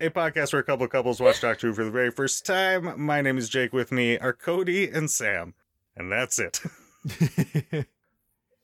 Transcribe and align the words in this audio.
a 0.00 0.08
podcast 0.08 0.54
where 0.54 0.60
a 0.60 0.64
couple 0.64 0.86
of 0.86 0.90
couples 0.90 1.20
watch 1.20 1.42
Doctor 1.42 1.66
Who 1.66 1.74
for 1.74 1.84
the 1.84 1.90
very 1.90 2.10
first 2.10 2.46
time. 2.46 2.94
My 2.96 3.20
name 3.20 3.36
is 3.36 3.50
Jake. 3.50 3.74
With 3.74 3.92
me 3.92 4.16
are 4.16 4.32
Cody 4.32 4.88
and 4.88 5.10
Sam, 5.10 5.52
and 5.94 6.10
that's 6.10 6.38
it. 6.38 6.60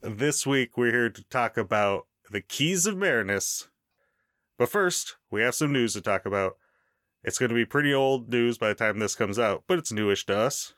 this 0.00 0.46
week 0.46 0.78
we're 0.78 0.92
here 0.92 1.10
to 1.10 1.22
talk 1.24 1.59
about 1.59 2.06
the 2.30 2.40
keys 2.40 2.86
of 2.86 2.96
Marinus. 2.96 3.68
But 4.56 4.70
first, 4.70 5.16
we 5.30 5.42
have 5.42 5.54
some 5.54 5.72
news 5.72 5.92
to 5.92 6.00
talk 6.00 6.24
about. 6.24 6.56
It's 7.22 7.38
going 7.38 7.50
to 7.50 7.54
be 7.54 7.66
pretty 7.66 7.92
old 7.92 8.30
news 8.30 8.56
by 8.56 8.68
the 8.68 8.74
time 8.74 8.98
this 8.98 9.14
comes 9.14 9.38
out, 9.38 9.64
but 9.66 9.78
it's 9.78 9.92
newish 9.92 10.24
to 10.26 10.38
us. 10.38 10.73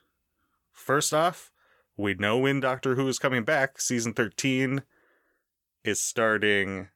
First 0.73 1.15
off, 1.15 1.53
we 1.97 2.15
know 2.15 2.37
when 2.37 2.59
Doctor 2.59 2.97
Who 2.97 3.07
is 3.07 3.21
coming 3.21 3.45
back. 3.45 3.81
Season 3.81 4.13
13 4.13 4.83
is 5.85 6.01
starting 6.01 6.89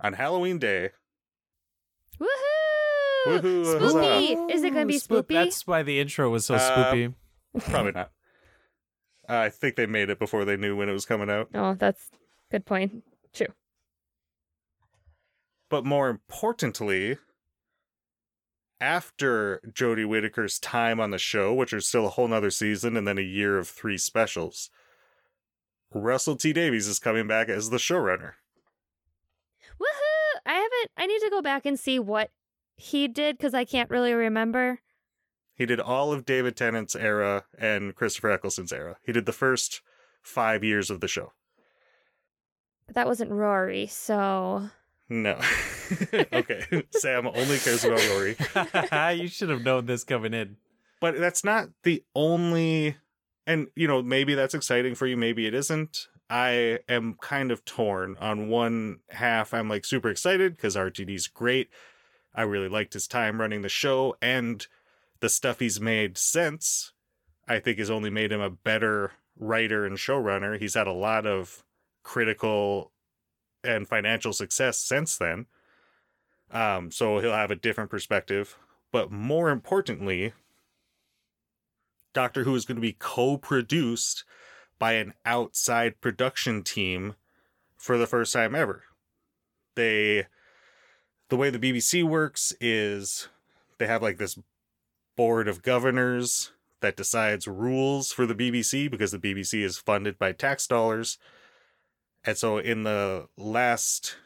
on 0.00 0.14
Halloween 0.14 0.58
Day. 0.58 0.90
Woohoo! 2.18 2.53
Woohoo, 3.26 3.80
huzzah. 3.80 3.98
Spoopy. 3.98 4.50
Is 4.52 4.62
it 4.62 4.70
gonna 4.72 4.86
be 4.86 4.98
Spoop- 4.98 5.22
spoopy? 5.24 5.34
That's 5.34 5.66
why 5.66 5.82
the 5.82 5.98
intro 6.00 6.30
was 6.30 6.46
so 6.46 6.54
Uh, 6.54 6.58
spoopy. 6.92 7.14
Probably 7.60 7.92
not. 7.92 8.10
Uh, 9.28 9.36
I 9.38 9.48
think 9.50 9.76
they 9.76 9.86
made 9.86 10.10
it 10.10 10.18
before 10.18 10.44
they 10.44 10.56
knew 10.56 10.76
when 10.76 10.88
it 10.88 10.92
was 10.92 11.06
coming 11.06 11.30
out. 11.30 11.48
Oh, 11.54 11.74
that's 11.74 12.10
good 12.50 12.66
point. 12.66 13.02
True. 13.32 13.46
But 15.70 15.84
more 15.86 16.08
importantly, 16.10 17.16
after 18.80 19.60
Jodie 19.72 20.06
Whittaker's 20.06 20.58
time 20.58 21.00
on 21.00 21.10
the 21.10 21.18
show, 21.18 21.54
which 21.54 21.72
is 21.72 21.88
still 21.88 22.06
a 22.06 22.10
whole 22.10 22.28
nother 22.28 22.50
season 22.50 22.96
and 22.96 23.08
then 23.08 23.16
a 23.18 23.22
year 23.22 23.56
of 23.58 23.68
three 23.68 23.96
specials, 23.98 24.68
Russell 25.92 26.36
T 26.36 26.52
Davies 26.52 26.86
is 26.86 26.98
coming 26.98 27.26
back 27.26 27.48
as 27.48 27.70
the 27.70 27.78
showrunner. 27.78 28.32
Woohoo! 29.80 30.40
I 30.44 30.52
haven't. 30.54 30.90
I 30.98 31.06
need 31.06 31.20
to 31.20 31.30
go 31.30 31.40
back 31.40 31.64
and 31.64 31.78
see 31.80 31.98
what 31.98 32.30
he 32.76 33.08
did 33.08 33.36
because 33.36 33.54
I 33.54 33.64
can't 33.64 33.90
really 33.90 34.12
remember. 34.12 34.80
He 35.54 35.66
did 35.66 35.80
all 35.80 36.12
of 36.12 36.24
David 36.24 36.56
Tennant's 36.56 36.96
era 36.96 37.44
and 37.56 37.94
Christopher 37.94 38.32
Eccleston's 38.32 38.72
era. 38.72 38.96
He 39.04 39.12
did 39.12 39.26
the 39.26 39.32
first 39.32 39.82
five 40.22 40.64
years 40.64 40.90
of 40.90 41.00
the 41.00 41.08
show. 41.08 41.32
But 42.86 42.96
that 42.96 43.06
wasn't 43.06 43.30
Rory, 43.30 43.86
so 43.86 44.68
No. 45.08 45.40
okay. 46.12 46.64
Sam 46.90 47.26
only 47.28 47.58
cares 47.58 47.84
about 47.84 48.06
Rory. 48.10 48.36
you 49.16 49.28
should 49.28 49.48
have 49.48 49.62
known 49.62 49.86
this 49.86 50.04
coming 50.04 50.34
in. 50.34 50.56
But 51.00 51.18
that's 51.18 51.44
not 51.44 51.68
the 51.82 52.02
only. 52.14 52.96
And, 53.46 53.68
you 53.76 53.86
know, 53.86 54.02
maybe 54.02 54.34
that's 54.34 54.54
exciting 54.54 54.94
for 54.94 55.06
you. 55.06 55.16
Maybe 55.16 55.46
it 55.46 55.54
isn't. 55.54 56.08
I 56.30 56.78
am 56.88 57.16
kind 57.20 57.52
of 57.52 57.64
torn. 57.66 58.16
On 58.18 58.48
one 58.48 59.00
half, 59.10 59.52
I'm 59.52 59.68
like 59.68 59.84
super 59.84 60.08
excited 60.08 60.56
because 60.56 60.76
RTD's 60.76 61.28
great. 61.28 61.68
I 62.34 62.42
really 62.42 62.68
liked 62.68 62.94
his 62.94 63.06
time 63.06 63.40
running 63.40 63.62
the 63.62 63.68
show 63.68 64.16
and 64.20 64.66
the 65.20 65.28
stuff 65.28 65.60
he's 65.60 65.80
made 65.80 66.18
since, 66.18 66.92
I 67.46 67.60
think 67.60 67.78
has 67.78 67.90
only 67.90 68.10
made 68.10 68.32
him 68.32 68.40
a 68.40 68.50
better 68.50 69.12
writer 69.38 69.86
and 69.86 69.96
showrunner. 69.96 70.58
He's 70.58 70.74
had 70.74 70.86
a 70.86 70.92
lot 70.92 71.26
of 71.26 71.64
critical 72.02 72.92
and 73.62 73.88
financial 73.88 74.32
success 74.32 74.78
since 74.78 75.16
then. 75.16 75.46
Um, 76.50 76.90
so 76.90 77.18
he'll 77.18 77.32
have 77.32 77.50
a 77.50 77.56
different 77.56 77.90
perspective. 77.90 78.56
But 78.92 79.10
more 79.10 79.50
importantly, 79.50 80.32
Doctor 82.12 82.44
Who 82.44 82.54
is 82.54 82.64
going 82.64 82.76
to 82.76 82.82
be 82.82 82.96
co 82.98 83.36
produced 83.36 84.24
by 84.78 84.92
an 84.92 85.14
outside 85.24 86.00
production 86.00 86.62
team 86.62 87.14
for 87.76 87.98
the 87.98 88.06
first 88.06 88.32
time 88.32 88.54
ever. 88.54 88.84
They, 89.74 90.26
the 91.28 91.36
way 91.36 91.50
the 91.50 91.58
BBC 91.58 92.04
works 92.04 92.52
is 92.60 93.28
they 93.78 93.86
have 93.86 94.02
like 94.02 94.18
this 94.18 94.38
board 95.16 95.48
of 95.48 95.62
governors 95.62 96.52
that 96.80 96.96
decides 96.96 97.48
rules 97.48 98.12
for 98.12 98.26
the 98.26 98.34
BBC 98.34 98.90
because 98.90 99.12
the 99.12 99.18
BBC 99.18 99.62
is 99.62 99.78
funded 99.78 100.18
by 100.18 100.32
tax 100.32 100.66
dollars. 100.66 101.18
And 102.24 102.36
so 102.36 102.58
in 102.58 102.82
the 102.82 103.28
last 103.36 104.16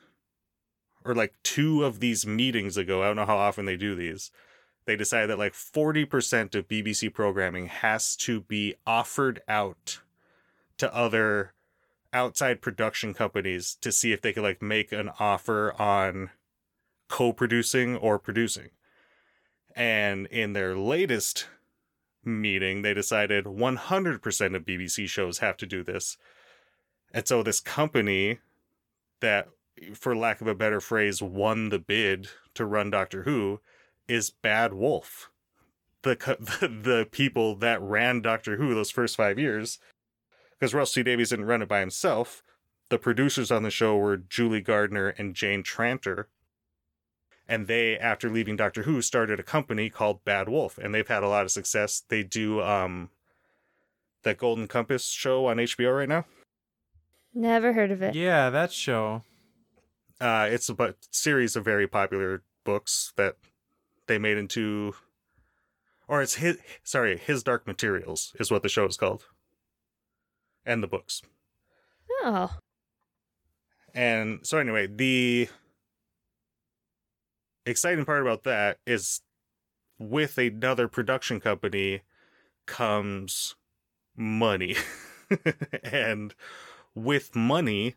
or 1.04 1.14
like 1.14 1.34
two 1.42 1.84
of 1.84 2.00
these 2.00 2.26
meetings 2.26 2.76
ago, 2.76 3.02
I 3.02 3.06
don't 3.06 3.16
know 3.16 3.26
how 3.26 3.38
often 3.38 3.64
they 3.64 3.76
do 3.76 3.94
these, 3.94 4.30
they 4.86 4.96
decided 4.96 5.30
that 5.30 5.38
like 5.38 5.54
40% 5.54 6.54
of 6.54 6.68
BBC 6.68 7.12
programming 7.12 7.66
has 7.66 8.16
to 8.16 8.40
be 8.40 8.74
offered 8.86 9.40
out 9.48 10.00
to 10.78 10.94
other 10.94 11.52
outside 12.12 12.60
production 12.60 13.14
companies 13.14 13.76
to 13.80 13.92
see 13.92 14.12
if 14.12 14.20
they 14.20 14.32
could 14.32 14.42
like 14.42 14.62
make 14.62 14.92
an 14.92 15.10
offer 15.20 15.74
on 15.80 16.30
co-producing 17.08 17.96
or 17.96 18.18
producing. 18.18 18.70
And 19.74 20.26
in 20.26 20.52
their 20.52 20.76
latest 20.76 21.46
meeting, 22.24 22.82
they 22.82 22.94
decided 22.94 23.44
100% 23.44 24.56
of 24.56 24.64
BBC 24.64 25.08
shows 25.08 25.38
have 25.38 25.56
to 25.58 25.66
do 25.66 25.82
this. 25.82 26.16
And 27.12 27.26
so 27.26 27.42
this 27.42 27.60
company 27.60 28.38
that, 29.20 29.48
for 29.94 30.16
lack 30.16 30.40
of 30.40 30.46
a 30.46 30.54
better 30.54 30.80
phrase, 30.80 31.22
won 31.22 31.70
the 31.70 31.78
bid 31.78 32.28
to 32.54 32.66
run 32.66 32.90
Doctor 32.90 33.22
Who 33.22 33.60
is 34.06 34.30
Bad 34.30 34.74
Wolf. 34.74 35.30
The, 36.02 36.16
the, 36.84 37.08
people 37.10 37.56
that 37.56 37.80
ran 37.80 38.20
Doctor 38.20 38.56
Who 38.56 38.74
those 38.74 38.90
first 38.90 39.16
five 39.16 39.38
years. 39.38 39.78
Because 40.58 40.74
Russell 40.74 41.00
T 41.00 41.02
Davies 41.04 41.30
didn't 41.30 41.46
run 41.46 41.62
it 41.62 41.68
by 41.68 41.80
himself. 41.80 42.42
The 42.88 42.98
producers 42.98 43.50
on 43.50 43.62
the 43.62 43.70
show 43.70 43.96
were 43.96 44.16
Julie 44.16 44.60
Gardner 44.60 45.08
and 45.10 45.34
Jane 45.34 45.62
Tranter. 45.62 46.28
And 47.48 47.66
they, 47.66 47.98
after 47.98 48.28
leaving 48.28 48.56
Doctor 48.56 48.82
Who, 48.82 49.00
started 49.00 49.40
a 49.40 49.42
company 49.42 49.88
called 49.88 50.22
Bad 50.24 50.48
Wolf. 50.48 50.76
And 50.76 50.94
they've 50.94 51.08
had 51.08 51.22
a 51.22 51.28
lot 51.28 51.44
of 51.44 51.50
success. 51.50 52.02
They 52.08 52.22
do 52.22 52.60
um 52.60 53.10
that 54.22 54.36
Golden 54.38 54.66
Compass 54.66 55.06
show 55.06 55.46
on 55.46 55.56
HBO 55.58 55.96
right 55.96 56.08
now. 56.08 56.26
never 57.32 57.72
heard 57.72 57.90
of 57.90 58.02
it. 58.02 58.14
Yeah, 58.14 58.50
that 58.50 58.72
show. 58.72 59.22
Uh, 60.20 60.48
it's 60.50 60.68
a 60.68 60.74
but 60.74 60.96
series 61.12 61.54
of 61.56 61.64
very 61.64 61.86
popular 61.86 62.42
books 62.64 63.12
that 63.16 63.36
they 64.08 64.18
made 64.18 64.36
into, 64.36 64.94
or 66.08 66.20
it's 66.20 66.34
his. 66.34 66.58
Sorry, 66.82 67.16
his 67.16 67.42
Dark 67.44 67.66
Materials 67.66 68.34
is 68.40 68.50
what 68.50 68.62
the 68.64 68.68
show 68.68 68.84
is 68.86 68.96
called, 68.96 69.26
and 70.66 70.82
the 70.82 70.88
books. 70.88 71.22
Oh, 72.24 72.56
And 73.94 74.40
so 74.44 74.58
anyway, 74.58 74.88
the 74.88 75.48
exciting 77.68 78.04
part 78.04 78.22
about 78.22 78.44
that 78.44 78.78
is 78.86 79.20
with 79.98 80.38
another 80.38 80.88
production 80.88 81.40
company 81.40 82.02
comes 82.66 83.56
money. 84.16 84.76
and 85.82 86.34
with 86.94 87.34
money, 87.34 87.96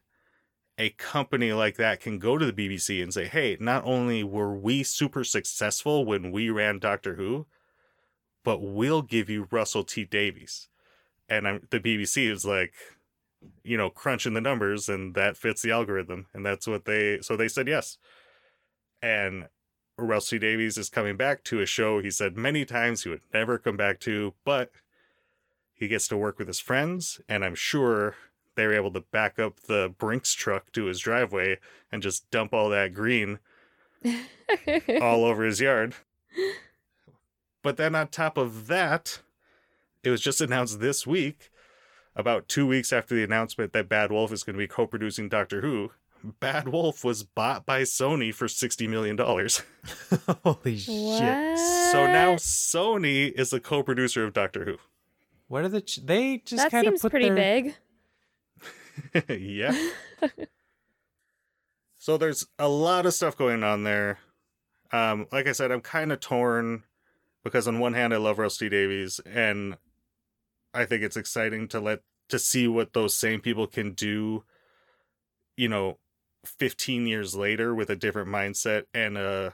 a 0.78 0.90
company 0.92 1.54
like 1.54 1.78
that 1.78 2.00
can 2.00 2.18
go 2.18 2.38
to 2.38 2.52
the 2.52 2.54
BBC 2.54 3.02
and 3.04 3.14
say, 3.14 3.28
hey, 3.28 3.58
not 3.60 3.84
only 3.86 4.24
were 4.24 4.56
we 4.56 4.84
super 4.84 5.24
successful 5.24 6.06
when 6.06 6.32
we 6.32 6.50
ran 6.50 6.80
Doctor 6.80 7.16
Who, 7.16 7.46
but 8.44 8.62
we'll 8.62 9.02
give 9.02 9.30
you 9.30 9.48
Russell 9.52 9.84
T 9.84 10.06
Davies. 10.06 10.70
And 11.30 11.48
I'm, 11.48 11.68
the 11.70 11.80
BBC 11.80 12.30
is 12.30 12.46
like, 12.46 12.74
you 13.64 13.78
know, 13.78 13.90
crunching 13.90 14.34
the 14.34 14.42
numbers, 14.42 14.90
and 14.90 15.16
that 15.16 15.38
fits 15.38 15.62
the 15.62 15.72
algorithm. 15.72 16.28
And 16.34 16.46
that's 16.46 16.68
what 16.68 16.86
they, 16.86 17.20
so 17.22 17.36
they 17.36 17.48
said 17.48 17.68
yes. 17.68 17.98
And 19.02 19.48
Russell 20.08 20.38
T 20.38 20.40
Davies 20.40 20.78
is 20.78 20.90
coming 20.90 21.18
back 21.18 21.44
to 21.46 21.62
a 21.62 21.66
show 21.66 22.02
he 22.02 22.12
said 22.12 22.38
many 22.38 22.66
times 22.66 23.04
he 23.04 23.10
would 23.10 23.22
never 23.34 23.58
come 23.58 23.78
back 23.78 24.00
to, 24.02 24.34
but 24.44 24.72
he 25.74 25.88
gets 25.88 26.08
to 26.10 26.18
work 26.18 26.38
with 26.38 26.48
his 26.48 26.60
friends, 26.60 27.22
and 27.28 27.44
I'm 27.44 27.56
sure 27.56 28.16
they 28.56 28.68
were 28.68 28.74
able 28.74 28.92
to 28.94 29.02
back 29.02 29.40
up 29.40 29.62
the 29.62 29.94
Brinks 29.98 30.34
truck 30.34 30.72
to 30.74 30.86
his 30.86 31.00
driveway 31.00 31.58
and 31.92 32.04
just 32.04 32.30
dump 32.32 32.54
all 32.54 32.70
that 32.70 32.94
green 32.94 33.40
all 35.02 35.26
over 35.26 35.44
his 35.44 35.60
yard. 35.60 35.96
But 37.64 37.78
then 37.78 37.96
on 37.96 38.08
top 38.08 38.38
of 38.38 38.68
that, 38.68 39.22
it 40.04 40.10
was 40.10 40.22
just 40.22 40.42
announced 40.42 40.80
this 40.80 41.06
week, 41.06 41.52
about 42.16 42.48
two 42.48 42.68
weeks 42.68 42.92
after 42.92 43.16
the 43.16 43.24
announcement 43.24 43.74
that 43.74 43.90
Bad 43.90 44.12
Wolf 44.12 44.32
is 44.32 44.44
going 44.44 44.56
to 44.56 44.60
be 44.60 44.68
co 44.68 44.86
producing 44.86 45.30
Doctor 45.30 45.62
Who, 45.62 45.92
Bad 46.40 46.68
Wolf 46.68 47.04
was 47.04 47.24
bought 47.24 47.66
by 47.66 47.82
Sony 47.82 48.34
for 48.34 48.48
$60 48.48 48.88
million. 48.90 49.18
Holy 50.44 50.78
shit! 50.78 51.58
So 51.58 52.08
now 52.08 52.36
Sony 52.36 53.32
is 53.32 53.54
a 53.54 53.60
co 53.60 53.84
producer 53.84 54.24
of 54.24 54.34
Doctor 54.34 54.66
Who. 54.66 54.78
What 55.48 55.64
are 55.64 55.70
the? 55.70 55.82
Ch- 55.82 56.06
they 56.06 56.38
just 56.38 56.64
that 56.64 56.72
kind 56.72 56.88
of 56.88 56.92
seems 56.92 57.02
put 57.02 57.12
pretty 57.12 57.30
their... 57.30 57.64
big. 57.64 57.76
yeah. 59.30 59.90
so 61.98 62.18
there's 62.18 62.46
a 62.60 62.68
lot 62.68 63.06
of 63.06 63.14
stuff 63.14 63.36
going 63.38 63.64
on 63.64 63.84
there. 63.84 64.20
Um, 64.92 65.28
like 65.32 65.48
I 65.48 65.54
said, 65.54 65.72
I'm 65.72 65.82
kind 65.82 66.12
of 66.12 66.20
torn 66.20 66.84
because 67.44 67.68
on 67.68 67.80
one 67.80 67.94
hand 67.94 68.14
I 68.14 68.18
love 68.18 68.40
Rusty 68.40 68.70
Davies 68.70 69.20
and 69.26 69.78
I 70.74 70.86
think 70.86 71.04
it's 71.04 71.18
exciting 71.18 71.68
to 71.70 71.80
let 71.80 72.02
to 72.30 72.40
see 72.40 72.68
what 72.68 72.94
those 72.94 73.16
same 73.16 73.42
people 73.42 73.68
can 73.68 73.92
do, 73.94 74.44
you 75.58 75.68
know, 75.68 75.98
15 76.46 77.08
years 77.08 77.36
later 77.36 77.74
with 77.74 77.90
a 77.90 77.96
different 77.96 78.30
mindset 78.30 78.86
and 78.94 79.18
a 79.18 79.54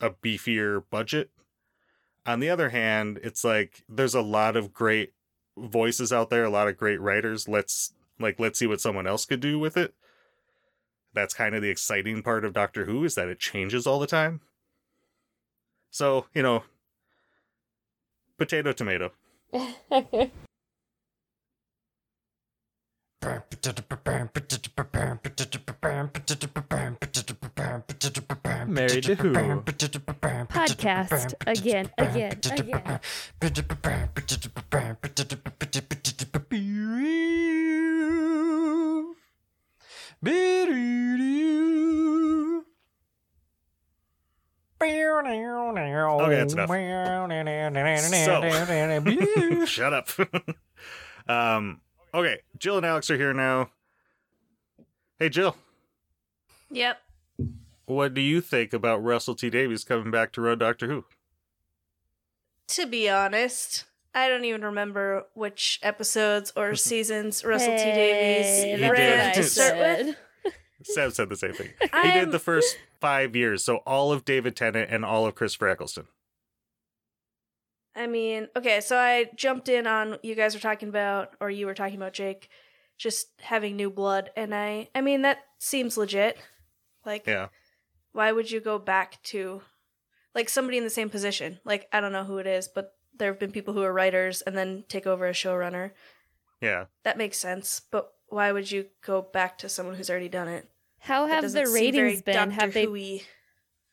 a 0.00 0.10
beefier 0.10 0.82
budget. 0.90 1.30
On 2.26 2.40
the 2.40 2.50
other 2.50 2.70
hand, 2.70 3.18
it's 3.22 3.44
like 3.44 3.84
there's 3.88 4.14
a 4.14 4.20
lot 4.20 4.56
of 4.56 4.72
great 4.72 5.12
voices 5.56 6.12
out 6.12 6.28
there, 6.28 6.44
a 6.44 6.50
lot 6.50 6.68
of 6.68 6.76
great 6.76 7.00
writers. 7.00 7.48
Let's 7.48 7.92
like 8.18 8.40
let's 8.40 8.58
see 8.58 8.66
what 8.66 8.80
someone 8.80 9.06
else 9.06 9.24
could 9.24 9.40
do 9.40 9.58
with 9.58 9.76
it. 9.76 9.94
That's 11.14 11.34
kind 11.34 11.54
of 11.54 11.62
the 11.62 11.70
exciting 11.70 12.22
part 12.22 12.44
of 12.44 12.52
Doctor 12.52 12.84
Who 12.84 13.04
is 13.04 13.14
that 13.14 13.28
it 13.28 13.38
changes 13.38 13.86
all 13.86 13.98
the 13.98 14.06
time. 14.06 14.42
So, 15.90 16.26
you 16.34 16.42
know, 16.42 16.64
potato 18.36 18.72
tomato. 18.72 19.12
Married 28.68 29.04
to 29.04 29.14
who? 29.16 29.32
Podcast 30.48 31.34
again, 31.46 31.90
again, 31.98 32.38
again. 32.60 33.00
Okay, 46.20 46.36
that's 46.36 46.52
enough. 46.54 46.68
so, 48.26 48.40
Shut 49.66 49.92
up. 49.92 50.08
um 51.28 51.80
okay, 52.16 52.38
Jill 52.58 52.76
and 52.78 52.86
Alex 52.86 53.10
are 53.10 53.16
here 53.16 53.32
now. 53.32 53.70
Hey 55.18 55.28
Jill, 55.28 55.56
Yep. 56.70 57.00
what 57.86 58.12
do 58.14 58.20
you 58.20 58.40
think 58.40 58.72
about 58.72 59.02
Russell 59.02 59.34
T 59.34 59.48
Davies 59.50 59.84
coming 59.84 60.10
back 60.10 60.32
to 60.32 60.40
run 60.40 60.58
Doctor 60.58 60.88
Who? 60.88 61.04
To 62.68 62.86
be 62.86 63.08
honest, 63.08 63.84
I 64.14 64.28
don't 64.28 64.44
even 64.44 64.62
remember 64.64 65.26
which 65.34 65.78
episodes 65.82 66.52
or 66.56 66.74
seasons 66.74 67.44
Russell 67.44 67.76
T 67.76 67.84
Davies 67.84 68.80
that's 68.80 68.92
ran 68.98 69.26
what 69.28 69.34
to 69.34 69.42
start 69.44 69.76
with. 69.78 70.16
Sam 70.82 71.10
said 71.10 71.28
the 71.28 71.36
same 71.36 71.52
thing. 71.54 71.70
He 71.80 71.88
I'm- 71.92 72.18
did 72.26 72.32
the 72.32 72.38
first 72.38 72.76
five 73.00 73.34
years, 73.34 73.64
so 73.64 73.76
all 73.78 74.12
of 74.12 74.24
David 74.24 74.54
Tennant 74.56 74.90
and 74.90 75.04
all 75.04 75.26
of 75.26 75.34
Christopher 75.34 75.68
Eccleston. 75.68 76.06
I 77.96 78.06
mean, 78.06 78.48
okay, 78.54 78.80
so 78.82 78.98
I 78.98 79.30
jumped 79.34 79.68
in 79.70 79.86
on 79.86 80.18
you 80.22 80.34
guys 80.34 80.54
were 80.54 80.60
talking 80.60 80.88
about, 80.90 81.30
or 81.40 81.48
you 81.50 81.64
were 81.66 81.74
talking 81.74 81.96
about 81.96 82.12
Jake, 82.12 82.50
just 82.98 83.28
having 83.40 83.74
new 83.74 83.90
blood, 83.90 84.30
and 84.36 84.54
I, 84.54 84.88
I 84.94 85.00
mean, 85.00 85.22
that 85.22 85.38
seems 85.58 85.96
legit. 85.96 86.36
Like, 87.06 87.26
Yeah. 87.26 87.48
why 88.12 88.32
would 88.32 88.50
you 88.50 88.60
go 88.60 88.78
back 88.78 89.22
to, 89.24 89.62
like, 90.34 90.48
somebody 90.50 90.76
in 90.76 90.84
the 90.84 90.90
same 90.90 91.08
position? 91.08 91.58
Like, 91.64 91.88
I 91.90 92.00
don't 92.00 92.12
know 92.12 92.24
who 92.24 92.38
it 92.38 92.46
is, 92.46 92.68
but 92.68 92.92
there 93.16 93.30
have 93.32 93.40
been 93.40 93.50
people 93.52 93.72
who 93.72 93.82
are 93.82 93.92
writers 93.92 94.42
and 94.42 94.56
then 94.56 94.84
take 94.88 95.06
over 95.06 95.24
as 95.26 95.36
showrunner. 95.36 95.92
Yeah. 96.60 96.86
That 97.02 97.16
makes 97.16 97.38
sense, 97.38 97.80
but 97.90 98.12
why 98.28 98.52
would 98.52 98.70
you 98.70 98.86
go 99.02 99.22
back 99.22 99.56
to 99.58 99.68
someone 99.70 99.94
who's 99.94 100.10
already 100.10 100.28
done 100.28 100.48
it? 100.48 100.68
How 100.98 101.26
have 101.26 101.50
the 101.52 101.66
ratings 101.66 102.20
been? 102.22 102.34
Doctor 102.34 102.50
Have 102.54 102.74
they 102.74 102.84
Who-y. 102.84 103.22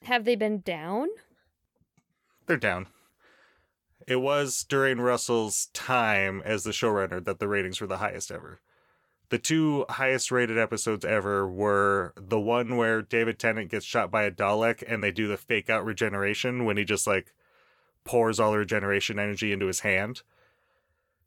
have 0.04 0.26
they 0.26 0.36
been 0.36 0.60
down? 0.60 1.08
They're 2.48 2.58
down. 2.58 2.88
It 4.08 4.18
was 4.18 4.64
during 4.64 5.00
Russell's 5.00 5.68
time 5.74 6.42
as 6.44 6.64
the 6.64 6.72
showrunner 6.72 7.24
that 7.24 7.40
the 7.40 7.48
ratings 7.48 7.80
were 7.80 7.88
the 7.88 7.98
highest 7.98 8.32
ever. 8.32 8.60
The 9.30 9.40
two 9.40 9.86
highest 9.90 10.32
rated 10.32 10.58
episodes 10.58 11.06
ever 11.06 11.48
were 11.48 12.14
the 12.16 12.40
one 12.40 12.76
where 12.76 13.02
David 13.02 13.40
Tennant 13.40 13.72
gets 13.72 13.86
shot 13.86 14.12
by 14.12 14.24
a 14.24 14.32
Dalek 14.32 14.84
and 14.86 15.02
they 15.04 15.12
do 15.12 15.28
the 15.28 15.38
fake 15.38 15.70
out 15.70 15.86
regeneration 15.86 16.66
when 16.66 16.78
he 16.78 16.84
just 16.84 17.08
like 17.08 17.34
pours 18.04 18.40
all 18.40 18.52
the 18.52 18.60
regeneration 18.60 19.18
energy 19.18 19.52
into 19.52 19.68
his 19.68 19.80
hand. 19.80 20.22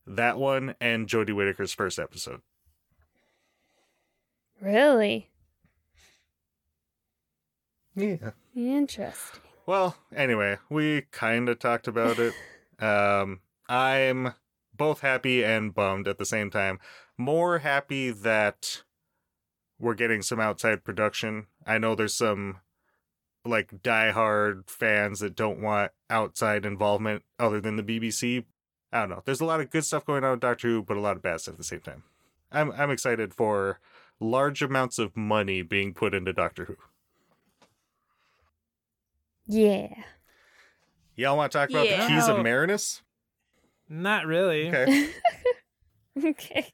That 0.06 0.38
one 0.38 0.74
and 0.80 1.08
Jodie 1.08 1.34
Whittaker's 1.34 1.72
first 1.72 1.98
episode. 1.98 2.42
Really 4.60 5.30
Yeah. 7.94 8.32
interesting. 8.54 9.40
Well, 9.64 9.96
anyway, 10.14 10.58
we 10.68 11.02
kind 11.10 11.48
of 11.48 11.58
talked 11.58 11.88
about 11.88 12.18
it. 12.18 12.34
Um, 12.78 13.40
I'm 13.68 14.34
both 14.74 15.00
happy 15.00 15.44
and 15.44 15.74
bummed 15.74 16.08
at 16.08 16.18
the 16.18 16.26
same 16.26 16.50
time. 16.50 16.78
More 17.16 17.58
happy 17.58 18.10
that 18.10 18.82
we're 19.78 19.94
getting 19.94 20.22
some 20.22 20.40
outside 20.40 20.84
production. 20.84 21.46
I 21.66 21.78
know 21.78 21.94
there's 21.94 22.14
some 22.14 22.60
like 23.44 23.82
diehard 23.82 24.68
fans 24.68 25.20
that 25.20 25.36
don't 25.36 25.60
want 25.60 25.92
outside 26.10 26.66
involvement 26.66 27.22
other 27.38 27.60
than 27.60 27.76
the 27.76 27.82
BBC. 27.82 28.44
I 28.92 29.00
don't 29.00 29.10
know. 29.10 29.22
There's 29.24 29.40
a 29.40 29.44
lot 29.44 29.60
of 29.60 29.70
good 29.70 29.84
stuff 29.84 30.04
going 30.04 30.24
on 30.24 30.32
with 30.32 30.40
Doctor 30.40 30.68
Who, 30.68 30.82
but 30.82 30.96
a 30.96 31.00
lot 31.00 31.16
of 31.16 31.22
bad 31.22 31.40
stuff 31.40 31.54
at 31.54 31.58
the 31.58 31.64
same 31.64 31.80
time. 31.80 32.02
I'm 32.50 32.70
I'm 32.72 32.90
excited 32.90 33.34
for 33.34 33.80
large 34.20 34.62
amounts 34.62 34.98
of 34.98 35.16
money 35.16 35.62
being 35.62 35.92
put 35.94 36.14
into 36.14 36.32
Doctor 36.32 36.64
Who. 36.66 36.76
Yeah. 39.46 39.88
Y'all 41.16 41.36
want 41.36 41.52
to 41.52 41.58
talk 41.58 41.70
about 41.70 41.86
Yeah. 41.86 42.02
the 42.02 42.08
keys 42.14 42.28
of. 42.28 42.42
Marinus? 42.42 43.02
Not 43.88 44.26
really. 44.26 44.68
Okay. 44.68 45.10
Okay. 46.24 46.68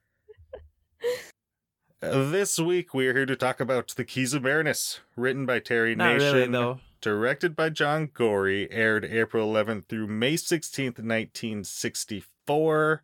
Uh, 2.01 2.31
this 2.31 2.59
week 2.61 2.95
we 2.95 3.07
are 3.09 3.13
here 3.13 3.27
to 3.27 3.35
talk 3.37 3.59
about 3.61 3.89
The 3.97 4.05
Keys 4.05 4.35
of 4.35 4.43
Marinus, 4.43 5.01
written 5.17 5.47
by 5.47 5.59
Terry 5.61 5.95
Not 5.97 6.15
Nation, 6.19 6.35
really 6.35 6.49
though. 6.53 6.79
directed 7.01 7.55
by 7.57 7.71
John 7.71 8.09
Gorrie, 8.13 8.71
aired 8.73 9.05
April 9.05 9.53
11th 9.53 9.87
through 9.87 10.07
May 10.09 10.35
16th, 10.35 10.99
1964. 10.99 13.03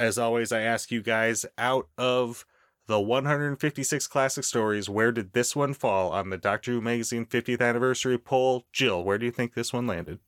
As 0.00 0.16
always, 0.18 0.52
I 0.52 0.60
ask 0.60 0.90
you 0.92 1.02
guys 1.02 1.44
out 1.56 1.88
of 1.98 2.44
the 2.88 2.98
156 2.98 4.06
classic 4.06 4.44
stories, 4.44 4.88
where 4.88 5.12
did 5.12 5.34
this 5.34 5.54
one 5.54 5.74
fall 5.74 6.10
on 6.10 6.30
the 6.30 6.38
Doctor 6.38 6.72
Who 6.72 6.80
Magazine 6.80 7.26
50th 7.26 7.60
anniversary 7.60 8.16
poll? 8.18 8.64
Jill, 8.72 9.04
where 9.04 9.18
do 9.18 9.26
you 9.26 9.30
think 9.30 9.52
this 9.52 9.74
one 9.74 9.86
landed? 9.86 10.18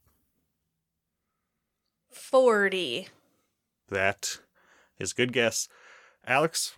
40. 2.10 3.08
That 3.88 4.40
is 4.98 5.12
a 5.12 5.14
good 5.14 5.32
guess. 5.32 5.68
Alex? 6.26 6.74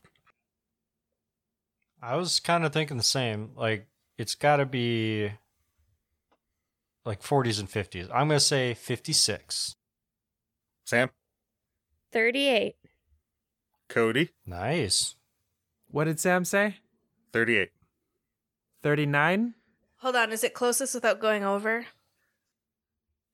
I 2.01 2.15
was 2.15 2.39
kind 2.39 2.65
of 2.65 2.73
thinking 2.73 2.97
the 2.97 3.03
same. 3.03 3.51
Like, 3.57 3.89
it's 4.17 4.37
got 4.37 4.57
to 4.57 4.67
be 4.67 5.33
like 7.05 7.23
40s 7.23 7.59
and 7.59 7.69
50s. 7.69 8.09
I'm 8.15 8.29
going 8.29 8.39
to 8.39 8.41
say 8.41 8.75
56. 8.75 9.75
Sam? 10.85 11.11
38. 12.13 12.77
Cody? 13.89 14.31
Nice. 14.47 15.17
What 15.93 16.05
did 16.05 16.19
Sam 16.19 16.45
say? 16.45 16.77
38. 17.33 17.71
Thirty 18.83 19.07
nine. 19.07 19.55
Hold 19.99 20.17
on, 20.17 20.33
is 20.33 20.43
it 20.43 20.55
closest 20.55 20.95
without 20.95 21.21
going 21.21 21.45
over? 21.45 21.87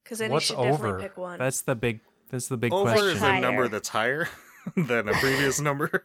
Because 0.04 0.18
then 0.18 0.30
What's 0.30 0.50
you 0.50 0.56
should 0.56 0.62
definitely 0.62 1.02
pick 1.02 1.16
one. 1.16 1.38
That's 1.38 1.62
the 1.62 1.74
big. 1.74 2.00
That's 2.30 2.48
the 2.48 2.58
big 2.58 2.72
Over 2.74 2.90
question. 2.92 3.08
is 3.16 3.22
a 3.22 3.40
number 3.40 3.68
that's 3.68 3.88
higher 3.88 4.28
than 4.76 5.08
a 5.08 5.12
previous 5.14 5.58
number. 5.62 6.04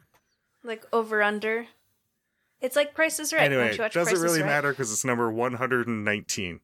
like 0.63 0.86
over 0.93 1.22
under. 1.22 1.67
It's 2.62 2.77
like 2.77 2.93
Price 2.95 3.19
is 3.19 3.33
Right. 3.33 3.41
anyway, 3.43 3.63
Won't 3.65 3.77
you 3.77 3.81
watch 3.83 3.93
doesn't 3.93 4.13
Price 4.13 4.17
is 4.19 4.24
really 4.24 4.41
Right? 4.41 4.48
matter 4.48 4.72
because 4.72 4.93
it's 4.93 5.03
number 5.03 5.29
119. 5.29 6.62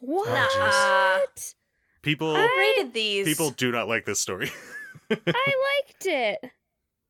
What? 0.00 0.28
Oh, 0.28 1.18
nah. 1.26 1.42
People 2.02 2.36
Who 2.36 2.42
rated 2.58 2.92
these? 2.92 3.26
people 3.26 3.50
do 3.52 3.70
not 3.72 3.88
like 3.88 4.04
this 4.04 4.20
story. 4.20 4.50
I 5.10 5.16
liked 5.16 6.04
it. 6.06 6.38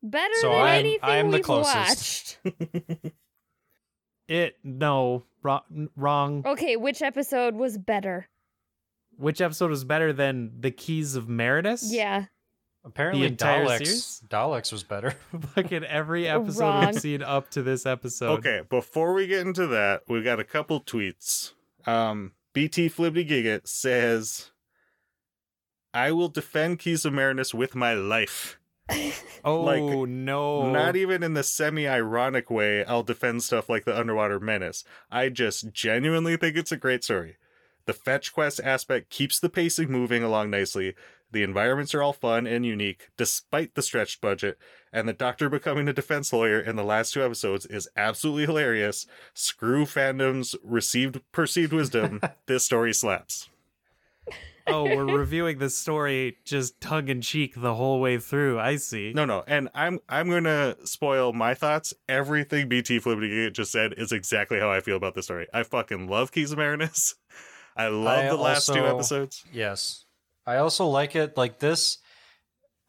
Better 0.03 0.35
So 0.41 0.51
than 0.51 0.59
I'm- 0.61 0.79
anything 0.81 1.01
I'm 1.03 1.31
the 1.31 1.39
we've 1.39 1.45
closest. 1.45 2.39
watched. 2.45 3.13
It 4.29 4.57
no 4.63 5.25
wrong. 5.43 5.89
Wrong. 5.97 6.43
Okay, 6.47 6.77
which 6.77 7.01
episode 7.01 7.55
was 7.55 7.79
better? 7.79 8.29
Which 9.17 9.41
episode 9.41 9.71
was 9.71 9.85
better 9.85 10.13
than 10.13 10.53
the 10.61 10.71
Keys 10.71 11.15
of 11.17 11.29
Marinus? 11.31 11.91
Yeah. 11.91 12.27
Apparently, 12.85 13.27
entire 13.27 13.65
Daleks. 13.65 13.79
series? 13.87 14.23
Daleks 14.29 14.71
was 14.71 14.85
better. 14.85 15.11
Fucking 15.55 15.85
every 15.85 16.29
episode 16.29 16.61
Wrong. 16.61 16.87
we've 16.87 17.01
seen 17.01 17.23
up 17.23 17.51
to 17.53 17.63
this 17.63 17.87
episode. 17.87 18.39
Okay, 18.41 18.61
before 18.69 19.15
we 19.15 19.27
get 19.27 19.47
into 19.47 19.67
that, 19.69 20.03
we 20.09 20.23
got 20.23 20.39
a 20.41 20.45
couple 20.45 20.81
tweets. 20.83 21.53
Um, 21.87 22.33
BT 22.53 22.89
Flibbity 22.91 23.29
Giggit 23.29 23.67
says, 23.67 24.51
I 25.95 26.13
will 26.13 26.29
defend 26.29 26.79
Keys 26.81 27.05
of 27.07 27.13
Marinus 27.15 27.53
with 27.55 27.75
my 27.75 27.95
life. 27.95 28.58
Oh 29.45 29.61
Like, 29.61 30.09
no! 30.09 30.71
Not 30.71 30.97
even 30.97 31.23
in 31.23 31.35
the 31.35 31.45
semi 31.45 31.87
ironic 31.87 32.51
way, 32.51 32.85
I'll 32.85 33.05
defend 33.05 33.45
stuff 33.45 33.69
like 33.69 33.85
the 33.85 33.97
Underwater 33.97 34.41
Menace. 34.41 34.85
I 35.11 35.29
just 35.29 35.73
genuinely 35.73 36.37
think 36.37 36.57
it's 36.57 36.73
a 36.73 36.77
great 36.77 37.05
story. 37.05 37.37
The 37.87 37.93
fetch 37.93 38.35
quest 38.35 38.61
aspect 38.63 39.11
keeps 39.11 39.39
the 39.39 39.49
pacing 39.49 39.91
moving 39.91 40.23
along 40.23 40.51
nicely. 40.51 40.95
The 41.31 41.43
environments 41.43 41.95
are 41.95 42.03
all 42.03 42.13
fun 42.13 42.47
and 42.47 42.67
unique, 42.67 43.09
despite 43.17 43.75
the 43.75 43.83
stretched 43.83 44.21
budget, 44.21 44.59
and 44.93 45.09
the 45.09 45.13
doctor 45.13 45.49
becoming 45.49 45.89
a 45.89 45.93
defense 45.93 46.33
lawyer 46.33 46.59
in 46.59 46.77
the 46.77 46.85
last 46.85 47.13
two 47.13 47.23
episodes 47.23 47.65
is 47.67 47.89
absolutely 47.97 48.47
hilarious. 48.47 49.07
Screw 49.35 49.85
fandom's 49.85 50.57
received 50.63 51.21
perceived 51.33 51.73
wisdom. 51.73 52.21
this 52.47 52.65
story 52.65 52.93
slaps. 52.93 53.49
Oh, 54.69 54.85
we're 54.85 55.05
reviewing 55.19 55.59
this 55.59 55.77
story 55.77 56.39
just 56.45 56.81
tongue 56.81 57.09
in 57.09 57.21
cheek 57.21 57.55
the 57.57 57.75
whole 57.75 58.01
way 58.01 58.19
through. 58.19 58.59
I 58.61 58.77
see. 58.77 59.13
No, 59.15 59.25
no, 59.25 59.45
and 59.47 59.69
I'm 59.75 59.99
I'm 60.09 60.29
gonna 60.31 60.77
spoil 60.85 61.33
my 61.33 61.55
thoughts. 61.55 61.95
Everything 62.09 62.69
BT 62.69 62.99
Flippity 63.01 63.51
just 63.51 63.73
said 63.73 63.95
is 63.97 64.13
exactly 64.13 64.59
how 64.61 64.71
I 64.71 64.81
feel 64.81 64.97
about 64.97 65.15
the 65.15 65.23
story. 65.23 65.47
I 65.53 65.63
fucking 65.63 66.09
love 66.09 66.33
Keys 66.33 66.53
of 66.53 66.59
Marinus. 66.59 67.15
I 67.77 67.89
love 67.89 68.25
I 68.25 68.29
the 68.29 68.37
last 68.37 68.67
two 68.67 68.85
episodes. 68.85 69.45
yes. 69.53 70.05
I 70.47 70.57
also 70.57 70.87
like 70.87 71.15
it 71.15 71.37
like 71.37 71.59
this. 71.59 71.99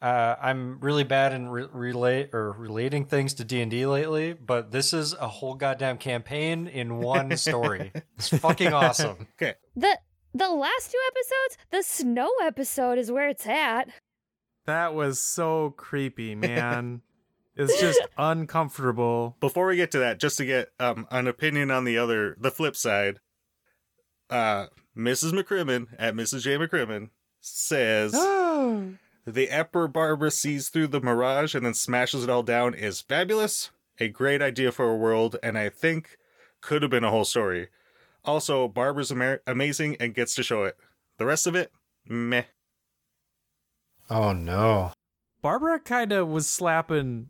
Uh, 0.02 0.36
I'm 0.42 0.80
really 0.80 1.04
bad 1.04 1.34
in 1.34 1.50
re- 1.50 1.68
relate 1.74 2.30
or 2.32 2.54
relating 2.54 3.04
things 3.04 3.34
to 3.34 3.44
D 3.44 3.62
and 3.62 3.70
D 3.70 3.86
lately, 3.86 4.32
but 4.32 4.72
this 4.72 4.94
is 4.94 5.14
a 5.14 5.28
whole 5.28 5.56
goddamn 5.56 5.98
campaign 5.98 6.68
in 6.68 7.00
one 7.00 7.36
story. 7.36 7.92
It's 8.18 8.30
fucking 8.30 8.74
awesome. 8.74 9.28
Okay, 9.36 9.56
The 9.76 10.00
the 10.34 10.50
last 10.50 10.92
two 10.92 11.00
episodes, 11.08 11.58
the 11.72 11.84
snow 11.84 12.30
episode 12.42 12.98
is 12.98 13.12
where 13.12 13.30
it's 13.30 13.48
at. 13.48 13.90
That 14.66 14.94
was 14.94 15.20
so 15.20 15.72
creepy, 15.78 16.36
man. 16.36 17.02
it's 17.56 17.80
just 17.80 18.02
uncomfortable. 18.18 19.36
before 19.40 19.68
we 19.68 19.76
get 19.76 19.92
to 19.92 20.00
that, 20.00 20.20
just 20.20 20.38
to 20.38 20.46
get 20.46 20.70
um 20.80 21.08
an 21.12 21.28
opinion 21.28 21.72
on 21.72 21.84
the 21.86 21.98
other 21.98 22.36
the 22.40 22.52
flip 22.52 22.76
side, 22.76 23.20
uh, 24.30 24.68
Mrs. 24.96 25.32
McCrimmon 25.34 25.88
at 25.98 26.14
Mrs. 26.14 26.42
J 26.42 26.58
McCrimmon 26.58 27.10
says 27.42 28.12
the 29.26 29.50
Emperor 29.50 29.88
Barbara 29.88 30.30
sees 30.32 30.70
through 30.70 30.88
the 30.88 31.02
mirage 31.02 31.56
and 31.56 31.66
then 31.66 31.74
smashes 31.74 32.24
it 32.24 32.30
all 32.30 32.44
down 32.44 32.74
is 32.74 33.02
fabulous. 33.02 33.72
A 34.02 34.08
great 34.08 34.42
idea 34.42 34.72
for 34.72 34.90
a 34.90 34.96
world, 34.96 35.36
and 35.44 35.58
I 35.58 35.68
think 35.70 36.18
could 36.62 36.82
have 36.84 36.92
been 36.92 37.04
a 37.04 37.10
whole 37.12 37.26
story. 37.26 37.68
Also, 38.26 38.68
Barbara's 38.68 39.12
ama- 39.12 39.40
amazing 39.48 39.96
and 40.00 40.14
gets 40.14 40.36
to 40.36 40.44
show 40.44 40.64
it. 40.64 40.78
The 41.18 41.26
rest 41.26 41.48
of 41.48 41.56
it, 41.56 41.72
meh. 42.08 42.44
Oh 44.10 44.34
no. 44.34 44.92
Barbara 45.42 45.80
kind 45.80 46.12
of 46.12 46.28
was 46.28 46.50
slapping 46.50 47.30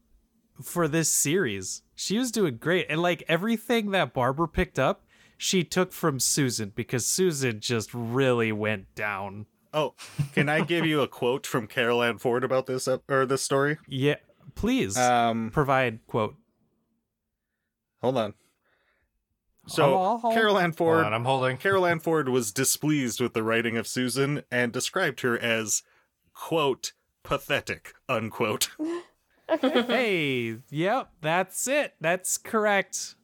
for 0.62 0.88
this 0.88 1.10
series. 1.10 1.84
She 1.96 2.18
was 2.18 2.32
doing 2.32 2.58
great. 2.58 2.88
And 2.90 3.02
like 3.02 3.24
everything 3.28 3.92
that 3.92 4.14
Barbara 4.14 4.48
picked 4.48 4.80
up, 4.80 5.06
she 5.38 5.64
took 5.64 5.92
from 5.92 6.20
Susan 6.20 6.72
because 6.76 7.06
Susan 7.06 7.60
just 7.60 7.94
really 7.94 8.52
went 8.52 8.94
down. 8.96 9.46
Oh, 9.74 9.94
can 10.34 10.50
I 10.50 10.62
give 10.62 10.86
you 10.86 11.02
a 11.02 11.08
quote 11.08 11.46
from 11.46 11.68
Carole 11.68 12.02
Ann 12.02 12.18
Ford 12.18 12.44
about 12.44 12.66
this 12.66 12.88
ep- 12.88 13.04
or 13.10 13.26
this 13.28 13.44
story? 13.44 13.78
Yeah, 13.88 14.16
please 14.56 14.98
Um, 14.98 15.52
provide 15.54 16.00
quote. 16.08 16.36
hold 18.02 18.18
on. 18.18 18.34
So, 19.70 19.96
I'll- 20.02 20.22
I'll- 20.24 20.34
Carole 20.34 20.58
Ann 20.58 20.72
Ford 20.72 21.06
on, 21.06 21.14
I'm 21.14 21.26
holding. 21.26 21.58
Carole 21.66 21.86
Ann 21.86 22.00
Ford 22.00 22.30
was 22.30 22.52
displeased 22.52 23.22
with 23.22 23.34
the 23.34 23.44
writing 23.44 23.78
of 23.78 23.88
Susan 23.88 24.44
and 24.52 24.72
described 24.72 25.22
her 25.22 25.38
as, 25.38 25.84
quote, 26.34 26.94
pathetic, 27.24 27.94
unquote. 28.08 28.70
hey, 29.62 30.58
yep, 30.70 31.10
that's 31.22 31.68
it. 31.68 31.94
That's 32.02 32.38
correct. 32.38 33.16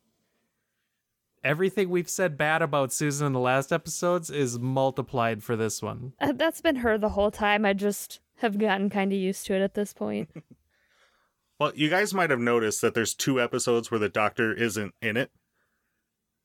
Everything 1.44 1.90
we've 1.90 2.10
said 2.10 2.38
bad 2.38 2.64
about 2.64 2.92
Susan 2.92 3.28
in 3.28 3.34
the 3.34 3.40
last 3.40 3.72
episodes 3.72 4.32
is 4.32 4.58
multiplied 4.58 5.44
for 5.44 5.56
this 5.56 5.80
one. 5.82 6.14
Uh, 6.20 6.32
That's 6.32 6.60
been 6.60 6.78
her 6.78 6.98
the 6.98 7.10
whole 7.10 7.30
time. 7.30 7.66
I 7.66 7.74
just 7.74 8.20
have 8.38 8.58
gotten 8.58 8.90
kind 8.90 9.14
of 9.14 9.20
used 9.20 9.46
to 9.46 9.54
it 9.54 9.62
at 9.62 9.74
this 9.76 9.94
point. 9.94 10.30
Well, 11.58 11.72
you 11.74 11.90
guys 11.90 12.14
might 12.14 12.32
have 12.32 12.40
noticed 12.42 12.82
that 12.82 12.94
there's 12.96 13.14
two 13.14 13.40
episodes 13.42 13.90
where 13.90 13.98
the 14.00 14.10
doctor 14.10 14.52
isn't 14.54 14.94
in 15.02 15.16
it. 15.16 15.32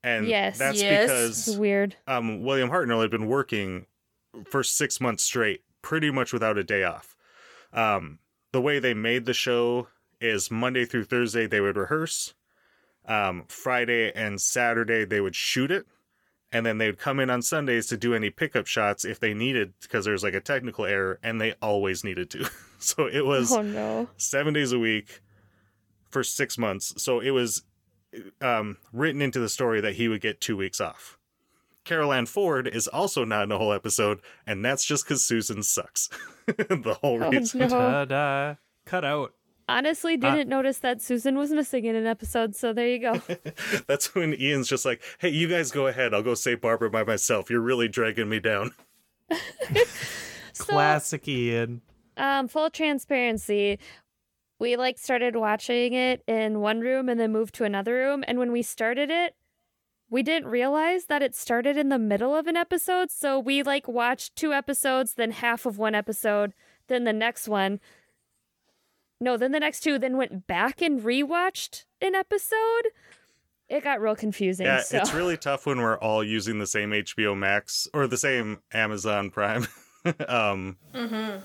And 0.02 0.26
Yes. 0.26 0.58
that's 0.58 0.80
Yes. 0.80 1.10
It's 1.10 1.44
because 1.46 1.58
weird. 1.58 1.96
um, 2.06 2.42
William 2.42 2.70
Hartnell 2.70 3.02
had 3.02 3.10
been 3.10 3.26
working 3.26 3.86
for 4.46 4.62
six 4.62 5.00
months 5.00 5.22
straight, 5.22 5.62
pretty 5.82 6.10
much 6.10 6.32
without 6.32 6.56
a 6.58 6.64
day 6.64 6.84
off. 6.84 7.16
Um, 7.72 8.18
the 8.52 8.60
way 8.60 8.78
they 8.78 8.94
made 8.94 9.26
the 9.26 9.34
show 9.34 9.88
is 10.20 10.50
Monday 10.50 10.84
through 10.84 11.04
Thursday 11.04 11.46
they 11.46 11.60
would 11.60 11.76
rehearse. 11.76 12.34
Um, 13.06 13.44
Friday 13.48 14.12
and 14.14 14.40
Saturday 14.40 15.04
they 15.04 15.20
would 15.20 15.34
shoot 15.36 15.70
it, 15.70 15.86
and 16.52 16.64
then 16.66 16.78
they 16.78 16.86
would 16.86 16.98
come 16.98 17.18
in 17.20 17.30
on 17.30 17.42
Sundays 17.42 17.86
to 17.88 17.96
do 17.96 18.14
any 18.14 18.30
pickup 18.30 18.66
shots 18.66 19.04
if 19.04 19.18
they 19.20 19.34
needed 19.34 19.72
because 19.80 20.04
there's 20.04 20.22
like 20.22 20.34
a 20.34 20.40
technical 20.40 20.84
error, 20.84 21.18
and 21.22 21.40
they 21.40 21.54
always 21.62 22.04
needed 22.04 22.30
to. 22.30 22.48
so 22.78 23.06
it 23.06 23.24
was 23.24 23.52
Oh 23.52 23.62
no. 23.62 24.08
seven 24.16 24.52
days 24.54 24.72
a 24.72 24.78
week 24.78 25.20
for 26.10 26.22
six 26.22 26.58
months. 26.58 27.02
So 27.02 27.20
it 27.20 27.30
was 27.30 27.62
um, 28.40 28.76
written 28.92 29.22
into 29.22 29.38
the 29.40 29.48
story 29.48 29.80
that 29.80 29.94
he 29.94 30.08
would 30.08 30.20
get 30.20 30.40
two 30.40 30.56
weeks 30.56 30.80
off. 30.80 31.16
Carole 31.84 32.12
Ann 32.12 32.26
Ford 32.26 32.68
is 32.68 32.86
also 32.88 33.24
not 33.24 33.44
in 33.44 33.52
a 33.52 33.58
whole 33.58 33.72
episode, 33.72 34.20
and 34.46 34.64
that's 34.64 34.84
just 34.84 35.04
because 35.04 35.24
Susan 35.24 35.62
sucks. 35.62 36.08
the 36.46 36.96
whole 37.00 37.22
Oh 37.22 37.30
reason. 37.30 37.60
no. 37.60 37.68
Ta-da! 37.68 38.54
Cut 38.84 39.04
out. 39.04 39.34
Honestly, 39.68 40.16
didn't 40.16 40.48
notice 40.48 40.78
that 40.80 41.00
Susan 41.00 41.38
was 41.38 41.52
missing 41.52 41.84
in 41.84 41.94
an 41.94 42.04
episode, 42.06 42.56
so 42.56 42.72
there 42.72 42.88
you 42.88 42.98
go. 42.98 43.22
That's 43.86 44.12
when 44.16 44.34
Ian's 44.34 44.68
just 44.68 44.84
like, 44.84 45.00
hey, 45.18 45.28
you 45.28 45.46
guys 45.46 45.70
go 45.70 45.86
ahead. 45.86 46.12
I'll 46.12 46.24
go 46.24 46.34
save 46.34 46.60
Barbara 46.60 46.90
by 46.90 47.04
myself. 47.04 47.48
You're 47.50 47.60
really 47.60 47.86
dragging 47.86 48.28
me 48.28 48.40
down. 48.40 48.72
So, 50.52 50.64
Classic 50.64 51.26
Ian. 51.26 51.80
um, 52.18 52.46
full 52.48 52.68
transparency. 52.68 53.78
We 54.60 54.76
like 54.76 54.98
started 54.98 55.36
watching 55.36 55.94
it 55.94 56.22
in 56.26 56.60
one 56.60 56.80
room 56.80 57.08
and 57.08 57.18
then 57.18 57.32
moved 57.32 57.54
to 57.56 57.64
another 57.64 57.94
room. 57.94 58.22
And 58.28 58.38
when 58.38 58.52
we 58.52 58.62
started 58.62 59.10
it, 59.10 59.34
we 60.10 60.22
didn't 60.22 60.48
realize 60.48 61.06
that 61.06 61.22
it 61.22 61.34
started 61.34 61.78
in 61.78 61.88
the 61.88 61.98
middle 61.98 62.36
of 62.36 62.46
an 62.46 62.56
episode. 62.56 63.10
So 63.10 63.38
we 63.38 63.62
like 63.62 63.88
watched 63.88 64.36
two 64.36 64.52
episodes, 64.52 65.14
then 65.14 65.30
half 65.30 65.64
of 65.64 65.78
one 65.78 65.94
episode, 65.94 66.52
then 66.88 67.04
the 67.04 67.12
next 67.12 67.48
one. 67.48 67.80
No, 69.18 69.38
then 69.38 69.52
the 69.52 69.60
next 69.60 69.80
two, 69.80 69.98
then 69.98 70.18
went 70.18 70.46
back 70.46 70.82
and 70.82 71.00
rewatched 71.00 71.84
an 72.02 72.14
episode. 72.14 72.88
It 73.68 73.82
got 73.82 74.00
real 74.00 74.16
confusing. 74.16 74.66
Yeah, 74.66 74.82
so. 74.82 74.98
it's 74.98 75.14
really 75.14 75.36
tough 75.38 75.64
when 75.64 75.78
we're 75.78 75.98
all 75.98 76.22
using 76.22 76.58
the 76.58 76.66
same 76.66 76.90
HBO 76.90 77.34
Max 77.34 77.88
or 77.94 78.06
the 78.06 78.18
same 78.18 78.58
Amazon 78.72 79.30
Prime. 79.30 79.66
um, 80.28 80.76
Mm-hmm. 80.92 81.38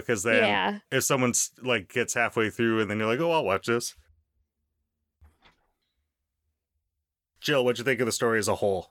Because 0.00 0.22
then 0.22 0.44
yeah. 0.44 0.78
if 0.90 1.04
someone's 1.04 1.50
like 1.62 1.92
gets 1.92 2.14
halfway 2.14 2.50
through 2.50 2.80
and 2.80 2.90
then 2.90 2.98
you're 2.98 3.08
like, 3.08 3.20
oh, 3.20 3.32
I'll 3.32 3.44
watch 3.44 3.66
this. 3.66 3.94
Jill, 7.40 7.64
what'd 7.64 7.78
you 7.78 7.84
think 7.84 8.00
of 8.00 8.06
the 8.06 8.12
story 8.12 8.38
as 8.38 8.48
a 8.48 8.56
whole? 8.56 8.90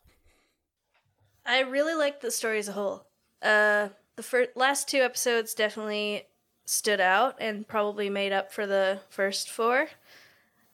I 1.46 1.60
really 1.60 1.94
liked 1.94 2.22
the 2.22 2.32
story 2.32 2.60
as 2.60 2.68
a 2.68 2.74
whole. 2.74 3.06
Uh, 3.42 3.90
the 4.16 4.24
first, 4.24 4.52
last 4.56 4.88
two 4.88 5.00
episodes 5.00 5.54
definitely 5.54 6.24
stood 6.66 7.00
out 7.00 7.36
and 7.40 7.68
probably 7.68 8.10
made 8.10 8.32
up 8.32 8.52
for 8.52 8.66
the 8.66 9.00
first 9.10 9.50
four. 9.50 9.88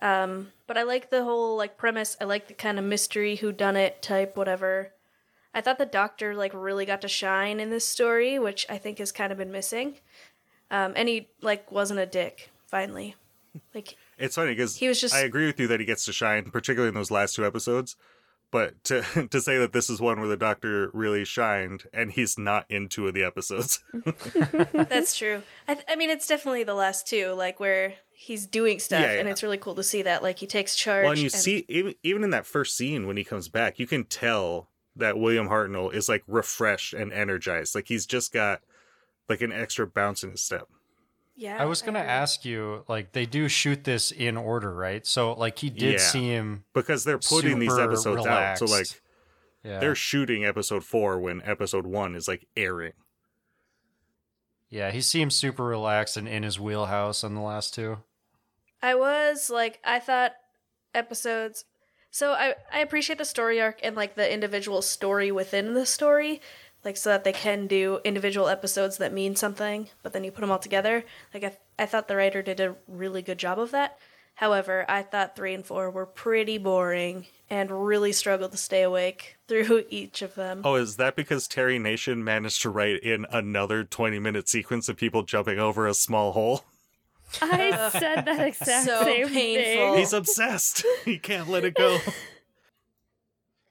Um, 0.01 0.51
but 0.67 0.77
I 0.77 0.83
like 0.83 1.09
the 1.09 1.23
whole 1.23 1.57
like 1.57 1.77
premise. 1.77 2.15
I 2.21 2.25
like 2.25 2.47
the 2.47 2.53
kind 2.53 2.79
of 2.79 2.85
mystery, 2.85 3.35
who 3.35 3.51
done 3.51 3.75
it 3.75 4.01
type, 4.01 4.37
whatever. 4.37 4.93
I 5.53 5.61
thought 5.61 5.77
the 5.77 5.85
doctor 5.85 6.33
like 6.35 6.51
really 6.53 6.85
got 6.85 7.01
to 7.01 7.07
shine 7.07 7.59
in 7.59 7.69
this 7.69 7.85
story, 7.85 8.39
which 8.39 8.65
I 8.69 8.77
think 8.77 8.99
has 8.99 9.11
kind 9.11 9.31
of 9.31 9.37
been 9.37 9.51
missing. 9.51 9.95
Um, 10.69 10.93
and 10.95 11.09
he 11.09 11.29
like 11.41 11.71
wasn't 11.71 11.99
a 11.99 12.05
dick 12.05 12.51
finally. 12.67 13.15
Like 13.75 13.97
It's 14.17 14.35
funny 14.35 14.51
because 14.53 14.77
He 14.77 14.87
was 14.87 15.01
just- 15.01 15.13
I 15.13 15.19
agree 15.21 15.45
with 15.45 15.59
you 15.59 15.67
that 15.67 15.81
he 15.81 15.85
gets 15.85 16.05
to 16.05 16.13
shine, 16.13 16.51
particularly 16.51 16.87
in 16.87 16.95
those 16.95 17.11
last 17.11 17.35
two 17.35 17.45
episodes. 17.45 17.97
But 18.49 18.81
to 18.85 19.01
to 19.29 19.41
say 19.41 19.57
that 19.57 19.73
this 19.73 19.89
is 19.89 19.99
one 19.99 20.19
where 20.19 20.29
the 20.29 20.37
doctor 20.37 20.89
really 20.93 21.25
shined 21.25 21.83
and 21.93 22.11
he's 22.13 22.37
not 22.37 22.65
in 22.69 22.87
two 22.87 23.07
of 23.09 23.13
the 23.13 23.23
episodes. 23.23 23.83
That's 24.71 25.17
true. 25.17 25.41
I, 25.67 25.73
th- 25.75 25.85
I 25.89 25.95
mean, 25.97 26.09
it's 26.09 26.27
definitely 26.27 26.63
the 26.63 26.73
last 26.73 27.07
two, 27.07 27.33
like 27.33 27.59
where 27.59 27.95
he's 28.13 28.45
doing 28.45 28.79
stuff, 28.79 29.01
Yeah, 29.01 29.19
and 29.19 29.27
it's 29.27 29.43
really 29.43 29.57
cool 29.57 29.75
to 29.75 29.83
see 29.83 30.01
that. 30.03 30.23
Like 30.23 30.39
he 30.39 30.47
takes 30.47 30.75
charge. 30.75 31.03
well, 31.03 31.11
and 31.11 31.19
you 31.19 31.25
and- 31.25 31.33
see, 31.33 31.65
even, 31.67 31.95
even 32.03 32.23
in 32.23 32.29
that 32.29 32.45
first 32.45 32.75
scene 32.77 33.07
when 33.07 33.17
he 33.17 33.23
comes 33.25 33.49
back, 33.49 33.79
you 33.79 33.87
can 33.87 34.05
tell 34.05 34.69
that 34.95 35.17
William 35.17 35.47
Hartnell 35.47 35.93
is 35.93 36.09
like 36.09 36.23
refreshed 36.27 36.93
and 36.93 37.11
energized. 37.13 37.75
Like 37.75 37.87
he's 37.87 38.05
just 38.05 38.33
got 38.33 38.61
like 39.29 39.41
an 39.41 39.51
extra 39.51 39.87
bounce 39.87 40.23
in 40.23 40.31
his 40.31 40.41
step. 40.41 40.67
Yeah. 41.35 41.61
I 41.61 41.65
was 41.65 41.81
gonna 41.81 41.99
ask 41.99 42.43
you, 42.45 42.83
like, 42.87 43.13
they 43.13 43.25
do 43.25 43.47
shoot 43.47 43.83
this 43.85 44.11
in 44.11 44.37
order, 44.37 44.71
right? 44.73 45.07
So, 45.07 45.33
like, 45.33 45.57
he 45.57 45.69
did 45.71 45.93
Yeah. 45.93 45.97
seem, 45.97 46.65
because 46.73 47.03
they're 47.03 47.17
putting 47.17 47.57
these 47.57 47.71
Super 47.71 47.83
episodes 47.83 48.25
out. 48.27 48.57
So 48.59 48.65
like 48.65 48.87
yeah, 49.63 49.79
they're 49.79 49.95
shooting 49.95 50.43
episode 50.45 50.83
four 50.83 51.19
when 51.19 51.41
episode 51.43 51.87
one 51.87 52.15
is 52.15 52.27
like 52.27 52.45
airing. 52.57 52.93
yeah, 54.69 54.91
he 54.91 55.01
seems 55.01 55.35
super 55.35 55.63
relaxed 55.63 56.15
and 56.17 56.27
in 56.27 56.43
his 56.43 56.59
wheelhouse 56.59 57.23
on 57.23 57.33
the 57.35 57.41
last 57.41 57.73
two. 57.73 57.99
I 58.81 58.95
was 58.95 59.49
like, 59.49 59.79
I 59.83 59.99
thought 59.99 60.33
episodes. 60.93 61.65
So 62.11 62.33
I 62.33 62.55
I 62.71 62.79
appreciate 62.79 63.17
the 63.17 63.25
story 63.25 63.59
arc 63.59 63.79
and 63.81 63.95
like 63.95 64.15
the 64.15 64.31
individual 64.31 64.81
story 64.81 65.31
within 65.31 65.73
the 65.73 65.85
story, 65.85 66.41
like 66.83 66.97
so 66.97 67.09
that 67.09 67.23
they 67.23 67.33
can 67.33 67.67
do 67.67 67.99
individual 68.03 68.49
episodes 68.49 68.97
that 68.97 69.13
mean 69.13 69.35
something, 69.35 69.89
but 70.03 70.13
then 70.13 70.23
you 70.23 70.31
put 70.31 70.41
them 70.41 70.51
all 70.51 70.59
together. 70.59 71.05
Like 71.33 71.43
I 71.45 71.57
I 71.79 71.85
thought 71.85 72.07
the 72.07 72.17
writer 72.17 72.41
did 72.41 72.59
a 72.59 72.75
really 72.87 73.21
good 73.21 73.39
job 73.39 73.57
of 73.57 73.71
that. 73.71 73.97
However, 74.35 74.85
I 74.89 75.03
thought 75.03 75.35
three 75.35 75.53
and 75.53 75.65
four 75.65 75.89
were 75.89 76.05
pretty 76.05 76.57
boring 76.57 77.27
and 77.49 77.85
really 77.85 78.11
struggled 78.11 78.51
to 78.51 78.57
stay 78.57 78.81
awake 78.81 79.35
through 79.47 79.85
each 79.89 80.21
of 80.21 80.35
them. 80.35 80.61
Oh, 80.63 80.75
is 80.75 80.97
that 80.97 81.15
because 81.15 81.47
Terry 81.47 81.77
Nation 81.79 82.23
managed 82.23 82.61
to 82.63 82.69
write 82.69 83.03
in 83.03 83.25
another 83.31 83.83
20 83.83 84.19
minute 84.19 84.49
sequence 84.49 84.89
of 84.89 84.97
people 84.97 85.23
jumping 85.23 85.59
over 85.59 85.87
a 85.87 85.93
small 85.93 86.31
hole? 86.33 86.65
I 87.41 87.89
said 87.91 88.25
that 88.25 88.45
exact 88.47 88.85
So 88.85 89.03
same 89.03 89.27
painful. 89.29 89.63
thing. 89.63 89.97
He's 89.97 90.13
obsessed. 90.13 90.85
he 91.05 91.17
can't 91.17 91.49
let 91.49 91.63
it 91.63 91.75
go. 91.75 91.99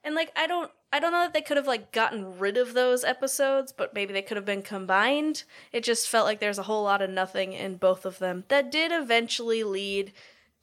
And 0.03 0.15
like 0.15 0.31
I 0.35 0.47
don't 0.47 0.71
I 0.91 0.99
don't 0.99 1.11
know 1.11 1.21
that 1.21 1.33
they 1.33 1.41
could 1.41 1.57
have 1.57 1.67
like 1.67 1.91
gotten 1.91 2.39
rid 2.39 2.57
of 2.57 2.73
those 2.73 3.03
episodes, 3.03 3.71
but 3.71 3.93
maybe 3.93 4.13
they 4.13 4.23
could 4.23 4.35
have 4.35 4.45
been 4.45 4.63
combined. 4.63 5.43
It 5.71 5.83
just 5.83 6.09
felt 6.09 6.25
like 6.25 6.39
there's 6.39 6.57
a 6.57 6.63
whole 6.63 6.83
lot 6.83 7.03
of 7.03 7.09
nothing 7.11 7.53
in 7.53 7.75
both 7.75 8.03
of 8.03 8.17
them 8.17 8.43
that 8.47 8.71
did 8.71 8.91
eventually 8.91 9.63
lead 9.63 10.11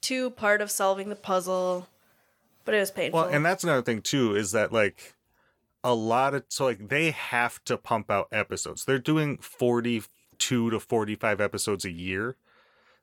to 0.01 0.29
part 0.31 0.61
of 0.61 0.69
solving 0.69 1.07
the 1.07 1.15
puzzle, 1.15 1.87
but 2.65 2.75
it 2.75 2.79
was 2.79 2.91
painful. 2.91 3.21
Well, 3.21 3.29
and 3.29 3.45
that's 3.45 3.63
another 3.63 3.81
thing 3.81 4.01
too 4.01 4.35
is 4.35 4.51
that 4.51 4.73
like 4.73 5.15
a 5.85 5.93
lot 5.93 6.33
of 6.33 6.43
so 6.49 6.65
like 6.65 6.89
they 6.89 7.11
have 7.11 7.63
to 7.63 7.77
pump 7.77 8.11
out 8.11 8.27
episodes. 8.33 8.83
They're 8.83 8.99
doing 8.99 9.37
42 9.37 10.69
to 10.69 10.79
45 10.81 11.39
episodes 11.39 11.85
a 11.85 11.91
year. 11.91 12.35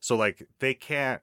So 0.00 0.16
like 0.16 0.46
they 0.60 0.74
can't 0.74 1.22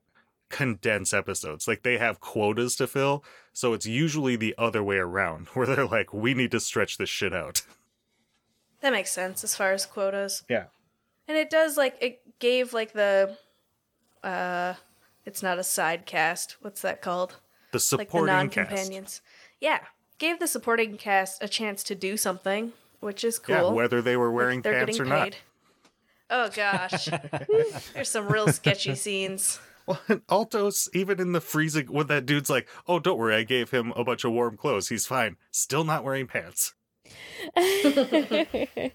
condense 0.50 1.14
episodes. 1.14 1.68
Like 1.68 1.84
they 1.84 1.98
have 1.98 2.20
quotas 2.20 2.76
to 2.78 2.88
fill. 2.88 3.24
So 3.54 3.74
it's 3.74 3.86
usually 3.86 4.36
the 4.36 4.54
other 4.58 4.84
way 4.84 4.98
around 4.98 5.48
where 5.54 5.66
they're 5.66 5.86
like 5.86 6.14
we 6.14 6.34
need 6.34 6.52
to 6.52 6.60
stretch 6.60 6.98
this 6.98 7.10
shit 7.10 7.34
out. 7.34 7.64
that 8.82 8.94
makes 8.94 9.12
sense 9.12 9.44
as 9.44 9.56
far 9.56 9.74
as 9.74 9.86
quotas. 9.86 10.44
Yeah. 10.50 10.66
And 11.28 11.38
it 11.38 11.50
does 11.50 11.78
like 11.78 11.98
it 12.02 12.22
gave 12.40 12.74
like 12.74 12.94
the 12.94 13.38
uh 14.24 14.76
it's 15.26 15.42
not 15.42 15.58
a 15.58 15.64
side 15.64 16.06
cast. 16.06 16.58
What's 16.62 16.82
that 16.82 17.02
called? 17.02 17.32
The 17.32 17.36
Like 17.36 17.72
the 17.72 17.80
supporting 17.80 18.50
cast. 18.50 18.58
non-companions. 18.58 19.22
Yeah. 19.60 19.80
Gave 20.20 20.40
the 20.40 20.48
supporting 20.48 20.98
cast 20.98 21.42
a 21.42 21.48
chance 21.48 21.84
to 21.86 21.96
do 21.96 22.18
something, 22.18 22.74
which 23.00 23.24
is 23.24 23.40
cool. 23.40 23.56
Yeah, 23.56 23.70
whether 23.70 24.02
they 24.02 24.16
were 24.16 24.32
wearing 24.32 24.62
They're 24.62 24.86
pants 24.86 25.00
or 25.00 25.06
getting 25.06 25.20
not. 25.20 25.38
Paid. 26.34 26.40
Oh 26.40 26.50
gosh. 26.56 27.10
There's 27.94 28.10
some 28.10 28.28
real 28.28 28.48
sketchy 28.48 28.96
scenes. 28.96 29.60
Well, 29.86 30.00
and 30.08 30.22
Altos, 30.30 30.90
even 30.94 31.20
in 31.20 31.34
the 31.34 31.42
freezing, 31.42 31.88
when 31.88 32.08
that 32.08 32.26
dude's 32.26 32.50
like, 32.50 32.70
"Oh, 32.88 33.00
don't 33.00 33.18
worry, 33.18 33.36
I 33.36 33.44
gave 33.44 33.72
him 33.72 33.92
a 33.96 34.04
bunch 34.04 34.24
of 34.24 34.32
warm 34.32 34.56
clothes. 34.56 34.90
He's 34.90 35.06
fine." 35.06 35.36
Still 35.52 35.84
not 35.84 36.04
wearing 36.04 36.28
pants. 36.28 36.74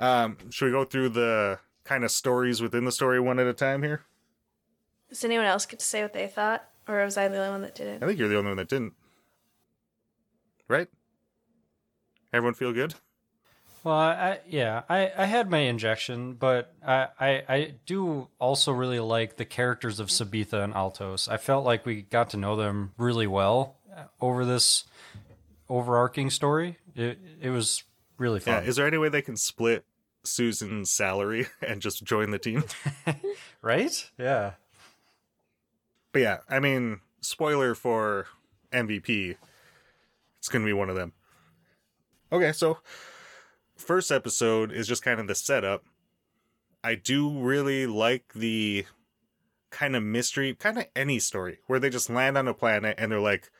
Um, 0.00 0.38
should 0.48 0.64
we 0.64 0.70
go 0.72 0.84
through 0.84 1.10
the 1.10 1.58
kind 1.84 2.04
of 2.04 2.10
stories 2.10 2.62
within 2.62 2.86
the 2.86 2.92
story 2.92 3.20
one 3.20 3.38
at 3.38 3.46
a 3.46 3.52
time 3.52 3.82
here? 3.82 4.02
Does 5.10 5.22
anyone 5.24 5.44
else 5.44 5.66
get 5.66 5.78
to 5.80 5.84
say 5.84 6.00
what 6.02 6.14
they 6.14 6.26
thought? 6.26 6.64
Or 6.88 7.04
was 7.04 7.18
I 7.18 7.28
the 7.28 7.36
only 7.36 7.50
one 7.50 7.60
that 7.60 7.74
didn't? 7.74 8.02
I 8.02 8.06
think 8.06 8.18
you're 8.18 8.28
the 8.28 8.38
only 8.38 8.48
one 8.48 8.56
that 8.56 8.68
didn't. 8.68 8.94
Right? 10.68 10.88
Everyone 12.32 12.54
feel 12.54 12.72
good? 12.72 12.94
Well, 13.82 13.94
I 13.94 14.40
yeah, 14.48 14.82
I, 14.88 15.10
I 15.16 15.24
had 15.24 15.50
my 15.50 15.58
injection, 15.58 16.34
but 16.34 16.74
I, 16.86 17.08
I 17.18 17.42
I 17.48 17.74
do 17.86 18.28
also 18.38 18.72
really 18.72 19.00
like 19.00 19.36
the 19.36 19.46
characters 19.46 20.00
of 20.00 20.08
Sabetha 20.08 20.62
and 20.62 20.74
Altos. 20.74 21.28
I 21.28 21.38
felt 21.38 21.64
like 21.64 21.86
we 21.86 22.02
got 22.02 22.30
to 22.30 22.36
know 22.36 22.56
them 22.56 22.92
really 22.98 23.26
well 23.26 23.76
uh, 23.94 24.04
over 24.20 24.44
this 24.44 24.84
overarching 25.68 26.28
story. 26.28 26.76
It 26.94 27.18
it 27.40 27.50
was 27.50 27.84
really 28.18 28.40
fun. 28.40 28.54
Yeah. 28.54 28.60
fun, 28.60 28.68
Is 28.68 28.76
there 28.76 28.86
any 28.86 28.98
way 28.98 29.08
they 29.08 29.22
can 29.22 29.36
split 29.36 29.84
Susan's 30.24 30.90
salary 30.90 31.46
and 31.66 31.80
just 31.80 32.04
join 32.04 32.32
the 32.32 32.38
team? 32.38 32.64
right? 33.62 34.10
Yeah. 34.18 34.52
But 36.12 36.22
yeah, 36.22 36.38
I 36.48 36.60
mean, 36.60 37.00
spoiler 37.20 37.74
for 37.74 38.26
MVP, 38.72 39.36
it's 40.38 40.48
going 40.48 40.62
to 40.62 40.66
be 40.66 40.72
one 40.72 40.90
of 40.90 40.96
them. 40.96 41.12
Okay, 42.32 42.52
so 42.52 42.78
first 43.80 44.10
episode 44.10 44.72
is 44.72 44.86
just 44.86 45.02
kind 45.02 45.20
of 45.20 45.26
the 45.26 45.34
setup. 45.34 45.84
I 46.82 46.94
do 46.94 47.38
really 47.38 47.86
like 47.86 48.32
the 48.34 48.86
kind 49.70 49.94
of 49.94 50.02
mystery, 50.02 50.54
kind 50.54 50.78
of 50.78 50.86
any 50.94 51.18
story 51.18 51.58
where 51.66 51.78
they 51.78 51.90
just 51.90 52.10
land 52.10 52.38
on 52.38 52.48
a 52.48 52.54
planet 52.54 52.96
and 52.98 53.10
they're 53.10 53.20
like, 53.20 53.50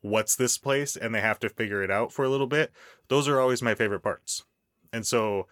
what's 0.00 0.36
this 0.36 0.58
place? 0.58 0.96
And 0.96 1.14
they 1.14 1.20
have 1.20 1.38
to 1.40 1.48
figure 1.48 1.82
it 1.82 1.90
out 1.90 2.12
for 2.12 2.24
a 2.24 2.28
little 2.28 2.46
bit. 2.46 2.72
Those 3.08 3.28
are 3.28 3.40
always 3.40 3.62
my 3.62 3.74
favorite 3.74 4.02
parts. 4.02 4.44
And 4.92 5.06
so 5.06 5.46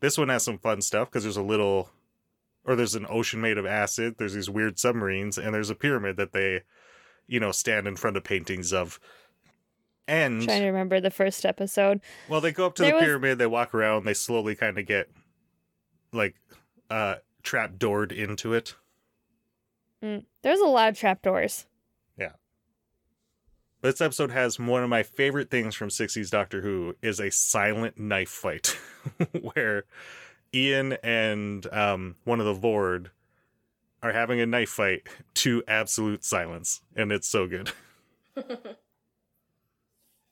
this 0.00 0.16
one 0.16 0.28
has 0.28 0.44
some 0.44 0.58
fun 0.58 0.80
stuff 0.80 1.10
because 1.10 1.24
there's 1.24 1.36
a 1.36 1.42
little 1.42 1.90
or 2.64 2.76
there's 2.76 2.94
an 2.94 3.06
ocean 3.08 3.40
made 3.40 3.56
of 3.56 3.64
acid, 3.66 4.16
there's 4.18 4.34
these 4.34 4.50
weird 4.50 4.78
submarines, 4.78 5.38
and 5.38 5.54
there's 5.54 5.70
a 5.70 5.74
pyramid 5.74 6.16
that 6.18 6.32
they, 6.32 6.62
you 7.26 7.40
know, 7.40 7.50
stand 7.50 7.88
in 7.88 7.96
front 7.96 8.16
of 8.16 8.24
paintings 8.24 8.72
of. 8.72 9.00
And 10.08 10.42
Trying 10.42 10.62
to 10.62 10.66
remember 10.68 11.00
the 11.00 11.10
first 11.10 11.44
episode. 11.46 12.00
well, 12.28 12.40
they 12.40 12.50
go 12.50 12.66
up 12.66 12.74
to 12.76 12.82
There 12.82 12.90
the 12.92 12.96
was- 12.96 13.04
pyramid, 13.04 13.38
they 13.38 13.46
walk 13.46 13.74
around, 13.74 14.04
they 14.06 14.14
slowly 14.14 14.56
kind 14.56 14.78
of 14.78 14.86
get 14.86 15.08
like 16.12 16.34
uh 16.90 17.16
trap 17.42 17.78
doored 17.78 18.10
into 18.10 18.54
it. 18.54 18.74
Mm. 20.02 20.24
There's 20.42 20.60
a 20.60 20.64
lot 20.66 20.88
of 20.88 20.98
trap 20.98 21.22
trapdoors. 21.22 21.66
But 23.80 23.92
this 23.92 24.00
episode 24.00 24.32
has 24.32 24.58
one 24.58 24.82
of 24.82 24.90
my 24.90 25.04
favorite 25.04 25.50
things 25.52 25.76
from 25.76 25.88
60s 25.88 26.30
Doctor 26.30 26.62
Who 26.62 26.96
is 27.00 27.20
a 27.20 27.30
silent 27.30 27.96
knife 27.96 28.28
fight 28.28 28.76
where 29.54 29.84
Ian 30.52 30.94
and 31.04 31.64
um, 31.72 32.16
one 32.24 32.40
of 32.40 32.46
the 32.46 32.54
Voord 32.56 33.10
are 34.02 34.10
having 34.10 34.40
a 34.40 34.46
knife 34.46 34.70
fight 34.70 35.06
to 35.34 35.62
absolute 35.68 36.24
silence. 36.24 36.80
And 36.96 37.12
it's 37.12 37.28
so 37.28 37.46
good. 37.46 37.70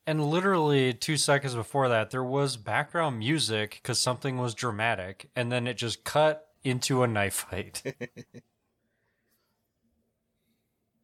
And 0.06 0.24
literally 0.24 0.94
two 0.94 1.16
seconds 1.16 1.54
before 1.54 1.88
that, 1.88 2.10
there 2.10 2.22
was 2.22 2.56
background 2.56 3.18
music 3.18 3.80
because 3.82 3.98
something 3.98 4.38
was 4.38 4.54
dramatic, 4.54 5.28
and 5.34 5.50
then 5.50 5.66
it 5.66 5.76
just 5.76 6.04
cut 6.04 6.48
into 6.62 7.02
a 7.02 7.08
knife 7.08 7.46
fight. 7.50 7.82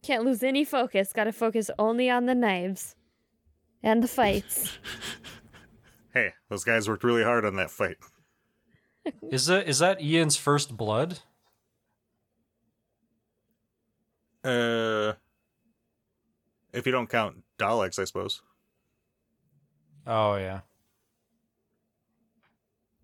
Can't 0.02 0.24
lose 0.24 0.42
any 0.42 0.64
focus. 0.64 1.12
Got 1.12 1.24
to 1.24 1.32
focus 1.32 1.70
only 1.78 2.08
on 2.10 2.26
the 2.26 2.34
knives 2.34 2.94
and 3.82 4.02
the 4.02 4.08
fights. 4.08 4.78
Hey, 6.14 6.34
those 6.50 6.64
guys 6.64 6.88
worked 6.88 7.04
really 7.04 7.24
hard 7.24 7.46
on 7.46 7.56
that 7.56 7.70
fight. 7.70 7.96
is 9.30 9.46
that 9.46 9.66
is 9.66 9.78
that 9.78 10.02
Ian's 10.02 10.36
first 10.36 10.76
blood? 10.76 11.20
Uh, 14.44 15.14
if 16.72 16.84
you 16.84 16.92
don't 16.92 17.08
count 17.08 17.44
Daleks, 17.58 17.98
I 17.98 18.04
suppose. 18.04 18.42
Oh 20.06 20.36
yeah. 20.36 20.60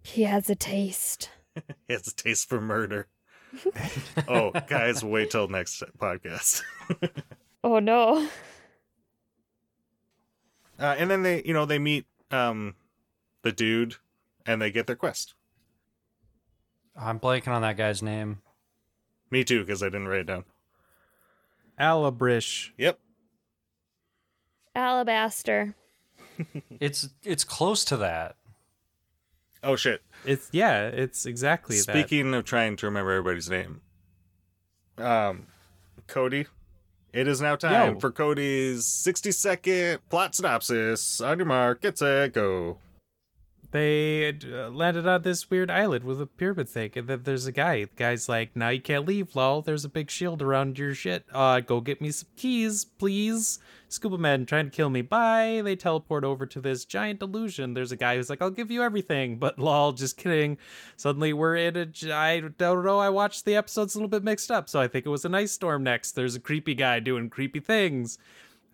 he 0.03 0.23
has 0.25 0.49
a 0.51 0.55
taste. 0.55 1.31
He 1.89 1.93
has 1.95 2.07
a 2.07 2.15
taste 2.15 2.49
for 2.49 2.61
murder. 2.61 3.09
oh, 4.29 4.53
guys, 4.69 5.03
wait 5.03 5.31
till 5.33 5.49
next 5.49 5.83
podcast. 5.99 6.63
Oh 7.65 7.81
no. 7.81 8.29
Uh, 10.79 10.95
and 10.97 11.11
then 11.11 11.25
they, 11.25 11.43
you 11.45 11.53
know, 11.53 11.67
they 11.67 11.81
meet 11.81 12.07
um, 12.31 12.77
the 13.43 13.51
dude, 13.51 13.97
and 14.47 14.63
they 14.63 14.71
get 14.71 14.87
their 14.87 14.95
quest. 14.95 15.35
I'm 16.97 17.19
blanking 17.19 17.49
on 17.49 17.63
that 17.63 17.77
guy's 17.77 18.01
name. 18.01 18.43
Me 19.33 19.43
too, 19.43 19.65
because 19.65 19.83
I 19.83 19.87
didn't 19.87 20.07
write 20.07 20.21
it 20.21 20.27
down. 20.29 20.45
Alabrish. 21.81 22.71
Yep. 22.79 23.01
Alabaster. 24.77 25.75
It's 26.81 27.09
it's 27.25 27.45
close 27.45 27.85
to 27.87 27.97
that. 27.99 28.37
Oh 29.63 29.77
shit. 29.77 30.03
It's 30.25 30.49
yeah, 30.53 30.87
it's 30.87 31.27
exactly 31.27 31.77
that. 31.77 31.83
Speaking 31.83 32.35
of 32.35 32.45
trying 32.45 32.77
to 32.77 32.87
remember 32.87 33.11
everybody's 33.13 33.51
name, 33.51 33.81
um, 34.99 35.47
Cody. 36.07 36.47
It 37.13 37.27
is 37.27 37.41
now 37.41 37.57
time 37.57 37.95
Yo. 37.95 38.01
for 38.01 38.11
Cody's 38.11 38.85
sixty-second 38.87 40.01
plot 40.11 40.35
synopsis. 40.35 41.21
On 41.21 41.39
your 41.39 41.47
mark, 41.47 41.81
get 41.81 41.99
set, 41.99 42.35
go. 42.35 42.79
They 43.71 44.29
uh, 44.31 44.71
landed 44.71 45.07
on 45.07 45.23
this 45.23 45.51
weird 45.51 45.71
island 45.71 46.05
with 46.05 46.23
a 46.23 46.27
pyramid 46.27 46.71
thing, 46.71 46.91
and 46.97 47.07
then 47.07 47.21
there's 47.25 47.47
a 47.47 47.53
guy. 47.53 47.85
The 47.85 47.91
guy's 47.97 48.29
like, 48.29 48.57
"Now 48.57 48.71
you 48.71 48.81
can't 48.81 49.07
leave, 49.07 49.37
lol. 49.37 49.61
There's 49.61 49.85
a 49.85 49.91
big 49.91 50.11
shield 50.11 50.41
around 50.41 50.79
your 50.79 50.95
shit. 50.95 51.27
Uh, 51.33 51.61
go 51.61 51.81
get 51.81 52.01
me 52.01 52.11
some 52.11 52.29
keys, 52.37 52.87
please." 52.87 53.59
Scuba 53.91 54.19
man 54.19 54.45
trying 54.45 54.67
to 54.67 54.71
kill 54.71 54.91
me. 54.91 55.01
Bye. 55.03 55.63
They 55.65 55.75
teleport 55.77 56.23
over 56.23 56.45
to 56.45 56.61
this 56.61 56.85
giant 56.85 57.23
illusion. 57.23 57.75
There's 57.75 57.93
a 57.93 57.97
guy 57.97 58.17
who's 58.17 58.31
like, 58.31 58.41
"I'll 58.41 58.51
give 58.51 58.71
you 58.71 58.83
everything," 58.83 59.37
but 59.37 59.59
lol, 59.59 59.93
just 59.93 60.17
kidding. 60.17 60.57
Suddenly 60.97 61.35
we're 61.35 61.57
in 61.57 61.77
a. 61.77 62.15
I 62.15 62.41
don't 62.41 62.85
know. 62.85 62.99
I 62.99 63.11
watched 63.11 63.45
the 63.45 63.57
episodes 63.57 63.95
a 63.95 63.99
little 63.99 64.09
bit 64.09 64.25
mixed 64.25 64.51
up, 64.51 64.71
so 64.71 64.81
I 64.81 64.89
think 64.89 65.05
it 65.05 65.11
was 65.11 65.27
an 65.27 65.35
ice 65.35 65.53
storm 65.53 65.83
next. 65.83 66.13
There's 66.13 66.35
a 66.35 66.41
creepy 66.41 66.75
guy 66.75 67.01
doing 67.01 67.29
creepy 67.29 67.61
things. 67.61 68.19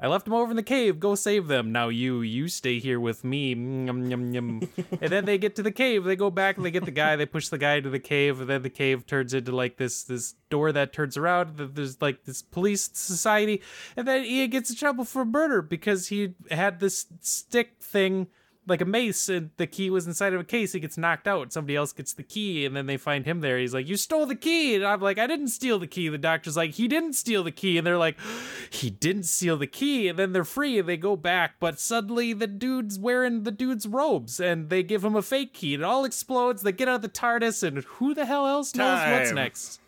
I 0.00 0.08
left 0.08 0.24
them 0.24 0.34
over 0.34 0.50
in 0.50 0.56
the 0.56 0.62
cave. 0.62 0.98
Go 0.98 1.14
save 1.14 1.46
them. 1.46 1.70
Now 1.70 1.88
you, 1.88 2.20
you 2.20 2.48
stay 2.48 2.78
here 2.80 2.98
with 2.98 3.22
me. 3.22 3.50
Yum, 3.50 4.10
yum, 4.10 4.34
yum. 4.34 4.68
and 5.00 5.10
then 5.10 5.24
they 5.24 5.38
get 5.38 5.54
to 5.56 5.62
the 5.62 5.70
cave. 5.70 6.04
They 6.04 6.16
go 6.16 6.30
back 6.30 6.56
and 6.56 6.66
they 6.66 6.72
get 6.72 6.84
the 6.84 6.90
guy. 6.90 7.14
They 7.16 7.26
push 7.26 7.48
the 7.48 7.58
guy 7.58 7.74
into 7.76 7.90
the 7.90 8.00
cave, 8.00 8.40
and 8.40 8.50
then 8.50 8.62
the 8.62 8.70
cave 8.70 9.06
turns 9.06 9.32
into 9.32 9.52
like 9.52 9.76
this 9.76 10.02
this 10.02 10.34
door 10.50 10.72
that 10.72 10.92
turns 10.92 11.16
around. 11.16 11.56
Th- 11.56 11.70
There's 11.72 12.02
like 12.02 12.24
this 12.24 12.42
police 12.42 12.90
society, 12.92 13.62
and 13.96 14.06
then 14.06 14.24
Ian 14.24 14.50
gets 14.50 14.70
in 14.70 14.76
trouble 14.76 15.04
for 15.04 15.24
murder 15.24 15.62
because 15.62 16.08
he 16.08 16.34
had 16.50 16.80
this 16.80 17.06
stick 17.20 17.76
thing. 17.80 18.26
Like 18.66 18.80
a 18.80 18.86
mace, 18.86 19.28
and 19.28 19.50
the 19.58 19.66
key 19.66 19.90
was 19.90 20.06
inside 20.06 20.32
of 20.32 20.40
a 20.40 20.44
case. 20.44 20.72
He 20.72 20.80
gets 20.80 20.96
knocked 20.96 21.28
out. 21.28 21.52
Somebody 21.52 21.76
else 21.76 21.92
gets 21.92 22.14
the 22.14 22.22
key, 22.22 22.64
and 22.64 22.74
then 22.74 22.86
they 22.86 22.96
find 22.96 23.26
him 23.26 23.40
there. 23.40 23.58
He's 23.58 23.74
like, 23.74 23.86
"You 23.86 23.98
stole 23.98 24.24
the 24.24 24.34
key," 24.34 24.74
and 24.74 24.86
I'm 24.86 25.02
like, 25.02 25.18
"I 25.18 25.26
didn't 25.26 25.48
steal 25.48 25.78
the 25.78 25.86
key." 25.86 26.08
The 26.08 26.16
doctor's 26.16 26.56
like, 26.56 26.72
"He 26.72 26.88
didn't 26.88 27.12
steal 27.12 27.44
the 27.44 27.50
key," 27.52 27.76
and 27.76 27.86
they're 27.86 27.98
like, 27.98 28.16
"He 28.70 28.88
didn't 28.88 29.24
steal 29.24 29.58
the 29.58 29.66
key." 29.66 30.08
And 30.08 30.18
then 30.18 30.32
they're 30.32 30.44
free, 30.44 30.78
and 30.78 30.88
they 30.88 30.96
go 30.96 31.14
back. 31.14 31.56
But 31.60 31.78
suddenly, 31.78 32.32
the 32.32 32.46
dude's 32.46 32.98
wearing 32.98 33.42
the 33.42 33.50
dude's 33.50 33.86
robes, 33.86 34.40
and 34.40 34.70
they 34.70 34.82
give 34.82 35.04
him 35.04 35.14
a 35.14 35.20
fake 35.20 35.52
key. 35.52 35.74
and 35.74 35.82
It 35.82 35.86
all 35.86 36.06
explodes. 36.06 36.62
They 36.62 36.72
get 36.72 36.88
out 36.88 36.96
of 36.96 37.02
the 37.02 37.08
TARDIS, 37.10 37.62
and 37.62 37.84
who 37.84 38.14
the 38.14 38.24
hell 38.24 38.46
else 38.46 38.74
knows 38.74 38.98
what's 39.10 39.32
next? 39.32 39.78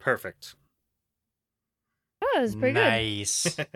Perfect. 0.00 0.56
Oh, 2.20 2.34
it 2.38 2.42
was 2.42 2.56
pretty 2.56 2.74
good. 2.74 2.80
nice. 2.80 3.56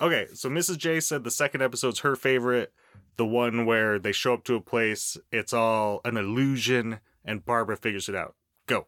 Okay, 0.00 0.26
so 0.34 0.48
Mrs. 0.48 0.78
J 0.78 1.00
said 1.00 1.24
the 1.24 1.30
second 1.30 1.62
episode's 1.62 2.00
her 2.00 2.14
favorite, 2.14 2.72
the 3.16 3.26
one 3.26 3.66
where 3.66 3.98
they 3.98 4.12
show 4.12 4.34
up 4.34 4.44
to 4.44 4.54
a 4.54 4.60
place, 4.60 5.16
it's 5.32 5.52
all 5.52 6.00
an 6.04 6.16
illusion, 6.16 7.00
and 7.24 7.44
Barbara 7.44 7.76
figures 7.76 8.08
it 8.08 8.14
out. 8.14 8.34
Go. 8.66 8.86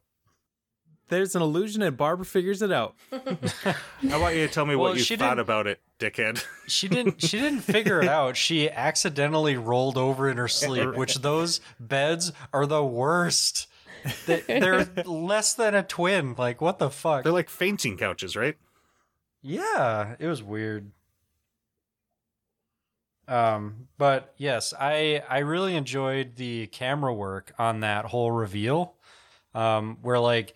There's 1.08 1.34
an 1.34 1.42
illusion, 1.42 1.82
and 1.82 1.96
Barbara 1.96 2.24
figures 2.24 2.62
it 2.62 2.70
out. 2.70 2.94
I 3.12 4.16
want 4.16 4.36
you 4.36 4.46
to 4.46 4.52
tell 4.52 4.64
me 4.64 4.76
Well, 4.76 4.90
what 4.90 4.98
you 4.98 5.02
she 5.02 5.16
thought 5.16 5.40
about 5.40 5.66
it, 5.66 5.80
dickhead. 5.98 6.44
She 6.68 6.86
didn't. 6.86 7.20
She 7.20 7.40
didn't 7.40 7.62
figure 7.62 8.00
it 8.00 8.06
out. 8.08 8.36
She 8.36 8.70
accidentally 8.70 9.56
rolled 9.56 9.98
over 9.98 10.30
in 10.30 10.36
her 10.36 10.46
sleep, 10.46 10.94
which 10.94 11.16
those 11.16 11.60
beds 11.80 12.30
are 12.52 12.64
the 12.64 12.84
worst. 12.84 13.66
They, 14.26 14.42
they're 14.42 14.84
less 15.04 15.54
than 15.54 15.74
a 15.74 15.82
twin. 15.82 16.36
Like 16.38 16.60
what 16.60 16.78
the 16.78 16.90
fuck? 16.90 17.24
They're 17.24 17.32
like 17.32 17.50
fainting 17.50 17.96
couches, 17.96 18.36
right? 18.36 18.56
Yeah, 19.42 20.14
it 20.20 20.28
was 20.28 20.44
weird. 20.44 20.92
Um, 23.30 23.86
but 23.96 24.34
yes, 24.36 24.74
I 24.78 25.22
I 25.28 25.38
really 25.38 25.76
enjoyed 25.76 26.34
the 26.34 26.66
camera 26.66 27.14
work 27.14 27.54
on 27.58 27.80
that 27.80 28.06
whole 28.06 28.32
reveal. 28.32 28.94
Um, 29.54 29.98
where 30.02 30.18
like 30.18 30.54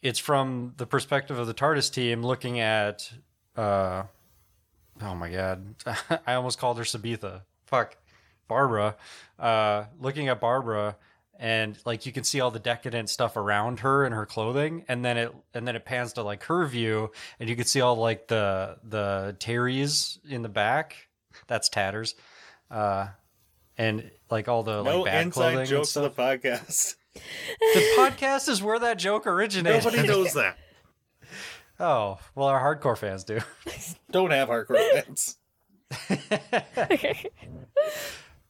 it's 0.00 0.18
from 0.18 0.74
the 0.76 0.86
perspective 0.86 1.38
of 1.38 1.46
the 1.46 1.54
TARDIS 1.54 1.92
team 1.92 2.22
looking 2.22 2.60
at 2.60 3.12
uh 3.56 4.04
oh 5.02 5.14
my 5.16 5.30
god. 5.30 5.74
I 6.26 6.34
almost 6.34 6.58
called 6.58 6.78
her 6.78 6.84
Sabetha. 6.84 7.42
Fuck. 7.66 7.96
Barbara. 8.46 8.96
Uh 9.38 9.84
looking 10.00 10.28
at 10.28 10.40
Barbara 10.40 10.96
and 11.40 11.76
like 11.84 12.06
you 12.06 12.12
can 12.12 12.22
see 12.22 12.40
all 12.40 12.50
the 12.52 12.60
decadent 12.60 13.10
stuff 13.10 13.36
around 13.36 13.80
her 13.80 14.04
and 14.04 14.14
her 14.14 14.26
clothing 14.26 14.84
and 14.86 15.04
then 15.04 15.16
it 15.16 15.34
and 15.54 15.66
then 15.66 15.74
it 15.74 15.84
pans 15.84 16.12
to 16.12 16.22
like 16.22 16.44
her 16.44 16.66
view 16.66 17.10
and 17.40 17.48
you 17.48 17.56
can 17.56 17.64
see 17.64 17.80
all 17.80 17.96
like 17.96 18.28
the 18.28 18.76
the 18.84 19.34
terries 19.40 20.18
in 20.28 20.42
the 20.42 20.48
back 20.48 21.08
that's 21.46 21.68
tatters 21.68 22.14
uh 22.70 23.08
and 23.78 24.10
like 24.30 24.48
all 24.48 24.62
the 24.62 24.82
like 24.82 25.04
bad 25.04 25.32
clothing 25.32 25.58
and 25.76 25.86
stuff. 25.86 26.14
podcast. 26.16 26.96
the 27.14 27.94
podcast 27.98 28.48
is 28.48 28.62
where 28.62 28.78
that 28.78 28.98
joke 28.98 29.26
originated 29.26 29.84
Nobody 29.84 30.06
knows 30.08 30.34
that. 30.34 30.56
oh 31.78 32.18
well 32.34 32.46
our 32.48 32.60
hardcore 32.76 32.96
fans 32.98 33.24
do 33.24 33.40
Don't 34.10 34.30
have 34.32 34.48
hardcore 34.48 35.04
fans. 35.04 35.36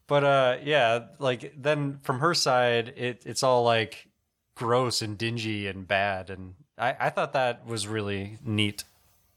but 0.07 0.25
uh 0.25 0.57
yeah 0.62 1.07
like 1.19 1.53
then 1.57 1.99
from 2.03 2.19
her 2.21 2.35
side 2.35 2.93
it 2.97 3.23
it's 3.27 3.43
all 3.43 3.62
like 3.64 4.09
gross 4.57 5.01
and 5.03 5.16
dingy 5.16 5.66
and 5.66 5.87
bad 5.88 6.29
and 6.31 6.55
i 6.77 6.95
i 7.01 7.11
thought 7.11 7.33
that 7.33 7.66
was 7.66 7.87
really 7.88 8.37
neat 8.45 8.85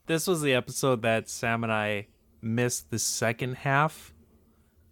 This 0.08 0.28
was 0.28 0.42
the 0.42 0.54
episode 0.54 1.02
that 1.04 1.30
Sam 1.30 1.64
and 1.64 1.72
I 1.72 2.08
missed 2.44 2.92
the 2.92 3.00
second 3.00 3.56
half. 3.58 4.14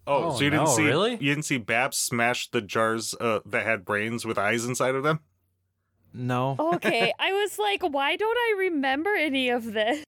Oh, 0.07 0.29
Oh, 0.31 0.35
so 0.37 0.43
you 0.43 0.49
didn't 0.49 0.65
no, 0.65 0.71
see 0.71 0.83
really? 0.85 1.11
you 1.11 1.33
didn't 1.33 1.45
see 1.45 1.57
Babs 1.57 1.97
smash 1.97 2.49
the 2.49 2.61
jars 2.61 3.13
uh, 3.21 3.39
that 3.45 3.65
had 3.65 3.85
brains 3.85 4.25
with 4.25 4.37
eyes 4.37 4.65
inside 4.65 4.95
of 4.95 5.03
them? 5.03 5.19
No. 6.13 6.55
Okay, 6.59 7.13
I 7.19 7.31
was 7.33 7.57
like, 7.59 7.83
why 7.83 8.15
don't 8.15 8.37
I 8.37 8.55
remember 8.59 9.15
any 9.15 9.49
of 9.49 9.73
this? 9.73 10.03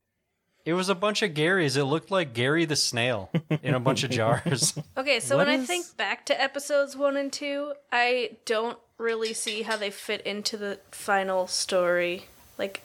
it 0.66 0.74
was 0.74 0.88
a 0.88 0.96
bunch 0.96 1.22
of 1.22 1.32
garys 1.34 1.76
it 1.76 1.84
looked 1.84 2.10
like 2.10 2.34
gary 2.34 2.64
the 2.64 2.76
snail 2.78 3.30
in 3.62 3.74
a 3.74 3.80
bunch 3.82 4.02
of 4.06 4.10
jars 4.20 4.74
Okay, 4.96 5.20
so 5.20 5.36
What 5.36 5.48
when 5.48 5.60
I 5.60 5.66
think 5.66 5.98
back 5.98 6.26
to 6.28 6.42
episodes 6.42 6.96
one 6.96 7.18
and 7.18 7.34
two, 7.34 7.74
I 7.92 8.38
don't 8.46 8.78
really 8.98 9.34
see 9.34 9.64
how 9.64 9.76
they 9.76 9.90
fit 9.90 10.22
into 10.22 10.56
the 10.56 10.80
final 10.92 11.48
story. 11.48 12.28
Like, 12.58 12.82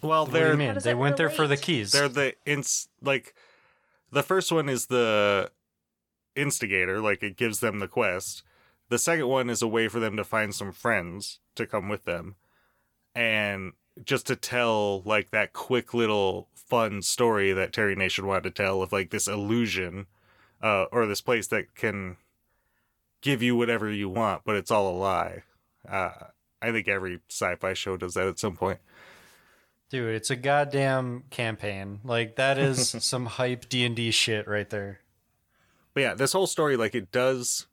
Well, 0.00 0.24
what 0.24 0.32
do 0.32 0.38
you 0.38 0.56
they're 0.56 0.74
does 0.74 0.84
they 0.84 0.92
that 0.92 0.96
went 0.98 1.18
there 1.18 1.28
for 1.28 1.46
the 1.46 1.58
keys 1.58 1.92
they're 1.92 2.08
the 2.08 2.34
ins 2.46 2.88
like 3.02 3.34
the 4.12 4.22
first 4.22 4.52
one 4.52 4.68
is 4.68 4.86
the 4.86 5.50
instigator, 6.36 7.00
like 7.00 7.22
it 7.22 7.36
gives 7.36 7.60
them 7.60 7.78
the 7.78 7.88
quest. 7.88 8.42
The 8.88 8.98
second 8.98 9.26
one 9.26 9.48
is 9.48 9.62
a 9.62 9.68
way 9.68 9.88
for 9.88 10.00
them 10.00 10.16
to 10.16 10.24
find 10.24 10.54
some 10.54 10.70
friends 10.70 11.40
to 11.54 11.66
come 11.66 11.88
with 11.88 12.04
them. 12.04 12.36
And 13.14 13.72
just 14.04 14.26
to 14.26 14.36
tell 14.36 15.02
like 15.02 15.30
that 15.30 15.52
quick 15.52 15.94
little 15.94 16.48
fun 16.54 17.02
story 17.02 17.52
that 17.52 17.72
Terry 17.72 17.94
Nation 17.94 18.26
wanted 18.26 18.44
to 18.44 18.50
tell 18.62 18.82
of 18.82 18.92
like 18.92 19.10
this 19.10 19.28
illusion 19.28 20.06
uh 20.62 20.84
or 20.92 21.06
this 21.06 21.20
place 21.20 21.48
that 21.48 21.74
can 21.74 22.16
give 23.20 23.42
you 23.42 23.56
whatever 23.56 23.90
you 23.90 24.08
want, 24.08 24.42
but 24.44 24.56
it's 24.56 24.70
all 24.70 24.90
a 24.90 24.96
lie. 24.96 25.42
Uh 25.88 26.10
I 26.62 26.70
think 26.70 26.86
every 26.88 27.20
sci-fi 27.28 27.74
show 27.74 27.96
does 27.96 28.14
that 28.14 28.28
at 28.28 28.38
some 28.38 28.56
point. 28.56 28.78
Dude 29.92 30.14
it's 30.14 30.30
a 30.30 30.36
goddamn 30.36 31.22
campaign 31.30 32.00
like 32.02 32.34
that 32.36 32.58
is 32.58 32.88
some 32.98 33.26
hype 33.26 33.68
d&d 33.68 34.10
shit 34.10 34.48
right 34.48 34.70
there 34.70 34.98
But 35.94 36.00
yeah, 36.00 36.14
this 36.14 36.32
whole 36.32 36.46
story, 36.46 36.76
like 36.76 36.94
it 36.94 37.12
does, 37.12 37.66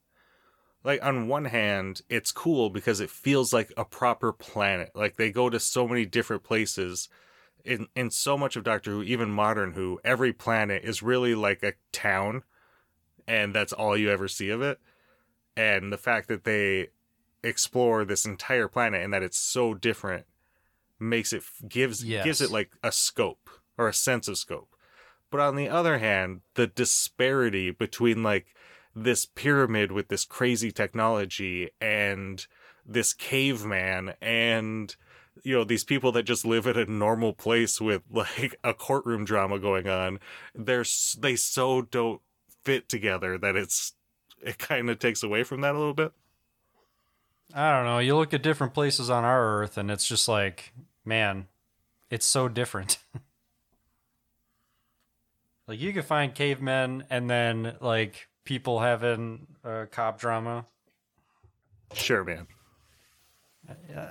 like 0.84 1.04
on 1.04 1.28
one 1.28 1.46
hand, 1.46 2.02
it's 2.10 2.32
cool 2.32 2.70
because 2.70 3.00
it 3.00 3.10
feels 3.10 3.54
like 3.54 3.72
a 3.78 3.86
proper 3.86 4.32
planet. 4.34 4.92
Like 4.94 5.16
they 5.16 5.32
go 5.32 5.50
to 5.50 5.60
so 5.60 5.88
many 5.88 6.06
different 6.06 6.44
places. 6.44 7.10
In 7.66 7.88
in 7.96 8.10
so 8.10 8.38
much 8.38 8.56
of 8.56 8.64
Doctor 8.64 8.92
Who, 8.92 9.04
even 9.04 9.30
modern 9.30 9.74
Who, 9.74 10.00
every 10.04 10.34
planet 10.34 10.84
is 10.84 11.04
really 11.04 11.36
like 11.36 11.62
a 11.64 11.74
town, 11.92 12.44
and 13.28 13.54
that's 13.54 13.74
all 13.74 13.98
you 13.98 14.10
ever 14.10 14.28
see 14.28 14.50
of 14.50 14.62
it. 14.62 14.80
And 15.58 15.92
the 15.92 15.98
fact 15.98 16.30
that 16.30 16.46
they 16.46 16.90
explore 17.44 18.06
this 18.06 18.26
entire 18.26 18.68
planet 18.68 19.02
and 19.02 19.14
that 19.14 19.24
it's 19.24 19.38
so 19.38 19.74
different 19.74 20.26
makes 21.00 21.34
it 21.34 21.44
gives 21.68 22.04
Yes. 22.04 22.24
gives 22.24 22.42
it 22.42 22.52
like 22.52 22.72
a 22.84 22.92
scope 22.92 23.50
or 23.78 23.88
a 23.88 23.94
sense 23.94 24.28
of 24.28 24.38
scope. 24.38 24.76
But 25.32 25.42
on 25.42 25.56
the 25.56 25.70
other 25.70 26.00
hand, 26.00 26.42
the 26.56 26.68
disparity 26.68 27.72
between 27.72 28.24
like 28.24 28.56
this 28.96 29.26
pyramid 29.26 29.92
with 29.92 30.08
this 30.08 30.26
crazy 30.26 30.72
technology 30.72 31.70
and 31.80 32.46
this 32.86 33.14
caveman 33.14 34.14
and 34.22 34.96
you 35.44 35.56
know 35.56 35.64
these 35.64 35.84
people 35.84 36.12
that 36.12 36.24
just 36.24 36.44
live 36.44 36.66
at 36.68 36.76
a 36.76 36.92
normal 36.92 37.32
place 37.34 37.80
with 37.80 38.02
like 38.12 38.56
a 38.64 38.74
courtroom 38.74 39.24
drama 39.24 39.60
going 39.60 39.88
on 39.88 40.20
they're 40.56 40.84
they 41.20 41.36
so 41.36 41.84
don't 41.84 42.20
fit 42.64 42.90
together 42.90 43.38
that 43.38 43.56
it's 43.56 43.94
it 44.42 44.58
kind 44.58 44.90
of 44.90 44.98
takes 44.98 45.22
away 45.22 45.44
from 45.44 45.62
that 45.62 45.76
a 45.76 45.78
little 45.78 45.94
bit 45.94 46.12
I 47.54 47.76
don't 47.76 47.86
know. 47.86 48.00
You 48.00 48.16
look 48.16 48.34
at 48.34 48.44
different 48.44 48.74
places 48.74 49.10
on 49.10 49.24
our 49.24 49.62
Earth, 49.62 49.78
and 49.78 49.90
it's 49.90 50.08
just 50.08 50.28
like, 50.28 50.72
man, 51.06 51.48
it's 52.10 52.26
so 52.26 52.48
different. 52.48 52.98
like 55.68 55.80
you 55.80 55.94
can 55.94 56.04
find 56.04 56.34
cavemen, 56.34 57.06
and 57.10 57.30
then 57.30 57.76
like 57.82 58.28
people 58.44 58.80
having 58.80 59.48
uh, 59.64 59.86
cop 59.92 60.20
drama. 60.20 60.66
sure 61.94 62.24
man 62.24 62.48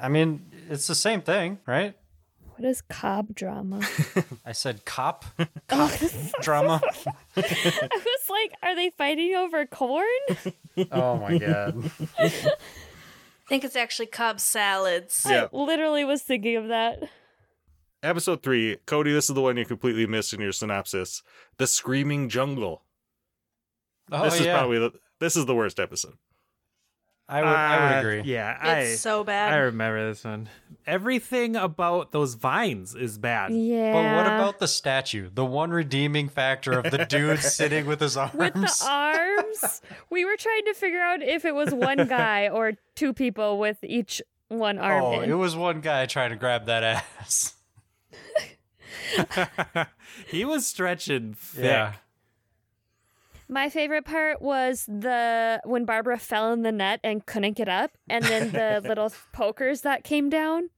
I 0.00 0.08
mean, 0.08 0.50
it's 0.68 0.86
the 0.86 0.94
same 0.94 1.22
thing, 1.22 1.58
right? 1.66 1.94
What 2.56 2.68
is 2.68 2.82
cob 2.82 3.34
drama? 3.34 3.80
I 4.46 4.52
said 4.52 4.84
cop 4.84 5.24
oh, 5.70 5.96
drama. 6.40 6.80
I 7.36 7.36
was 7.36 8.28
like, 8.28 8.52
are 8.62 8.74
they 8.74 8.90
fighting 8.90 9.34
over 9.36 9.64
corn? 9.64 10.04
Oh 10.90 11.18
my 11.18 11.38
god. 11.38 11.90
I 13.48 13.50
think 13.50 13.64
it's 13.64 13.76
actually 13.76 14.06
Cobb 14.06 14.40
salads. 14.40 15.26
Yeah. 15.26 15.48
I 15.50 15.56
literally 15.56 16.04
was 16.04 16.20
thinking 16.20 16.56
of 16.56 16.68
that. 16.68 17.02
Episode 18.02 18.42
three, 18.42 18.76
Cody, 18.84 19.10
this 19.10 19.30
is 19.30 19.34
the 19.34 19.40
one 19.40 19.56
you 19.56 19.64
completely 19.64 20.06
missed 20.06 20.34
in 20.34 20.40
your 20.40 20.52
synopsis. 20.52 21.22
The 21.56 21.66
Screaming 21.66 22.28
Jungle. 22.28 22.82
Oh 24.12 24.24
this 24.24 24.38
is 24.38 24.44
yeah. 24.44 24.58
probably 24.58 24.78
the, 24.78 24.92
this 25.18 25.34
is 25.34 25.46
the 25.46 25.54
worst 25.54 25.80
episode. 25.80 26.18
I 27.28 27.40
would 27.42 27.48
I 27.48 27.80
would 27.80 27.96
Uh, 27.96 27.98
agree. 27.98 28.22
Yeah, 28.32 28.56
I 28.60 28.78
It's 28.80 29.00
so 29.00 29.22
bad. 29.22 29.52
I 29.52 29.56
remember 29.58 30.08
this 30.08 30.24
one. 30.24 30.48
Everything 30.86 31.56
about 31.56 32.10
those 32.12 32.34
vines 32.34 32.94
is 32.94 33.18
bad. 33.18 33.52
Yeah. 33.52 33.92
But 33.92 34.16
what 34.16 34.26
about 34.26 34.58
the 34.58 34.68
statue? 34.68 35.28
The 35.32 35.44
one 35.44 35.70
redeeming 35.70 36.30
factor 36.30 36.72
of 36.72 36.90
the 36.90 37.04
dude 37.04 37.38
sitting 37.42 37.84
with 37.84 38.00
his 38.00 38.16
arms. 38.16 38.32
with 38.34 38.54
the 38.54 38.86
arms? 38.88 39.82
we 40.08 40.24
were 40.24 40.36
trying 40.38 40.64
to 40.64 40.74
figure 40.74 41.00
out 41.00 41.22
if 41.22 41.44
it 41.44 41.54
was 41.54 41.74
one 41.74 42.06
guy 42.08 42.48
or 42.48 42.72
two 42.94 43.12
people 43.12 43.58
with 43.58 43.76
each 43.82 44.22
one 44.48 44.78
arm 44.78 45.04
oh, 45.04 45.20
in. 45.20 45.30
it 45.30 45.34
was 45.34 45.54
one 45.54 45.82
guy 45.82 46.06
trying 46.06 46.30
to 46.30 46.36
grab 46.36 46.64
that 46.64 46.82
ass. 46.82 47.54
he 50.26 50.46
was 50.46 50.66
stretching 50.66 51.34
thick. 51.34 51.64
Yeah. 51.64 51.92
My 53.48 53.70
favorite 53.70 54.04
part 54.04 54.42
was 54.42 54.84
the 54.86 55.60
when 55.64 55.84
Barbara 55.86 56.18
fell 56.18 56.52
in 56.52 56.62
the 56.62 56.72
net 56.72 57.00
and 57.02 57.24
couldn't 57.24 57.56
get 57.56 57.68
up, 57.68 57.92
and 58.08 58.24
then 58.24 58.50
the 58.52 58.82
little 58.88 59.10
pokers 59.32 59.80
that 59.82 60.04
came 60.04 60.28
down. 60.28 60.70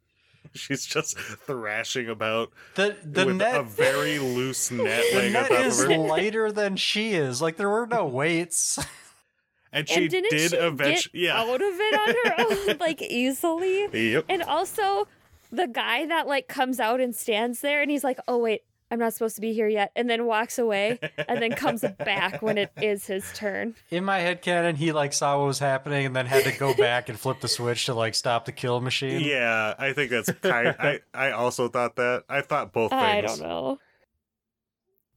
She's 0.55 0.85
just 0.85 1.17
thrashing 1.19 2.09
about 2.09 2.51
The 2.75 2.97
the 3.05 3.27
with 3.27 3.37
net 3.37 3.61
a 3.61 3.63
very 3.63 4.19
loose 4.19 4.71
net 4.71 5.05
the 5.13 5.31
net 5.31 5.49
top 5.49 5.61
is 5.61 5.83
her. 5.85 5.97
lighter 5.97 6.51
than 6.53 6.77
she 6.77 7.13
is. 7.13 7.41
Like 7.43 7.57
there 7.57 7.69
were 7.69 7.87
no 7.87 8.07
weights. 8.07 8.79
And 9.73 9.89
she 9.89 9.95
and 10.03 10.11
didn't 10.11 10.31
did 10.31 10.51
she 10.51 10.57
eventually. 10.57 11.21
get 11.21 11.29
Yeah. 11.29 11.41
out 11.41 11.55
of 11.55 11.61
it 11.63 12.01
on 12.01 12.15
her 12.25 12.69
own, 12.71 12.77
like 12.81 13.01
easily? 13.03 13.87
Yep. 14.13 14.25
And 14.29 14.43
also, 14.43 15.07
the 15.53 15.69
guy 15.69 16.07
that 16.07 16.27
like 16.27 16.49
comes 16.49 16.81
out 16.81 17.01
and 17.01 17.15
stands 17.15 17.61
there, 17.61 17.81
and 17.83 17.89
he's 17.91 18.03
like, 18.03 18.19
"Oh 18.27 18.39
wait, 18.39 18.63
I'm 18.91 18.99
not 18.99 19.13
supposed 19.13 19.37
to 19.37 19.41
be 19.41 19.53
here 19.53 19.69
yet," 19.69 19.93
and 19.95 20.09
then 20.11 20.27
walks 20.27 20.59
away, 20.59 20.99
and 21.29 21.41
then 21.41 21.53
comes 21.53 21.85
back 21.99 22.43
when 22.43 22.59
it 22.59 22.73
is 22.83 23.07
his 23.07 23.31
turn. 23.35 23.75
In 23.91 24.05
my 24.05 24.19
head 24.19 24.43
canon, 24.43 24.77
he 24.77 24.93
like 24.93 25.13
saw 25.13 25.39
what 25.39 25.47
was 25.47 25.59
happening 25.59 26.07
and 26.07 26.17
then 26.17 26.27
had 26.27 26.45
to 26.45 26.59
go 26.59 26.75
back 26.79 27.09
and 27.09 27.19
flip 27.19 27.41
the 27.41 27.49
switch 27.49 27.87
to 27.87 27.95
like 27.95 28.15
stop 28.15 28.45
the 28.45 28.53
kill 28.53 28.81
machine. 28.81 29.21
Yeah, 29.21 29.75
I 29.79 29.93
think 29.93 30.11
that's 30.11 30.31
kind. 30.33 30.75
I 30.79 31.01
I 31.15 31.31
also 31.33 31.69
thought 31.69 31.97
that. 31.97 32.25
I 32.29 32.41
thought 32.41 32.73
both 32.73 32.91
things. 32.91 33.03
I 33.03 33.21
don't 33.21 33.41
know. 33.41 33.79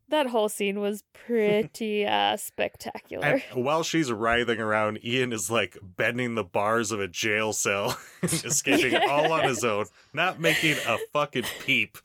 That 0.09 0.27
whole 0.27 0.49
scene 0.49 0.79
was 0.79 1.03
pretty 1.13 2.05
uh, 2.05 2.37
spectacular. 2.37 3.41
And 3.51 3.65
while 3.65 3.81
she's 3.81 4.11
writhing 4.11 4.59
around, 4.59 5.03
Ian 5.03 5.33
is 5.33 5.49
like 5.49 5.75
bending 5.81 6.35
the 6.35 6.43
bars 6.43 6.91
of 6.91 6.99
a 6.99 7.07
jail 7.07 7.51
cell, 7.51 7.97
escaping 8.21 8.95
all 9.09 9.31
on 9.31 9.45
his 9.45 9.63
own, 9.63 9.85
not 10.13 10.39
making 10.39 10.75
a 10.87 10.99
fucking 11.13 11.45
peep. 11.65 11.97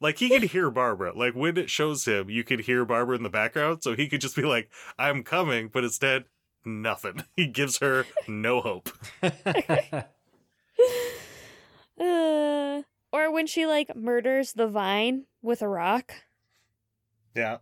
Like 0.00 0.18
he 0.18 0.28
could 0.28 0.50
hear 0.50 0.70
Barbara. 0.70 1.16
Like 1.16 1.34
when 1.34 1.56
it 1.56 1.70
shows 1.70 2.04
him, 2.04 2.28
you 2.28 2.44
could 2.44 2.60
hear 2.60 2.84
Barbara 2.84 3.16
in 3.16 3.22
the 3.22 3.30
background, 3.30 3.82
so 3.82 3.94
he 3.94 4.08
could 4.08 4.20
just 4.20 4.36
be 4.36 4.42
like, 4.42 4.70
"I'm 4.98 5.22
coming," 5.22 5.68
but 5.68 5.84
instead, 5.84 6.24
nothing. 6.64 7.24
He 7.36 7.46
gives 7.46 7.78
her 7.78 8.06
no 8.28 8.60
hope. 8.60 8.90
Uh, 11.98 12.82
or 13.10 13.32
when 13.32 13.46
she 13.46 13.64
like 13.64 13.96
murders 13.96 14.52
the 14.52 14.68
vine 14.68 15.24
with 15.40 15.62
a 15.62 15.68
rock. 15.68 16.12
Yeah. 17.34 17.58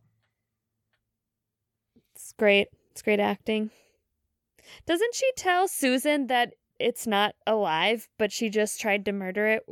It's 2.17 2.33
great. 2.33 2.67
It's 2.91 3.03
great 3.03 3.21
acting. 3.21 3.71
Doesn't 4.87 5.15
she 5.15 5.31
tell 5.37 5.69
Susan 5.69 6.27
that 6.27 6.55
it's 6.81 7.07
not 7.07 7.37
alive, 7.47 8.09
but 8.19 8.33
she 8.33 8.49
just 8.49 8.81
tried 8.81 9.05
to 9.05 9.13
murder 9.13 9.47
it? 9.47 9.63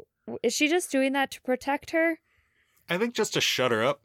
Is 0.42 0.54
she 0.54 0.68
just 0.68 0.92
doing 0.92 1.12
that 1.14 1.32
to 1.32 1.42
protect 1.42 1.90
her? 1.90 2.18
I 2.92 2.98
think 2.98 3.14
just 3.14 3.32
to 3.34 3.40
shut 3.40 3.70
her 3.70 3.82
up. 3.82 4.02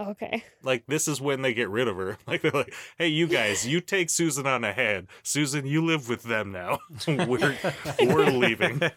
Okay. 0.00 0.42
Like 0.64 0.86
this 0.86 1.06
is 1.06 1.20
when 1.20 1.42
they 1.42 1.54
get 1.54 1.68
rid 1.68 1.86
of 1.86 1.96
her. 1.96 2.18
Like 2.26 2.42
they're 2.42 2.50
like, 2.50 2.74
"Hey, 2.98 3.06
you 3.08 3.28
guys, 3.28 3.66
you 3.66 3.80
take 3.80 4.10
Susan 4.10 4.46
on 4.46 4.64
ahead. 4.64 5.06
Susan, 5.22 5.66
you 5.66 5.84
live 5.84 6.08
with 6.08 6.24
them 6.24 6.50
now. 6.50 6.80
we're 7.06 7.56
we're 8.00 8.30
leaving." 8.30 8.80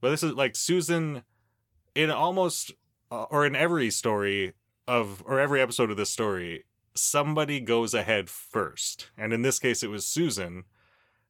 But 0.00 0.10
this 0.10 0.22
is 0.22 0.34
like 0.34 0.54
Susan 0.54 1.24
in 1.96 2.08
almost 2.08 2.70
uh, 3.10 3.24
or 3.24 3.44
in 3.44 3.56
every 3.56 3.90
story 3.90 4.52
of 4.86 5.24
or 5.26 5.40
every 5.40 5.60
episode 5.60 5.90
of 5.90 5.96
this 5.96 6.10
story, 6.10 6.66
somebody 6.94 7.58
goes 7.58 7.94
ahead 7.94 8.30
first. 8.30 9.10
And 9.18 9.32
in 9.32 9.42
this 9.42 9.58
case 9.58 9.82
it 9.82 9.90
was 9.90 10.06
Susan 10.06 10.66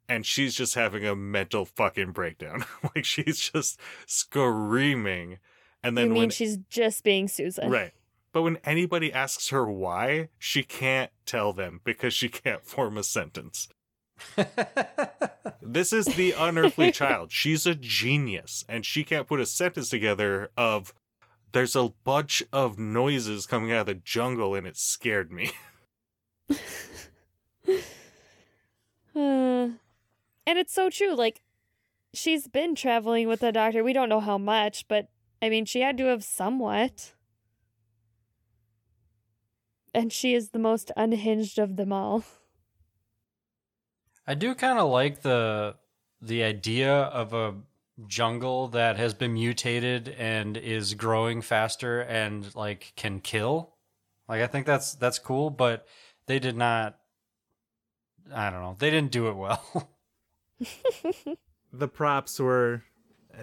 and 0.08 0.24
she's 0.24 0.54
just 0.54 0.74
having 0.74 1.06
a 1.06 1.14
mental 1.14 1.64
fucking 1.64 2.12
breakdown. 2.12 2.64
like 2.94 3.04
she's 3.04 3.38
just 3.38 3.78
screaming. 4.06 5.38
And 5.82 5.96
then 5.96 6.06
you 6.06 6.10
mean 6.12 6.18
when 6.18 6.30
she's 6.30 6.58
just 6.68 7.04
being 7.04 7.28
Susan? 7.28 7.70
Right. 7.70 7.92
But 8.32 8.42
when 8.42 8.58
anybody 8.64 9.12
asks 9.12 9.48
her 9.48 9.70
why, 9.70 10.28
she 10.38 10.62
can't 10.62 11.10
tell 11.24 11.52
them 11.52 11.80
because 11.84 12.12
she 12.12 12.28
can't 12.28 12.64
form 12.64 12.98
a 12.98 13.02
sentence. 13.02 13.68
This 15.70 15.92
is 15.92 16.06
the 16.06 16.32
unearthly 16.32 16.90
child. 16.92 17.30
She's 17.30 17.66
a 17.66 17.74
genius, 17.74 18.64
and 18.70 18.86
she 18.86 19.04
can't 19.04 19.26
put 19.26 19.38
a 19.38 19.44
sentence 19.44 19.90
together 19.90 20.50
of 20.56 20.94
there's 21.52 21.76
a 21.76 21.92
bunch 22.04 22.42
of 22.54 22.78
noises 22.78 23.44
coming 23.44 23.70
out 23.70 23.80
of 23.80 23.86
the 23.86 23.94
jungle 23.94 24.54
and 24.54 24.66
it 24.66 24.76
scared 24.76 25.30
me. 25.30 25.50
Uh, 29.16 29.74
and 30.46 30.58
it's 30.58 30.72
so 30.72 30.88
true. 30.88 31.12
Like, 31.12 31.42
she's 32.14 32.46
been 32.46 32.76
traveling 32.76 33.26
with 33.26 33.40
the 33.40 33.50
doctor. 33.50 33.82
We 33.82 33.92
don't 33.92 34.08
know 34.08 34.20
how 34.20 34.38
much, 34.38 34.86
but 34.86 35.08
I 35.40 35.48
mean, 35.48 35.64
she 35.64 35.80
had 35.80 35.96
to 35.98 36.06
have 36.06 36.24
somewhat. 36.24 37.12
And 39.94 40.12
she 40.12 40.34
is 40.34 40.50
the 40.50 40.58
most 40.58 40.90
unhinged 40.96 41.58
of 41.58 41.76
them 41.76 41.92
all. 41.92 42.24
I 44.26 44.34
do 44.34 44.54
kind 44.54 44.78
of 44.78 44.90
like 44.90 45.22
the 45.22 45.76
the 46.20 46.42
idea 46.42 46.92
of 46.92 47.32
a 47.32 47.54
jungle 48.06 48.68
that 48.68 48.96
has 48.96 49.14
been 49.14 49.32
mutated 49.32 50.08
and 50.18 50.56
is 50.56 50.94
growing 50.94 51.40
faster 51.40 52.00
and 52.02 52.54
like 52.54 52.92
can 52.96 53.20
kill. 53.20 53.74
Like 54.28 54.42
I 54.42 54.46
think 54.46 54.66
that's 54.66 54.94
that's 54.94 55.18
cool, 55.18 55.50
but 55.50 55.86
they 56.26 56.38
did 56.38 56.56
not 56.56 56.98
I 58.32 58.50
don't 58.50 58.60
know. 58.60 58.76
They 58.78 58.90
didn't 58.90 59.12
do 59.12 59.28
it 59.28 59.36
well. 59.36 59.90
the 61.72 61.88
props 61.88 62.38
were 62.38 62.82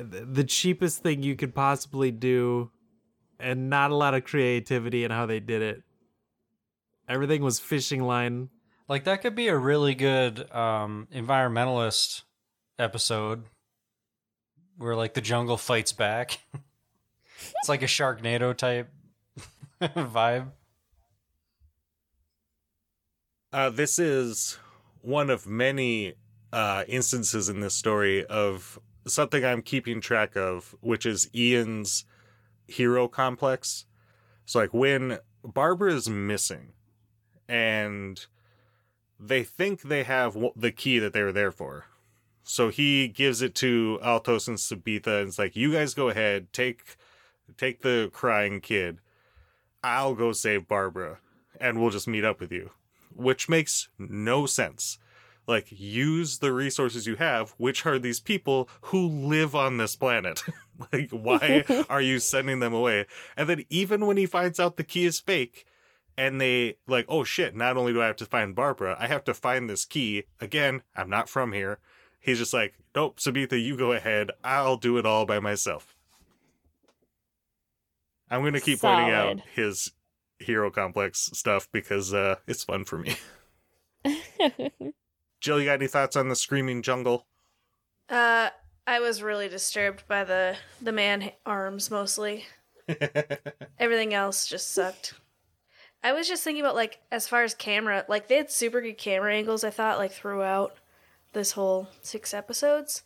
the 0.04 0.44
cheapest 0.44 1.02
thing 1.02 1.24
you 1.24 1.36
could 1.36 1.56
possibly 1.56 2.12
do 2.12 2.72
and 3.40 3.70
not 3.70 3.92
a 3.92 3.96
lot 3.96 4.14
of 4.14 4.24
creativity 4.24 5.04
in 5.04 5.12
how 5.12 5.26
they 5.26 5.40
did 5.40 5.62
it. 5.62 5.84
Everything 7.08 7.44
was 7.44 7.60
fishing 7.60 8.04
line. 8.04 8.50
like 8.88 9.04
that 9.06 9.22
could 9.22 9.36
be 9.36 9.48
a 9.48 9.58
really 9.58 9.96
good 9.96 10.52
um 10.52 11.08
environmentalist 11.14 12.24
episode 12.78 13.44
where 14.78 14.96
like 14.96 15.14
the 15.14 15.22
jungle 15.22 15.58
fights 15.58 15.94
back. 15.94 16.40
it's 16.54 17.70
like 17.70 17.82
a 17.82 17.88
Sharknado 17.88 18.56
type 18.56 18.90
vibe. 19.82 20.52
Uh, 23.54 23.70
this 23.70 24.00
is 24.00 24.58
one 25.02 25.30
of 25.30 25.48
many 25.48 26.16
uh, 26.52 26.84
instances 26.88 27.48
in 27.48 27.62
this 27.62 27.74
story 27.74 28.26
of 28.26 28.80
something 29.08 29.46
I'm 29.46 29.62
keeping 29.62 30.02
track 30.02 30.36
of, 30.36 30.76
which 30.82 31.06
is 31.06 31.30
Ian's 31.34 32.06
hero 32.68 33.08
complex. 33.08 33.86
So, 34.46 34.60
like, 34.60 34.74
when 34.74 35.20
Barbara 35.44 35.94
is 35.94 36.10
missing 36.10 36.74
and 37.48 38.26
they 39.20 39.44
think 39.44 39.84
they 39.84 40.04
have 40.04 40.38
the 40.56 40.72
key 40.72 41.00
that 41.00 41.14
they 41.14 41.22
were 41.22 41.32
there 41.32 41.52
for. 41.52 41.86
So 42.44 42.70
he 42.70 43.08
gives 43.08 43.42
it 43.42 43.56
to 43.56 44.00
Altos 44.04 44.48
and 44.48 44.58
Sabetha 44.58 45.20
and 45.20 45.30
it's 45.30 45.40
like, 45.40 45.56
you 45.56 45.72
guys 45.72 45.94
go 45.94 46.10
ahead, 46.10 46.54
take 46.54 46.98
take 47.58 47.82
the 47.82 48.10
crying 48.14 48.62
kid. 48.62 49.00
I'll 49.84 50.16
go 50.16 50.32
save 50.32 50.68
Barbara 50.68 51.20
and 51.60 51.80
we'll 51.80 51.90
just 51.92 52.08
meet 52.08 52.24
up 52.24 52.40
with 52.40 52.52
you 52.52 52.72
which 53.16 53.50
makes 53.50 53.88
no 53.98 54.46
sense. 54.46 55.00
Like, 55.48 55.68
use 55.70 56.40
the 56.40 56.52
resources 56.52 57.06
you 57.06 57.16
have, 57.18 57.54
which 57.58 57.86
are 57.86 58.00
these 58.00 58.20
people 58.20 58.68
who 58.82 59.08
live 59.08 59.56
on 59.56 59.78
this 59.78 59.96
planet. 59.96 60.44
like, 60.92 61.12
why 61.12 61.64
are 61.90 62.02
you 62.02 62.20
sending 62.20 62.60
them 62.60 62.74
away? 62.74 63.06
And 63.38 63.48
then, 63.48 63.66
even 63.70 64.06
when 64.06 64.18
he 64.18 64.26
finds 64.26 64.60
out 64.60 64.78
the 64.78 64.84
key 64.84 65.06
is 65.06 65.20
fake, 65.20 65.66
and 66.18 66.40
they, 66.40 66.78
like, 66.88 67.06
oh 67.10 67.24
shit, 67.24 67.56
not 67.56 67.78
only 67.78 67.94
do 67.94 68.02
I 68.02 68.08
have 68.08 68.16
to 68.18 68.26
find 68.26 68.56
Barbara, 68.56 68.96
I 69.00 69.08
have 69.08 69.24
to 69.26 69.34
find 69.34 69.70
this 69.70 69.86
key. 69.86 70.24
Again, 70.40 70.82
I'm 70.96 71.10
not 71.10 71.30
from 71.30 71.52
here. 71.52 71.80
He's 72.20 72.40
just 72.40 72.54
like, 72.54 72.74
nope, 72.96 73.20
Sabetha, 73.20 73.64
you 73.64 73.78
go 73.78 73.92
ahead. 73.92 74.32
I'll 74.44 74.78
do 74.78 74.98
it 74.98 75.06
all 75.06 75.26
by 75.26 75.40
myself. 75.40 75.96
I'm 78.32 78.42
going 78.42 78.54
to 78.54 78.62
keep 78.62 78.82
pointing 78.82 79.12
out 79.12 79.42
his 79.54 79.92
hero 80.40 80.72
complex 80.72 81.30
stuff 81.34 81.70
because 81.72 82.14
uh, 82.14 82.38
it's 82.48 82.64
fun 82.64 82.86
for 82.86 82.98
me. 82.98 83.16
Jill, 85.46 85.60
you 85.60 85.66
got 85.68 85.74
any 85.74 85.86
thoughts 85.86 86.16
on 86.16 86.28
the 86.28 86.36
screaming 86.36 86.82
jungle? 86.82 87.28
Uh, 88.10 88.50
I 88.88 89.00
was 89.00 89.22
really 89.22 89.48
disturbed 89.48 90.08
by 90.08 90.24
the 90.24 90.58
the 90.82 90.92
man 90.92 91.34
arms 91.46 91.92
mostly. 91.92 92.46
Everything 93.80 94.16
else 94.16 94.48
just 94.48 94.74
sucked. 94.74 95.14
I 96.04 96.14
was 96.14 96.28
just 96.28 96.44
thinking 96.44 96.64
about 96.64 96.74
like 96.74 96.98
as 97.12 97.28
far 97.28 97.44
as 97.44 97.54
camera, 97.54 98.06
like 98.10 98.28
they 98.28 98.38
had 98.38 98.50
super 98.50 98.82
good 98.82 98.98
camera 98.98 99.36
angles. 99.36 99.64
I 99.64 99.70
thought 99.70 100.00
like 100.00 100.14
throughout 100.14 100.78
this 101.34 101.52
whole 101.52 101.90
six 102.02 102.34
episodes, 102.34 103.04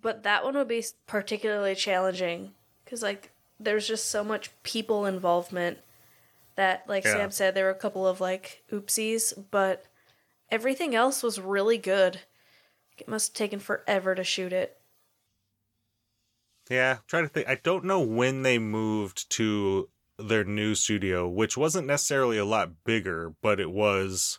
but 0.00 0.22
that 0.22 0.44
one 0.44 0.54
would 0.54 0.68
be 0.68 0.84
particularly 1.08 1.74
challenging 1.74 2.52
because 2.84 3.02
like 3.02 3.32
there's 3.58 3.88
just 3.88 4.12
so 4.12 4.22
much 4.22 4.52
people 4.62 5.06
involvement 5.06 5.78
that 6.54 6.84
like 6.86 7.04
Yeah. 7.04 7.14
Sam 7.14 7.30
said 7.32 7.56
there 7.56 7.64
were 7.64 7.70
a 7.70 7.74
couple 7.74 8.06
of 8.06 8.20
like 8.20 8.62
oopsies, 8.70 9.32
but 9.50 9.86
everything 10.50 10.94
else 10.94 11.22
was 11.22 11.40
really 11.40 11.78
good. 11.78 12.20
It 12.98 13.08
must 13.08 13.28
have 13.28 13.34
taken 13.34 13.58
forever 13.58 14.14
to 14.14 14.24
shoot 14.24 14.52
it. 14.52 14.78
Yeah, 16.70 16.98
trying 17.06 17.24
to 17.24 17.28
think. 17.28 17.48
I 17.48 17.56
don't 17.56 17.84
know 17.84 18.00
when 18.00 18.42
they 18.42 18.58
moved 18.58 19.28
to 19.30 19.88
their 20.18 20.44
new 20.44 20.74
studio, 20.74 21.28
which 21.28 21.56
wasn't 21.56 21.86
necessarily 21.86 22.38
a 22.38 22.44
lot 22.44 22.84
bigger, 22.84 23.34
but 23.42 23.60
it 23.60 23.70
was 23.70 24.38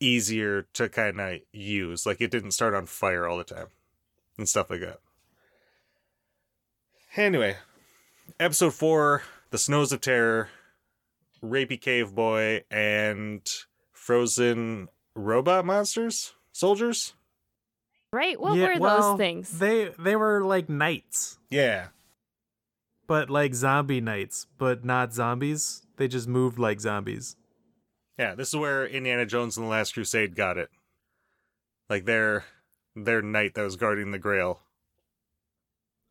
easier 0.00 0.62
to 0.74 0.88
kind 0.88 1.20
of 1.20 1.40
use. 1.52 2.06
Like 2.06 2.20
it 2.20 2.30
didn't 2.30 2.52
start 2.52 2.74
on 2.74 2.86
fire 2.86 3.26
all 3.26 3.38
the 3.38 3.44
time 3.44 3.68
and 4.36 4.48
stuff 4.48 4.70
like 4.70 4.80
that. 4.80 5.00
Anyway, 7.16 7.56
episode 8.40 8.74
four 8.74 9.22
The 9.50 9.58
Snows 9.58 9.92
of 9.92 10.00
Terror, 10.00 10.48
Rapey 11.42 11.80
Cave 11.80 12.14
Boy, 12.14 12.64
and 12.70 13.48
Frozen 14.04 14.88
Robot 15.16 15.64
Monsters? 15.64 16.34
Soldiers? 16.52 17.14
right? 18.12 18.38
What 18.38 18.54
Yeah, 18.56 18.74
were 18.74 18.80
well, 18.80 19.00
those 19.12 19.18
things? 19.18 19.58
They 19.58 19.88
they 19.98 20.14
were 20.14 20.44
like 20.44 20.68
knights, 20.68 21.38
Yeah. 21.50 21.88
but 23.08 23.28
like 23.30 23.54
zombie 23.54 24.02
knights, 24.02 24.46
but 24.58 24.84
not 24.84 25.12
zombies. 25.14 25.82
They 25.96 26.06
just 26.06 26.28
moved 26.28 26.58
like 26.58 26.80
zombies. 26.80 27.34
Yeah, 28.18 28.34
this 28.34 28.48
is 28.48 28.56
where 28.56 28.86
Indiana 28.86 29.24
Jones 29.26 29.56
and 29.56 29.64
the 29.66 29.70
Last 29.70 29.94
Crusade 29.94 30.36
got 30.36 30.58
it. 30.58 30.68
Like 31.88 32.04
their 32.04 32.44
their 32.94 33.22
knight 33.22 33.54
that 33.54 33.62
was 33.62 33.76
guarding 33.76 34.10
the 34.10 34.18
Grail. 34.18 34.60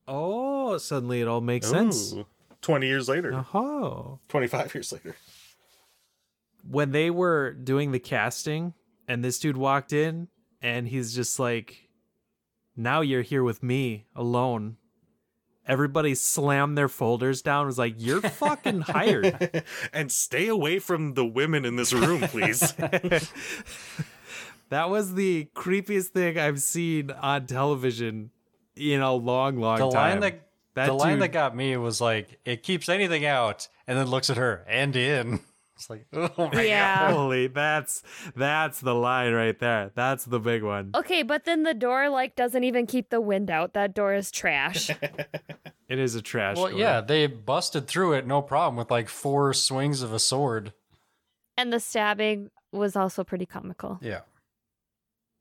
Oh, 0.07 0.77
suddenly 0.79 1.21
it 1.21 1.27
all 1.27 1.41
makes 1.41 1.69
sense. 1.69 2.15
Twenty 2.61 2.87
years 2.87 3.07
later, 3.07 3.33
uh-huh. 3.35 3.57
Oh. 3.59 4.19
twenty 4.27 4.47
five 4.47 4.73
years 4.73 4.91
later. 4.91 5.15
When 6.67 6.91
they 6.91 7.09
were 7.09 7.53
doing 7.53 7.91
the 7.91 7.99
casting 7.99 8.73
and 9.07 9.23
this 9.23 9.39
dude 9.39 9.57
walked 9.57 9.93
in 9.93 10.27
and 10.61 10.87
he's 10.87 11.13
just 11.13 11.39
like 11.39 11.89
now 12.75 13.01
you're 13.01 13.21
here 13.21 13.43
with 13.43 13.61
me 13.61 14.05
alone 14.15 14.77
everybody 15.67 16.13
slammed 16.15 16.77
their 16.77 16.89
folders 16.89 17.41
down 17.41 17.65
was 17.65 17.77
like 17.77 17.95
you're 17.97 18.21
fucking 18.29 18.81
hired 18.81 19.63
and 19.93 20.11
stay 20.11 20.47
away 20.47 20.79
from 20.79 21.13
the 21.13 21.25
women 21.25 21.65
in 21.65 21.75
this 21.75 21.93
room, 21.93 22.21
please. 22.21 22.73
that 24.69 24.89
was 24.89 25.13
the 25.13 25.47
creepiest 25.53 26.07
thing 26.07 26.37
i've 26.37 26.61
seen 26.61 27.11
on 27.11 27.45
television 27.45 28.31
in 28.75 29.01
a 29.01 29.13
long 29.13 29.57
long 29.57 29.77
the 29.77 29.89
time 29.89 30.11
line 30.11 30.19
that, 30.21 30.47
That 30.73 30.87
the 30.87 30.93
line 30.93 31.19
that 31.19 31.31
got 31.31 31.55
me 31.55 31.77
was 31.77 32.01
like, 32.01 32.39
"It 32.43 32.63
keeps 32.63 32.89
anything 32.89 33.23
out," 33.25 33.67
and 33.85 33.97
then 33.97 34.07
looks 34.07 34.31
at 34.31 34.37
her 34.37 34.65
and 34.67 34.95
in. 34.95 35.39
It's 35.83 35.89
like, 35.89 36.05
oh 36.37 36.49
my 36.53 36.63
Yeah. 36.63 37.11
holy 37.11 37.47
that's 37.47 38.03
that's 38.35 38.79
the 38.79 38.95
line 38.95 39.33
right 39.33 39.57
there 39.59 39.91
that's 39.95 40.25
the 40.25 40.39
big 40.39 40.63
one 40.63 40.91
Okay, 40.95 41.23
but 41.23 41.45
then 41.45 41.63
the 41.63 41.73
door 41.73 42.09
like 42.09 42.35
doesn't 42.35 42.63
even 42.63 42.85
keep 42.85 43.09
the 43.09 43.19
wind 43.21 43.49
out. 43.51 43.73
That 43.73 43.93
door 43.93 44.13
is 44.13 44.31
trash. 44.31 44.89
it 45.89 45.99
is 45.99 46.15
a 46.15 46.21
trash 46.21 46.57
Well, 46.57 46.69
door. 46.69 46.79
yeah, 46.79 47.01
they 47.01 47.27
busted 47.27 47.87
through 47.87 48.13
it, 48.13 48.25
no 48.25 48.41
problem, 48.41 48.77
with 48.77 48.89
like 48.91 49.09
four 49.09 49.53
swings 49.53 50.01
of 50.01 50.13
a 50.13 50.19
sword. 50.19 50.73
and 51.57 51.71
the 51.73 51.79
stabbing 51.79 52.49
was 52.71 52.95
also 52.95 53.23
pretty 53.23 53.45
comical. 53.45 53.99
Yeah. 54.01 54.21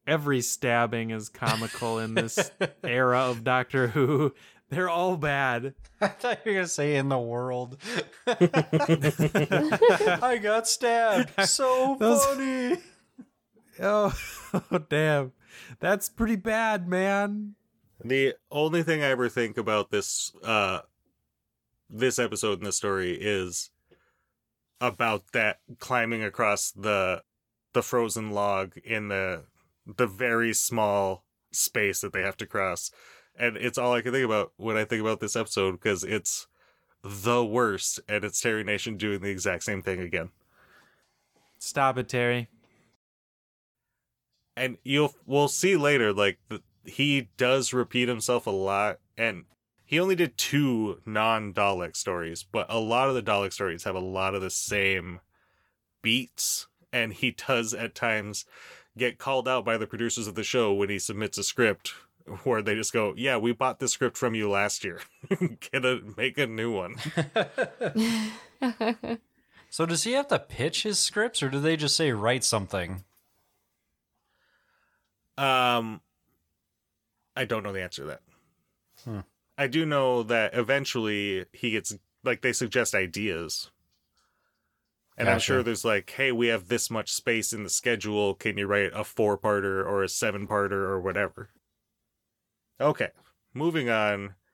every 0.07 0.40
stabbing 0.40 1.11
is 1.11 1.28
comical 1.28 1.98
in 2.00 2.14
this 2.14 2.50
era 2.85 3.20
of 3.31 3.44
Doctor 3.44 3.88
Who. 3.88 4.35
They're 4.72 4.88
all 4.88 5.18
bad. 5.18 5.74
I 6.00 6.08
thought 6.08 6.38
you 6.46 6.52
were 6.52 6.56
gonna 6.61 6.66
say 6.66 6.96
in 6.96 7.11
the 7.11 7.18
world. 7.18 7.76
I 8.26 8.48
got 10.42 10.66
stabbed. 10.66 11.30
So 11.46 11.96
Those- 12.00 12.24
funny. 12.24 12.78
Oh, 13.80 14.14
oh, 14.70 14.78
damn. 14.90 15.32
That's 15.80 16.11
pretty 16.11 16.37
bad, 16.37 16.87
man. 16.87 17.54
the 18.04 18.35
only 18.50 18.82
thing 18.82 19.02
I 19.02 19.06
ever 19.06 19.30
think 19.30 19.56
about 19.56 19.90
this 19.90 20.30
uh 20.44 20.80
this 21.88 22.18
episode 22.18 22.58
in 22.58 22.64
the 22.64 22.72
story 22.72 23.16
is 23.18 23.70
about 24.80 25.32
that 25.32 25.61
climbing 25.78 26.22
across 26.22 26.70
the 26.70 27.22
the 27.72 27.82
frozen 27.82 28.30
log 28.30 28.76
in 28.85 29.08
the 29.08 29.44
the 29.87 30.06
very 30.06 30.52
small 30.52 31.24
space 31.50 32.02
that 32.02 32.12
they 32.12 32.22
have 32.22 32.37
to 32.37 32.46
cross. 32.46 32.90
And 33.38 33.57
it's 33.57 33.79
all 33.79 33.92
I 33.95 34.03
can 34.03 34.12
think 34.12 34.25
about 34.25 34.53
when 34.57 34.77
I 34.77 34.85
think 34.85 35.01
about 35.01 35.21
this 35.21 35.37
episode 35.37 35.73
because 35.73 36.05
it's 36.05 36.47
the 37.03 37.45
worst 37.45 38.01
and 38.09 38.25
it's 38.25 38.40
Terry 38.40 38.62
Nation 38.64 38.97
doing 38.97 39.21
the 39.21 39.31
exact 39.31 39.64
same 39.64 39.83
thing 39.83 40.01
again. 40.01 40.31
Stop 41.59 41.99
it, 41.99 42.09
Terry. 42.09 42.49
and 44.57 44.77
you'll 44.85 45.14
we'll 45.27 45.49
see 45.49 45.77
later 45.77 46.12
like 46.12 46.38
the, 46.49 46.62
he 46.85 47.29
does 47.37 47.73
repeat 47.73 48.09
himself 48.09 48.47
a 48.47 48.51
lot 48.51 48.99
and 49.16 49.45
he 49.85 49.99
only 50.01 50.14
did 50.14 50.37
two 50.37 51.01
non-dalek 51.07 51.97
stories 51.97 52.42
but 52.42 52.66
a 52.68 52.79
lot 52.79 53.09
of 53.09 53.14
the 53.14 53.23
dalek 53.23 53.53
stories 53.53 53.85
have 53.85 53.95
a 53.95 54.01
lot 54.01 54.35
of 54.35 54.42
the 54.42 54.51
same 54.51 55.21
beats 56.03 56.66
and 56.92 57.14
he 57.14 57.31
does 57.31 57.73
at 57.73 57.95
times 57.95 58.45
get 58.99 59.18
called 59.18 59.49
out 59.49 59.64
by 59.64 59.79
the 59.79 59.87
producers 59.87 60.27
of 60.27 60.35
the 60.35 60.42
show 60.45 60.73
when 60.73 60.90
he 60.90 60.99
submits 60.99 61.38
a 61.38 61.42
script 61.42 61.95
where 62.44 62.62
they 62.62 62.74
just 62.74 62.92
go 62.92 63.14
yeah 63.16 63.37
we 63.37 63.52
bought 63.52 63.78
the 63.78 63.88
script 63.88 64.16
from 64.16 64.35
you 64.35 64.48
last 64.48 64.85
year 64.85 65.00
get 65.72 65.85
a 65.85 66.00
make 66.16 66.38
a 66.38 66.46
new 66.46 66.72
one 66.72 66.96
so 69.70 69.87
does 69.87 70.04
he 70.04 70.12
have 70.12 70.28
to 70.28 70.38
pitch 70.38 70.82
his 70.82 70.98
scripts, 70.98 71.42
or 71.42 71.48
do 71.48 71.61
they 71.61 71.76
just 71.76 71.96
say 71.96 72.12
write 72.12 72.44
something? 72.44 73.04
Um, 75.38 76.00
I 77.35 77.44
don't 77.44 77.62
know 77.62 77.72
the 77.72 77.82
answer 77.82 78.02
to 78.02 78.08
that. 78.08 78.20
Hmm. 79.04 79.20
I 79.58 79.66
do 79.66 79.87
know 79.87 80.22
that 80.24 80.54
eventually 80.54 81.46
he 81.52 81.72
gets 81.72 81.96
like 82.24 82.42
they 82.42 82.52
suggest 82.52 82.94
ideas, 82.94 83.70
and 85.16 85.28
I'm 85.28 85.38
sure 85.38 85.62
there's 85.62 85.85
like, 85.85 86.11
hey, 86.11 86.32
we 86.32 86.48
have 86.48 86.68
this 86.68 86.90
much 86.90 87.12
space 87.12 87.52
in 87.52 87.64
the 87.64 87.70
schedule. 87.70 88.35
Can 88.35 88.58
you 88.58 88.66
write 88.66 88.90
a 88.94 89.04
four-parter 89.04 89.85
or 89.85 90.02
a 90.02 90.08
seven-parter 90.08 90.72
or 90.72 91.00
whatever? 91.00 91.50
Okay, 92.83 93.11
moving 93.55 93.88
on. 93.88 94.35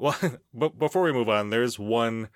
Well, 0.00 0.14
but 0.54 0.78
before 0.78 1.02
we 1.02 1.12
move 1.12 1.28
on, 1.28 1.50
there's 1.50 1.76
one 1.76 2.28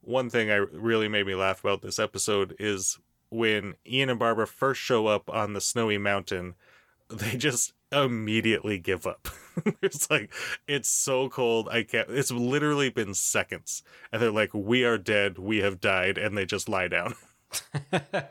one 0.00 0.30
thing 0.30 0.50
I 0.50 0.54
really 0.54 1.08
made 1.08 1.26
me 1.26 1.34
laugh 1.34 1.60
about 1.60 1.82
this 1.82 1.98
episode 1.98 2.56
is 2.58 2.98
when 3.28 3.74
Ian 3.86 4.08
and 4.08 4.18
Barbara 4.18 4.46
first 4.46 4.80
show 4.80 5.06
up 5.06 5.28
on 5.28 5.52
the 5.52 5.60
snowy 5.60 5.98
mountain, 5.98 6.54
they 7.10 7.36
just 7.36 7.74
immediately 7.92 8.78
give 8.78 9.06
up. 9.06 9.28
it's 9.82 10.10
like 10.10 10.32
it's 10.66 10.88
so 10.88 11.28
cold. 11.28 11.68
I 11.70 11.82
can't. 11.82 12.08
It's 12.08 12.30
literally 12.30 12.88
been 12.88 13.12
seconds, 13.12 13.82
and 14.10 14.22
they're 14.22 14.30
like, 14.30 14.54
"We 14.54 14.84
are 14.84 14.96
dead. 14.96 15.36
We 15.38 15.58
have 15.58 15.80
died," 15.80 16.16
and 16.16 16.34
they 16.34 16.46
just 16.46 16.66
lie 16.66 16.88
down. 16.88 17.14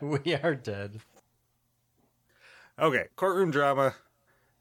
we 0.00 0.34
are 0.34 0.56
dead. 0.56 1.00
Okay, 2.78 3.06
courtroom 3.14 3.50
drama. 3.52 3.94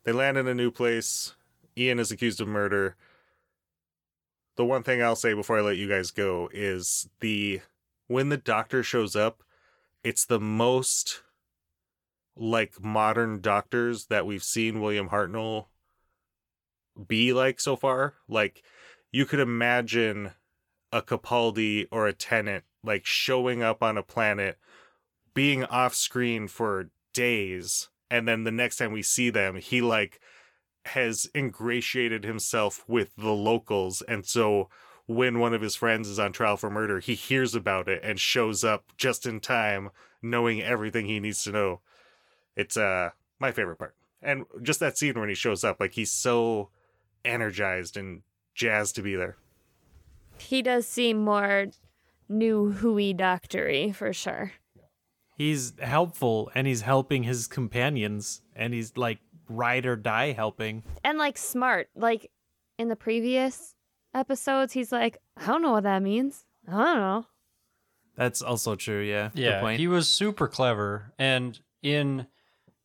They 0.03 0.11
land 0.11 0.37
in 0.37 0.47
a 0.47 0.53
new 0.53 0.71
place. 0.71 1.35
Ian 1.77 1.99
is 1.99 2.11
accused 2.11 2.41
of 2.41 2.47
murder. 2.47 2.95
The 4.55 4.65
one 4.65 4.83
thing 4.83 5.01
I'll 5.01 5.15
say 5.15 5.33
before 5.33 5.57
I 5.57 5.61
let 5.61 5.77
you 5.77 5.87
guys 5.87 6.11
go 6.11 6.49
is 6.53 7.09
the 7.19 7.61
when 8.07 8.29
the 8.29 8.37
doctor 8.37 8.83
shows 8.83 9.15
up, 9.15 9.43
it's 10.03 10.25
the 10.25 10.39
most 10.39 11.23
like 12.35 12.83
modern 12.83 13.41
doctors 13.41 14.07
that 14.07 14.25
we've 14.25 14.43
seen 14.43 14.81
William 14.81 15.09
Hartnell 15.09 15.67
be 17.07 17.33
like 17.33 17.59
so 17.59 17.75
far. 17.75 18.13
Like 18.27 18.63
you 19.11 19.25
could 19.25 19.39
imagine 19.39 20.31
a 20.91 21.01
Capaldi 21.01 21.87
or 21.91 22.07
a 22.07 22.13
Tennant 22.13 22.63
like 22.83 23.05
showing 23.05 23.63
up 23.63 23.81
on 23.81 23.97
a 23.97 24.03
planet, 24.03 24.57
being 25.33 25.63
off 25.65 25.95
screen 25.95 26.47
for 26.47 26.89
days, 27.13 27.89
and 28.13 28.27
then 28.27 28.43
the 28.43 28.51
next 28.51 28.75
time 28.75 28.91
we 28.91 29.01
see 29.01 29.31
them, 29.31 29.55
he 29.55 29.81
like 29.81 30.19
has 30.85 31.27
ingratiated 31.33 32.23
himself 32.23 32.83
with 32.87 33.15
the 33.15 33.31
locals, 33.31 34.03
and 34.03 34.23
so 34.23 34.69
when 35.07 35.39
one 35.39 35.53
of 35.53 35.61
his 35.61 35.75
friends 35.75 36.07
is 36.07 36.19
on 36.19 36.31
trial 36.31 36.55
for 36.55 36.69
murder, 36.69 36.99
he 36.99 37.15
hears 37.15 37.55
about 37.55 37.89
it 37.89 38.01
and 38.03 38.19
shows 38.19 38.63
up 38.63 38.85
just 38.97 39.25
in 39.25 39.39
time, 39.39 39.89
knowing 40.21 40.61
everything 40.61 41.07
he 41.07 41.19
needs 41.19 41.43
to 41.43 41.51
know. 41.51 41.81
It's 42.55 42.77
uh 42.77 43.09
my 43.39 43.51
favorite 43.51 43.77
part. 43.77 43.95
And 44.21 44.45
just 44.61 44.79
that 44.79 44.95
scene 44.95 45.19
when 45.19 45.29
he 45.29 45.35
shows 45.35 45.63
up, 45.63 45.79
like 45.79 45.93
he's 45.93 46.11
so 46.11 46.69
energized 47.25 47.97
and 47.97 48.21
jazzed 48.53 48.95
to 48.95 49.01
be 49.01 49.15
there. 49.15 49.37
He 50.37 50.61
does 50.61 50.87
seem 50.87 51.23
more 51.23 51.67
new 52.29 52.73
hooey 52.73 53.13
doctory 53.13 53.91
for 53.91 54.13
sure. 54.13 54.53
He's 55.35 55.73
helpful 55.79 56.51
and 56.53 56.67
he's 56.67 56.81
helping 56.81 57.23
his 57.23 57.47
companions 57.47 58.41
and 58.55 58.73
he's 58.73 58.95
like 58.97 59.19
ride 59.49 59.85
or 59.85 59.95
die 59.95 60.31
helping. 60.31 60.83
And 61.03 61.17
like 61.17 61.37
smart. 61.37 61.89
Like 61.95 62.31
in 62.77 62.89
the 62.89 62.95
previous 62.95 63.75
episodes, 64.13 64.73
he's 64.73 64.91
like, 64.91 65.17
I 65.37 65.47
don't 65.47 65.61
know 65.61 65.71
what 65.71 65.83
that 65.83 66.01
means. 66.01 66.45
I 66.67 66.71
don't 66.71 66.97
know. 66.97 67.25
That's 68.15 68.41
also 68.41 68.75
true, 68.75 69.01
yeah. 69.01 69.31
Yeah, 69.33 69.61
point. 69.61 69.79
he 69.79 69.87
was 69.87 70.07
super 70.07 70.47
clever. 70.47 71.13
And 71.17 71.59
in 71.81 72.27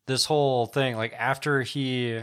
this 0.07 0.25
whole 0.25 0.67
thing, 0.67 0.97
like 0.97 1.13
after 1.19 1.63
he 1.63 2.23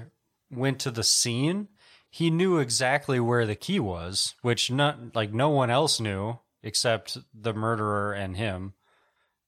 went 0.50 0.80
to 0.80 0.92
the 0.92 1.04
scene, 1.04 1.68
he 2.10 2.30
knew 2.30 2.60
exactly 2.60 3.20
where 3.20 3.46
the 3.46 3.56
key 3.56 3.80
was, 3.80 4.36
which 4.42 4.72
not 4.72 5.16
like 5.16 5.34
no 5.34 5.50
one 5.50 5.70
else 5.70 6.00
knew 6.00 6.40
except 6.64 7.18
the 7.34 7.54
murderer 7.54 8.14
and 8.14 8.38
him. 8.38 8.74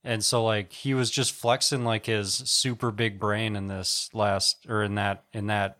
And 0.07 0.23
so 0.23 0.41
like 0.41 0.71
he 0.71 0.93
was 0.93 1.11
just 1.11 1.33
flexing 1.33 1.83
like 1.83 2.05
his 2.05 2.33
super 2.33 2.91
big 2.91 3.19
brain 3.19 3.57
in 3.57 3.67
this 3.67 4.09
last 4.13 4.65
or 4.69 4.81
in 4.81 4.95
that 4.95 5.25
in 5.33 5.47
that 5.47 5.79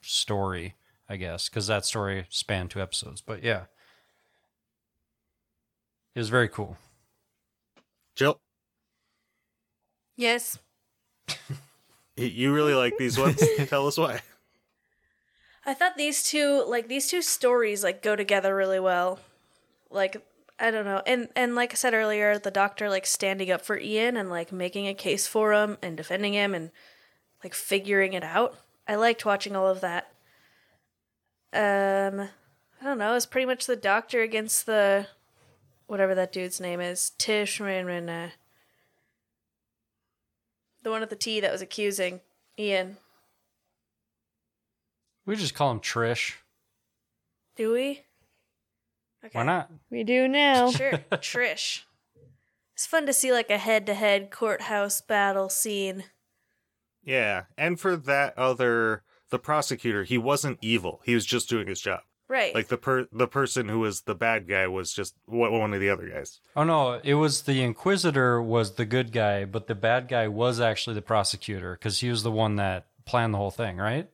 story, 0.00 0.76
I 1.08 1.16
guess, 1.16 1.48
cuz 1.48 1.66
that 1.66 1.84
story 1.84 2.26
spanned 2.28 2.70
two 2.70 2.80
episodes. 2.80 3.20
But 3.20 3.42
yeah. 3.42 3.64
It 6.14 6.20
was 6.20 6.28
very 6.28 6.48
cool. 6.48 6.78
Jill, 8.14 8.40
Yes. 10.14 10.60
you 12.16 12.54
really 12.54 12.74
like 12.74 12.96
these 12.96 13.18
ones? 13.18 13.42
Tell 13.66 13.88
us 13.88 13.98
why. 13.98 14.22
I 15.66 15.74
thought 15.74 15.96
these 15.96 16.22
two 16.22 16.64
like 16.68 16.86
these 16.86 17.08
two 17.08 17.22
stories 17.22 17.82
like 17.82 18.02
go 18.02 18.14
together 18.14 18.54
really 18.54 18.78
well. 18.78 19.18
Like 19.90 20.24
I 20.58 20.70
don't 20.70 20.84
know. 20.84 21.02
And 21.06 21.28
and 21.34 21.54
like 21.54 21.72
I 21.72 21.74
said 21.74 21.94
earlier, 21.94 22.38
the 22.38 22.50
doctor 22.50 22.88
like 22.88 23.06
standing 23.06 23.50
up 23.50 23.62
for 23.62 23.78
Ian 23.78 24.16
and 24.16 24.30
like 24.30 24.52
making 24.52 24.86
a 24.86 24.94
case 24.94 25.26
for 25.26 25.52
him 25.52 25.78
and 25.82 25.96
defending 25.96 26.34
him 26.34 26.54
and 26.54 26.70
like 27.42 27.54
figuring 27.54 28.12
it 28.12 28.22
out. 28.22 28.56
I 28.86 28.94
liked 28.94 29.26
watching 29.26 29.56
all 29.56 29.66
of 29.66 29.80
that. 29.80 30.12
Um 31.52 32.28
I 32.80 32.84
don't 32.84 32.98
know, 32.98 33.14
it's 33.14 33.26
pretty 33.26 33.46
much 33.46 33.66
the 33.66 33.76
doctor 33.76 34.22
against 34.22 34.66
the 34.66 35.08
whatever 35.86 36.14
that 36.14 36.32
dude's 36.32 36.60
name 36.60 36.80
is. 36.80 37.10
Tish 37.18 37.58
the 37.58 38.30
one 40.90 41.02
at 41.02 41.10
the 41.10 41.16
T 41.16 41.40
that 41.40 41.50
was 41.50 41.62
accusing 41.62 42.20
Ian. 42.58 42.98
We 45.26 45.34
just 45.36 45.54
call 45.54 45.70
him 45.70 45.80
Trish. 45.80 46.34
Do 47.56 47.72
we? 47.72 48.02
Okay. 49.24 49.38
Why 49.38 49.44
not? 49.44 49.70
We 49.90 50.04
do 50.04 50.28
now. 50.28 50.70
Sure, 50.70 50.92
Trish. 51.12 51.82
It's 52.74 52.86
fun 52.86 53.06
to 53.06 53.12
see 53.12 53.32
like 53.32 53.50
a 53.50 53.58
head-to-head 53.58 54.30
courthouse 54.30 55.00
battle 55.00 55.48
scene. 55.48 56.04
Yeah, 57.04 57.44
and 57.56 57.78
for 57.78 57.96
that 57.96 58.36
other 58.36 59.02
the 59.30 59.38
prosecutor, 59.38 60.04
he 60.04 60.18
wasn't 60.18 60.58
evil. 60.60 61.00
He 61.04 61.14
was 61.14 61.24
just 61.24 61.48
doing 61.48 61.66
his 61.66 61.80
job. 61.80 62.00
Right. 62.28 62.54
Like 62.54 62.68
the 62.68 62.78
per 62.78 63.06
the 63.12 63.28
person 63.28 63.68
who 63.68 63.80
was 63.80 64.02
the 64.02 64.14
bad 64.14 64.48
guy 64.48 64.66
was 64.66 64.92
just 64.92 65.14
one 65.26 65.52
one 65.52 65.74
of 65.74 65.80
the 65.80 65.90
other 65.90 66.08
guys. 66.08 66.40
Oh 66.56 66.64
no, 66.64 67.00
it 67.04 67.14
was 67.14 67.42
the 67.42 67.62
Inquisitor 67.62 68.40
was 68.40 68.72
the 68.76 68.86
good 68.86 69.12
guy, 69.12 69.44
but 69.44 69.66
the 69.66 69.74
bad 69.74 70.08
guy 70.08 70.28
was 70.28 70.58
actually 70.58 70.94
the 70.94 71.02
prosecutor 71.02 71.74
because 71.74 72.00
he 72.00 72.08
was 72.08 72.22
the 72.22 72.30
one 72.30 72.56
that 72.56 72.86
planned 73.04 73.34
the 73.34 73.38
whole 73.38 73.50
thing, 73.50 73.76
right? 73.76 74.08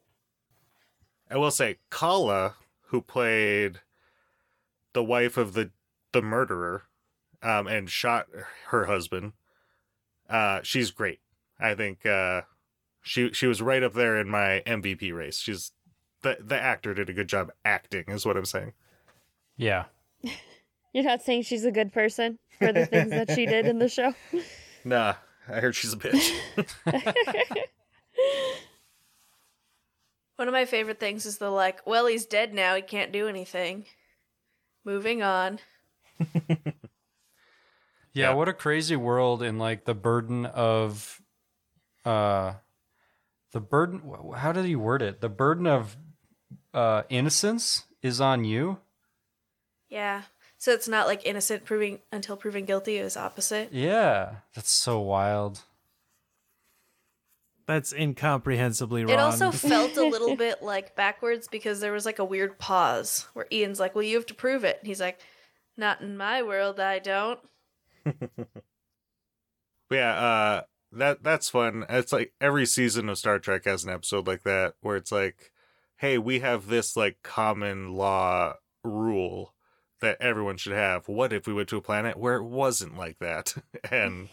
I 1.30 1.36
will 1.36 1.52
say, 1.52 1.76
Kala, 1.90 2.56
who 2.86 3.00
played 3.00 3.80
the 4.92 5.04
wife 5.04 5.36
of 5.36 5.54
the 5.54 5.70
the 6.12 6.22
murderer, 6.22 6.84
um, 7.42 7.66
and 7.66 7.88
shot 7.88 8.26
her 8.68 8.86
husband, 8.86 9.32
uh, 10.28 10.60
she's 10.62 10.90
great. 10.90 11.20
I 11.58 11.74
think 11.74 12.04
uh, 12.06 12.42
she 13.02 13.32
she 13.32 13.46
was 13.46 13.62
right 13.62 13.82
up 13.82 13.94
there 13.94 14.18
in 14.18 14.28
my 14.28 14.62
MVP 14.66 15.14
race. 15.14 15.38
She's 15.38 15.72
the 16.22 16.38
the 16.40 16.60
actor 16.60 16.94
did 16.94 17.08
a 17.08 17.12
good 17.12 17.28
job 17.28 17.50
acting, 17.64 18.04
is 18.08 18.26
what 18.26 18.36
I'm 18.36 18.44
saying. 18.44 18.72
Yeah. 19.56 19.84
You're 20.92 21.04
not 21.04 21.22
saying 21.22 21.42
she's 21.42 21.64
a 21.64 21.70
good 21.70 21.92
person 21.92 22.38
for 22.58 22.72
the 22.72 22.84
things 22.86 23.10
that 23.10 23.30
she 23.30 23.46
did 23.46 23.66
in 23.66 23.78
the 23.78 23.88
show. 23.88 24.14
Nah, 24.82 25.16
I 25.46 25.60
heard 25.60 25.74
she's 25.74 25.92
a 25.92 25.96
bitch. 25.98 26.40
One 30.36 30.48
of 30.48 30.54
my 30.54 30.64
favorite 30.64 30.98
things 30.98 31.26
is 31.26 31.36
the 31.36 31.50
like, 31.50 31.86
well, 31.86 32.06
he's 32.06 32.24
dead 32.24 32.54
now, 32.54 32.74
he 32.74 32.80
can't 32.80 33.12
do 33.12 33.28
anything. 33.28 33.84
Moving 34.90 35.22
on. 35.22 35.60
Yeah, 38.12 38.30
Yeah. 38.30 38.32
what 38.32 38.48
a 38.48 38.52
crazy 38.52 38.96
world 38.96 39.40
and 39.40 39.60
like 39.60 39.84
the 39.84 39.94
burden 39.94 40.44
of 40.46 41.22
uh 42.04 42.54
the 43.52 43.60
burden 43.60 44.02
how 44.34 44.50
did 44.50 44.64
he 44.64 44.74
word 44.74 45.00
it? 45.00 45.20
The 45.20 45.28
burden 45.28 45.68
of 45.68 45.96
uh 46.74 47.04
innocence 47.08 47.84
is 48.02 48.20
on 48.20 48.42
you. 48.42 48.78
Yeah. 49.88 50.22
So 50.58 50.72
it's 50.72 50.88
not 50.88 51.06
like 51.06 51.24
innocent 51.24 51.64
proving 51.64 52.00
until 52.10 52.36
proven 52.36 52.64
guilty, 52.64 52.98
it 52.98 53.04
was 53.04 53.16
opposite. 53.16 53.72
Yeah, 53.72 54.38
that's 54.56 54.72
so 54.72 54.98
wild. 54.98 55.62
That's 57.70 57.92
incomprehensibly 57.92 59.04
wrong. 59.04 59.14
It 59.14 59.20
also 59.20 59.50
felt 59.52 59.96
a 59.96 60.04
little 60.04 60.34
bit 60.34 60.60
like 60.60 60.96
backwards 60.96 61.46
because 61.46 61.78
there 61.78 61.92
was 61.92 62.04
like 62.04 62.18
a 62.18 62.24
weird 62.24 62.58
pause 62.58 63.28
where 63.32 63.46
Ian's 63.52 63.78
like, 63.78 63.94
Well, 63.94 64.02
you 64.02 64.16
have 64.16 64.26
to 64.26 64.34
prove 64.34 64.64
it. 64.64 64.78
And 64.80 64.88
he's 64.88 65.00
like, 65.00 65.20
Not 65.76 66.00
in 66.00 66.16
my 66.16 66.42
world, 66.42 66.80
I 66.80 66.98
don't. 66.98 67.38
Yeah, 69.92 70.14
uh 70.14 70.62
that 70.92 71.22
that's 71.22 71.50
fun. 71.50 71.84
It's 71.88 72.12
like 72.12 72.32
every 72.40 72.66
season 72.66 73.08
of 73.08 73.18
Star 73.18 73.38
Trek 73.38 73.64
has 73.64 73.84
an 73.84 73.90
episode 73.90 74.26
like 74.26 74.42
that 74.44 74.74
where 74.80 74.96
it's 74.96 75.12
like, 75.12 75.52
hey, 75.96 76.16
we 76.18 76.40
have 76.40 76.66
this 76.66 76.96
like 76.96 77.18
common 77.22 77.94
law 77.94 78.54
rule 78.82 79.54
that 80.00 80.16
everyone 80.20 80.56
should 80.56 80.72
have. 80.72 81.08
What 81.08 81.32
if 81.32 81.46
we 81.46 81.52
went 81.54 81.68
to 81.70 81.76
a 81.76 81.82
planet 81.82 82.16
where 82.16 82.36
it 82.36 82.44
wasn't 82.44 82.96
like 82.96 83.18
that? 83.18 83.54
and 83.90 84.28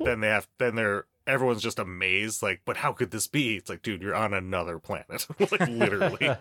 then 0.00 0.20
they 0.20 0.28
have 0.28 0.48
then 0.58 0.74
they're 0.76 1.06
everyone's 1.26 1.62
just 1.62 1.78
amazed, 1.78 2.42
like, 2.42 2.62
but 2.64 2.76
how 2.76 2.92
could 2.92 3.10
this 3.10 3.26
be? 3.26 3.56
It's 3.56 3.68
like, 3.68 3.82
dude, 3.82 4.02
you're 4.02 4.14
on 4.14 4.32
another 4.32 4.78
planet. 4.78 5.26
like 5.38 5.68
literally. 5.68 6.36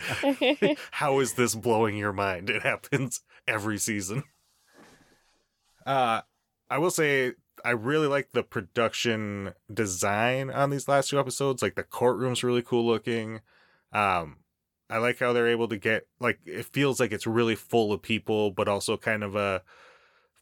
how 0.92 1.20
is 1.20 1.34
this 1.34 1.56
blowing 1.56 1.98
your 1.98 2.14
mind? 2.14 2.50
It 2.50 2.64
happens 2.64 3.22
every 3.48 3.78
season. 3.78 4.24
Uh 5.86 6.22
I 6.70 6.78
will 6.78 6.92
say 6.92 7.34
I 7.64 7.72
really 7.72 8.08
like 8.08 8.32
the 8.32 8.44
production 8.44 9.54
design 9.72 10.50
on 10.50 10.70
these 10.70 10.88
last 10.88 11.10
two 11.10 11.20
episodes. 11.20 11.62
Like 11.62 11.76
the 11.76 11.84
courtroom's 11.84 12.44
really 12.44 12.64
cool 12.64 12.86
looking. 12.86 13.42
Um 13.92 14.38
I 14.90 14.98
like 14.98 15.20
how 15.20 15.34
they're 15.34 15.48
able 15.48 15.68
to 15.70 15.78
get 15.78 16.08
like 16.20 16.40
it 16.46 16.66
feels 16.66 17.00
like 17.00 17.12
it's 17.12 17.28
really 17.28 17.56
full 17.56 17.92
of 17.92 18.02
people, 18.02 18.52
but 18.52 18.68
also 18.68 18.98
kind 18.98 19.24
of 19.24 19.36
a 19.36 19.64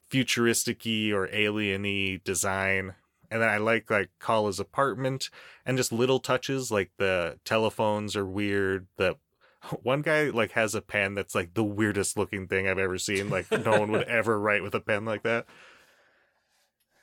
futuristic-y 0.09 1.11
or 1.11 1.27
alien-y 1.31 2.19
design. 2.23 2.93
And 3.33 3.41
then 3.41 3.49
I 3.49 3.57
like 3.57 3.89
like 3.89 4.11
Kala's 4.19 4.59
apartment 4.59 5.31
and 5.65 5.75
just 5.75 5.91
little 5.91 6.19
touches 6.19 6.69
like 6.69 6.91
the 6.97 7.39
telephones 7.43 8.15
are 8.15 8.27
weird. 8.27 8.85
The 8.97 9.17
one 9.81 10.03
guy 10.03 10.25
like 10.29 10.51
has 10.51 10.75
a 10.75 10.81
pen 10.81 11.15
that's 11.15 11.33
like 11.33 11.55
the 11.55 11.63
weirdest 11.63 12.15
looking 12.15 12.47
thing 12.47 12.67
I've 12.67 12.77
ever 12.77 12.99
seen. 12.99 13.31
Like 13.31 13.51
no 13.51 13.79
one 13.79 13.91
would 13.91 14.03
ever 14.07 14.39
write 14.39 14.61
with 14.61 14.75
a 14.75 14.79
pen 14.79 15.03
like 15.03 15.23
that. 15.23 15.47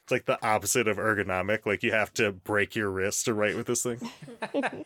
It's 0.04 0.12
like 0.12 0.26
the 0.26 0.38
opposite 0.46 0.86
of 0.86 0.98
ergonomic. 0.98 1.66
Like 1.66 1.82
you 1.82 1.90
have 1.90 2.12
to 2.14 2.30
break 2.30 2.76
your 2.76 2.90
wrist 2.90 3.24
to 3.24 3.34
write 3.34 3.56
with 3.56 3.66
this 3.66 3.82
thing. 3.82 4.08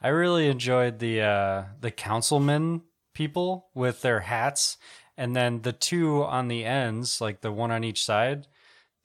I 0.00 0.08
really 0.08 0.48
enjoyed 0.48 0.98
the 0.98 1.20
uh 1.20 1.64
the 1.82 1.90
councilmen 1.90 2.84
people 3.12 3.66
with 3.74 4.00
their 4.00 4.20
hats 4.20 4.78
and 5.18 5.36
then 5.36 5.60
the 5.60 5.72
two 5.72 6.24
on 6.24 6.48
the 6.48 6.64
ends, 6.64 7.20
like 7.20 7.42
the 7.42 7.52
one 7.52 7.70
on 7.70 7.84
each 7.84 8.02
side, 8.02 8.46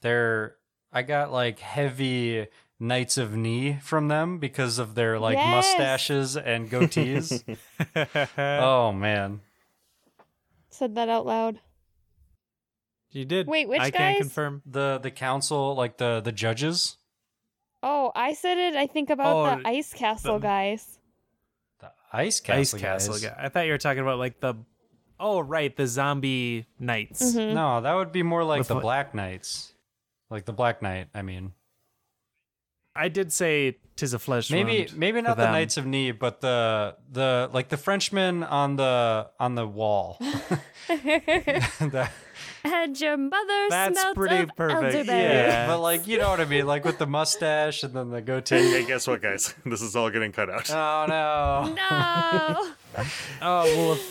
they're 0.02 0.56
I 0.94 1.02
got 1.02 1.32
like 1.32 1.60
heavy 1.60 2.48
Knights 2.80 3.18
of 3.18 3.36
Ni 3.36 3.80
from 3.82 4.08
them 4.10 4.40
because 4.40 4.78
of 4.80 4.94
their 4.96 5.18
like 5.20 5.36
Yes. 5.38 5.48
mustaches 5.78 6.38
and 6.38 6.70
goatees. 6.70 7.44
oh 8.38 8.92
man. 8.92 9.42
Said 10.70 10.96
that 10.96 11.08
out 11.10 11.26
loud. 11.26 11.60
you 13.12 13.26
did. 13.26 13.48
Wait, 13.48 13.68
which 13.70 13.80
I 13.80 13.92
can 13.92 14.14
guys? 14.14 14.18
confirm. 14.22 14.62
The 14.66 15.00
the 15.02 15.12
council, 15.12 15.76
like 15.76 15.98
the 15.98 16.22
the 16.22 16.32
judges, 16.32 16.98
Oh, 17.86 18.12
I 18.16 18.34
said 18.34 18.58
it. 18.58 18.76
I 18.76 18.88
think 18.88 19.10
about 19.10 19.36
Oh, 19.36 19.62
the 19.62 19.68
Ice 19.68 19.94
Castle 19.94 20.40
the- 20.40 20.48
guys. 20.48 21.00
the 21.80 21.92
ice 22.14 22.40
castle 22.40 22.60
Ice 22.62 22.74
Castle 22.82 23.14
guys. 23.16 23.24
guy. 23.26 23.36
I 23.38 23.50
thought 23.50 23.66
you 23.66 23.72
were 23.72 23.78
talking 23.78 24.02
about 24.02 24.20
like 24.20 24.40
the 24.40 24.56
Oh, 25.20 25.40
right, 25.40 25.74
the 25.76 25.86
zombie 25.88 26.66
knights. 26.80 27.36
Mhm. 27.36 27.54
No, 27.54 27.82
that 27.82 27.94
would 27.94 28.12
be 28.12 28.24
more 28.24 28.44
like 28.44 28.60
With 28.60 28.68
the 28.70 28.74
what? 28.76 28.82
Black 28.84 29.14
Knights. 29.14 29.73
Like 30.34 30.46
the 30.46 30.52
Black 30.54 30.82
Knight, 30.82 31.10
I 31.14 31.22
mean. 31.22 31.54
I 32.96 33.08
did 33.10 33.32
say 33.32 33.78
tis 33.96 34.14
a 34.14 34.20
flesh 34.20 34.50
Maybe 34.52 34.80
wound 34.80 34.98
maybe 34.98 35.20
for 35.20 35.28
not 35.28 35.38
the 35.38 35.44
them. 35.44 35.52
Knights 35.52 35.78
of 35.78 35.86
Ni, 35.86 36.12
but 36.12 36.42
the 36.42 36.96
the 37.12 37.50
like 37.54 37.70
the 37.70 37.78
Frenchman 37.78 38.44
on 38.44 38.76
the 38.76 39.30
on 39.40 39.54
the 39.56 39.68
wall. 39.68 40.18
That- 40.90 42.12
And 42.66 43.00
your 43.00 43.18
mother 43.18 43.68
That's 43.70 44.00
smelt 44.00 44.16
pretty 44.16 44.38
of 44.44 44.50
perfect. 44.56 44.84
elderberries. 44.96 45.08
Yeah. 45.08 45.68
but 45.68 45.80
like 45.82 46.08
you 46.08 46.18
know 46.18 46.30
what 46.30 46.40
I 46.40 46.46
mean, 46.46 46.66
like 46.66 46.86
with 46.86 46.98
the 46.98 47.06
mustache 47.08 47.84
and 47.84 47.94
then 47.94 48.10
the 48.10 48.22
goatee. 48.22 48.56
Hey, 48.72 48.86
guess 48.86 49.06
what, 49.06 49.22
guys? 49.22 49.54
This 49.66 49.82
is 49.82 49.96
all 49.98 50.10
getting 50.10 50.32
cut 50.32 50.50
out. 50.50 50.70
Oh 50.72 51.06
no. 51.08 51.74
No. 51.76 52.72
Oh, 53.42 53.64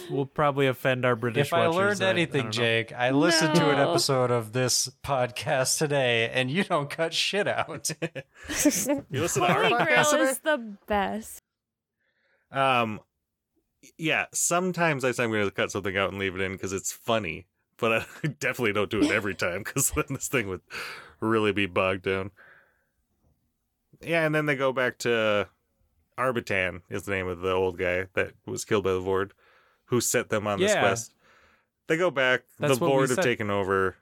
we'll 0.08 0.16
we'll 0.16 0.26
probably 0.26 0.66
offend 0.66 1.04
our 1.04 1.16
British. 1.16 1.46
If 1.48 1.52
I 1.52 1.68
watchers. 1.68 1.76
learned 2.00 2.02
I- 2.02 2.06
I 2.06 2.10
anything, 2.10 2.42
don't. 2.44 2.52
Jake, 2.52 2.92
I 2.92 3.10
listened 3.10 3.54
to 3.54 3.70
an 3.70 3.78
episode 3.78 4.30
of 4.30 4.52
this 4.52 4.90
podcast 5.04 5.78
today, 5.78 6.30
and 6.32 6.50
you 6.50 6.64
don't 6.64 6.90
cut 6.90 7.14
shit 7.14 7.46
out. 7.48 7.90
You 8.48 9.20
listen 9.20 9.42
to 9.42 9.48
our 9.48 9.64
Holy 9.64 9.84
Grail 9.84 10.04
podcast? 10.04 10.20
is 10.30 10.38
the 10.40 10.76
best. 10.86 11.40
Um, 12.50 13.00
yeah, 13.96 14.26
sometimes 14.32 15.04
I 15.04 15.12
say 15.12 15.24
I'm 15.24 15.30
going 15.30 15.44
to 15.44 15.50
cut 15.50 15.70
something 15.70 15.96
out 15.96 16.10
and 16.10 16.18
leave 16.18 16.34
it 16.34 16.40
in 16.40 16.52
because 16.52 16.72
it's 16.72 16.92
funny, 16.92 17.46
but 17.78 17.92
I 18.24 18.26
definitely 18.40 18.72
don't 18.74 18.90
do 18.90 19.02
it 19.02 19.10
every 19.10 19.34
time 19.34 19.62
because 19.62 19.90
then 19.92 20.04
this 20.10 20.28
thing 20.28 20.48
would 20.48 20.60
really 21.20 21.52
be 21.52 21.66
bogged 21.66 22.02
down. 22.02 22.30
Yeah, 24.02 24.26
and 24.26 24.34
then 24.34 24.46
they 24.46 24.56
go 24.56 24.72
back 24.72 24.98
to 24.98 25.48
Arbitan 26.18 26.82
is 26.90 27.04
the 27.04 27.12
name 27.12 27.26
of 27.26 27.40
the 27.40 27.52
old 27.52 27.78
guy 27.78 28.06
that 28.14 28.32
was 28.46 28.64
killed 28.64 28.84
by 28.84 28.92
the 28.92 29.00
Voord, 29.00 29.32
who 29.86 30.00
set 30.00 30.28
them 30.28 30.46
on 30.46 30.60
this 30.60 30.72
Yeah. 30.72 30.80
quest. 30.80 31.14
They 31.86 31.96
go 31.96 32.10
back. 32.10 32.42
That's 32.58 32.78
the 32.78 32.84
what 32.84 32.90
we 32.90 32.96
Voord 33.02 33.08
have 33.08 33.16
said. 33.16 33.24
taken 33.24 33.50
over. 33.50 33.96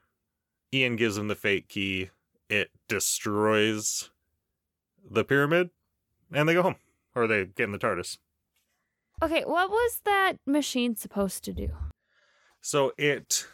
Ian 0.72 0.96
gives 0.96 1.16
them 1.16 1.28
the 1.28 1.34
fake 1.34 1.68
key. 1.68 2.10
It 2.48 2.70
destroys 2.88 4.10
the 5.08 5.24
pyramid, 5.24 5.70
and 6.32 6.48
they 6.48 6.54
go 6.54 6.62
home, 6.62 6.76
or 7.14 7.26
they 7.26 7.46
get 7.46 7.64
in 7.64 7.72
the 7.72 7.78
TARDIS. 7.78 8.18
Okay, 9.22 9.44
what 9.44 9.70
was 9.70 10.00
that 10.04 10.36
machine 10.46 10.96
supposed 10.96 11.44
to 11.44 11.52
do? 11.52 11.70
So 12.60 12.92
it 12.98 13.46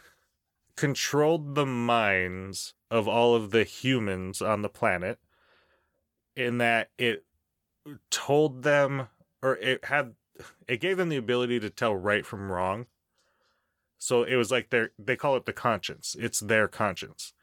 controlled 0.75 1.55
the 1.55 1.65
minds 1.65 2.73
of 2.91 3.07
all 3.07 3.35
of 3.35 3.51
the 3.51 3.63
humans 3.63 4.41
on 4.41 4.61
the 4.61 4.69
planet 4.69 5.19
in 6.35 6.57
that 6.59 6.89
it 6.97 7.25
told 8.11 8.63
them 8.63 9.07
or 9.41 9.55
it 9.57 9.85
had 9.85 10.15
it 10.67 10.79
gave 10.79 10.97
them 10.97 11.09
the 11.09 11.17
ability 11.17 11.59
to 11.59 11.69
tell 11.69 11.95
right 11.95 12.25
from 12.25 12.51
wrong. 12.51 12.85
So 13.97 14.23
it 14.23 14.35
was 14.35 14.51
like 14.51 14.69
their 14.69 14.91
they 14.99 15.15
call 15.15 15.35
it 15.35 15.45
the 15.45 15.53
conscience. 15.53 16.15
It's 16.19 16.39
their 16.39 16.67
conscience. 16.67 17.33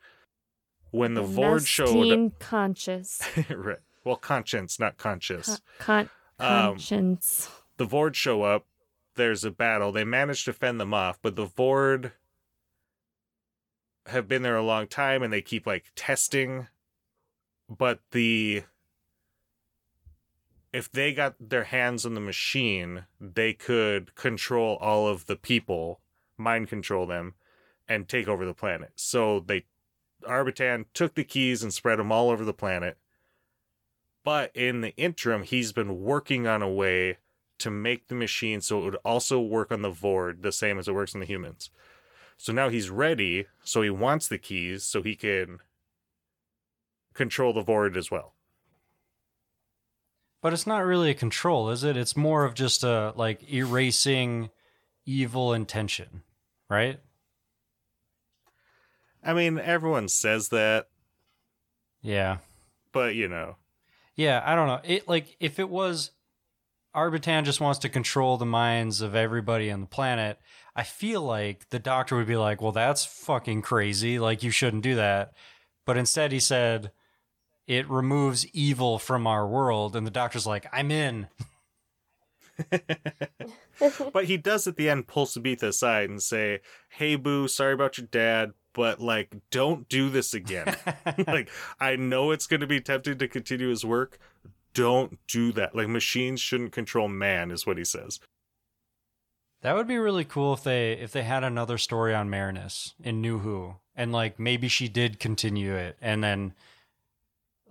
When 0.91 1.15
the 1.15 1.23
Voord 1.25 1.67
showed 1.67 2.39
conscious. 2.39 3.21
right. 3.51 3.79
Well, 4.05 4.17
conscience, 4.17 4.79
not 4.79 4.97
conscious. 4.97 5.61
Con- 5.79 6.09
con- 6.39 6.57
Um, 6.69 6.71
conscience. 6.75 7.51
the 7.79 7.87
Voord 7.87 8.15
show 8.15 8.43
up. 8.43 8.67
There's 9.17 9.45
a 9.45 9.51
battle. 9.51 9.91
They 9.93 10.05
manage 10.05 10.45
to 10.45 10.53
fend 10.53 10.81
them 10.81 10.93
off, 10.95 11.19
but 11.23 11.37
the 11.37 11.47
Voord 11.47 12.13
have 14.07 14.29
been 14.29 14.43
there 14.43 14.57
a 14.57 14.63
long 14.63 14.87
time 14.87 15.23
and 15.23 15.33
they 15.33 15.43
keep 15.43 15.67
like 15.67 15.87
testing. 15.97 16.69
But 17.69 18.01
the 18.13 18.65
if 20.75 20.91
they 20.91 21.15
got 21.15 21.37
their 21.39 21.63
hands 21.63 22.05
on 22.05 22.15
the 22.15 22.21
machine, 22.21 23.05
they 23.21 23.53
could 23.53 24.13
control 24.17 24.77
all 24.81 25.07
of 25.07 25.27
the 25.27 25.37
people, 25.37 26.01
mind 26.37 26.69
control 26.69 27.07
them, 27.07 27.35
and 27.89 28.09
take 28.09 28.27
over 28.27 28.45
the 28.45 28.53
planet. 28.53 28.91
So 28.97 29.39
they 29.39 29.67
Arbitan 30.25 30.87
took 30.93 31.15
the 31.15 31.23
keys 31.23 31.63
and 31.63 31.73
spread 31.73 32.01
them 32.01 32.11
all 32.11 32.29
over 32.29 32.45
the 32.45 32.53
planet. 32.53 32.99
But 34.25 34.51
in 34.53 34.81
the 34.81 34.97
interim, 34.97 35.45
he's 35.45 35.71
been 35.71 36.01
working 36.01 36.49
on 36.49 36.61
a 36.61 36.69
way 36.69 37.19
to 37.59 37.71
make 37.71 38.09
the 38.09 38.17
machine 38.17 38.61
so 38.61 38.81
it 38.81 38.85
would 38.85 38.97
also 39.05 39.41
work 39.41 39.71
on 39.71 39.83
the 39.83 39.93
Voord 39.93 40.43
the 40.43 40.51
same 40.51 40.81
as 40.81 40.89
it 40.89 40.95
works 40.95 41.15
on 41.15 41.21
the 41.21 41.27
humans. 41.27 41.71
So 42.37 42.53
now 42.53 42.69
he's 42.69 42.91
ready, 42.91 43.47
so 43.63 43.83
he 43.83 43.91
wants 43.91 44.27
the 44.27 44.39
keys 44.39 44.83
so 44.83 45.03
he 45.03 45.15
can 45.15 45.61
control 47.13 47.53
the 47.53 47.63
Voord 47.63 47.97
as 47.97 48.11
well. 48.11 48.34
But 50.45 50.53
it's 50.53 50.67
not 50.67 50.85
really 50.85 51.09
a 51.09 51.15
control, 51.15 51.71
is 51.71 51.85
it? 51.85 51.97
It's 51.97 52.19
more 52.19 52.45
of 52.45 52.53
just 52.53 52.85
a 52.85 53.15
like 53.17 53.51
erasing 53.51 54.51
evil 55.07 55.55
intention, 55.55 56.23
right? 56.69 57.01
I 59.23 59.33
mean, 59.33 59.59
everyone 59.59 60.07
says 60.09 60.51
that, 60.51 60.89
Yeah. 62.03 62.41
but 62.93 63.15
you 63.15 63.27
know, 63.27 63.57
Yeah, 64.17 64.43
I 64.45 64.55
don't 64.55 64.69
know. 64.69 64.81
It 64.85 65.09
like 65.09 65.35
if 65.41 65.59
it 65.59 65.71
was 65.71 66.11
Arbitan 66.95 67.45
just 67.45 67.63
wants 67.63 67.79
to 67.79 67.89
control 67.89 68.37
the 68.37 68.45
minds 68.45 69.01
of 69.01 69.15
everybody 69.15 69.71
on 69.71 69.81
the 69.81 69.87
planet, 69.87 70.39
I 70.77 70.83
feel 70.83 71.23
like 71.23 71.71
the 71.71 71.79
doctor 71.79 72.17
would 72.17 72.27
be 72.27 72.37
like, 72.37 72.61
"Well, 72.61 72.71
that's 72.71 73.07
fucking 73.07 73.63
crazy. 73.63 74.19
Like 74.19 74.43
you 74.43 74.51
shouldn't 74.51 74.83
do 74.83 74.95
that." 74.97 75.33
But 75.87 75.97
instead 75.97 76.33
he 76.33 76.39
said 76.41 76.93
it 77.67 77.89
removes 77.89 78.47
evil 78.49 78.99
from 78.99 79.27
our 79.27 79.47
world 79.47 79.97
and 79.97 80.07
the 80.07 80.11
doctor's 80.11 80.47
like, 80.47 80.67
"I'm 80.73 80.91
in." 80.91 81.29
but 84.13 84.27
he 84.27 84.37
does 84.37 84.67
at 84.67 84.77
the 84.77 84.89
end 84.89 85.07
pull 85.09 85.27
Sabetha 85.27 85.65
aside 85.65 86.11
and 86.11 86.23
say, 86.23 86.61
"Hey, 86.89 87.17
Boo, 87.17 87.49
sorry 87.49 87.73
about 87.73 87.99
your 87.99 88.07
dad, 88.07 88.53
but 88.75 89.01
like, 89.01 89.35
don't 89.51 89.89
do 89.89 90.11
this 90.11 90.35
again. 90.35 90.77
like, 91.27 91.49
I 91.81 91.97
know 91.97 92.31
it's 92.33 92.47
going 92.47 92.61
to 92.61 92.67
be 92.67 92.81
tempting 92.81 93.19
to 93.19 93.29
continue 93.29 93.71
his 93.71 93.85
work. 93.85 94.19
Don't 94.75 95.19
do 95.29 95.53
that. 95.53 95.75
Like, 95.75 95.89
machines 95.89 96.41
shouldn't 96.41 96.73
control 96.73 97.09
man, 97.09 97.51
is 97.51 97.67
what 97.67 97.79
he 97.79 97.85
says. 97.85 98.21
That 99.63 99.77
would 99.77 99.87
be 99.87 99.97
really 99.97 100.27
cool 100.27 100.53
if 100.53 100.63
they 100.63 100.93
if 100.93 101.13
they 101.13 101.23
had 101.23 101.43
another 101.43 101.79
story 101.79 102.15
on 102.15 102.29
Marinus 102.29 102.93
in 103.03 103.23
New 103.23 103.39
Who, 103.39 103.77
and 103.97 104.13
like 104.13 104.39
maybe 104.39 104.69
she 104.69 104.89
did 104.89 105.19
continue 105.19 105.75
it, 105.75 105.97
and 106.03 106.23
then 106.23 106.53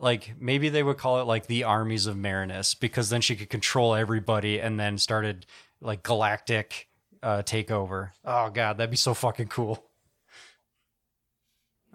like 0.04 0.34
maybe 0.38 0.68
they 0.68 0.84
would 0.84 0.98
call 0.98 1.22
it 1.22 1.24
like 1.24 1.48
the 1.48 1.64
armies 1.64 2.08
of 2.08 2.18
Marinus 2.18 2.76
because 2.76 3.10
then 3.10 3.22
she 3.22 3.38
could 3.38 3.50
control 3.50 3.96
everybody, 3.96 4.60
and 4.60 4.78
then 4.80 4.98
started 4.98 5.46
like 5.80 6.04
galactic 6.04 6.90
uh, 7.24 7.42
takeover. 7.42 8.12
Oh 8.26 8.50
god, 8.50 8.78
that'd 8.78 8.92
be 8.92 8.98
so 8.98 9.14
fucking 9.14 9.48
cool. 9.48 9.86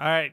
All 0.00 0.08
right, 0.08 0.32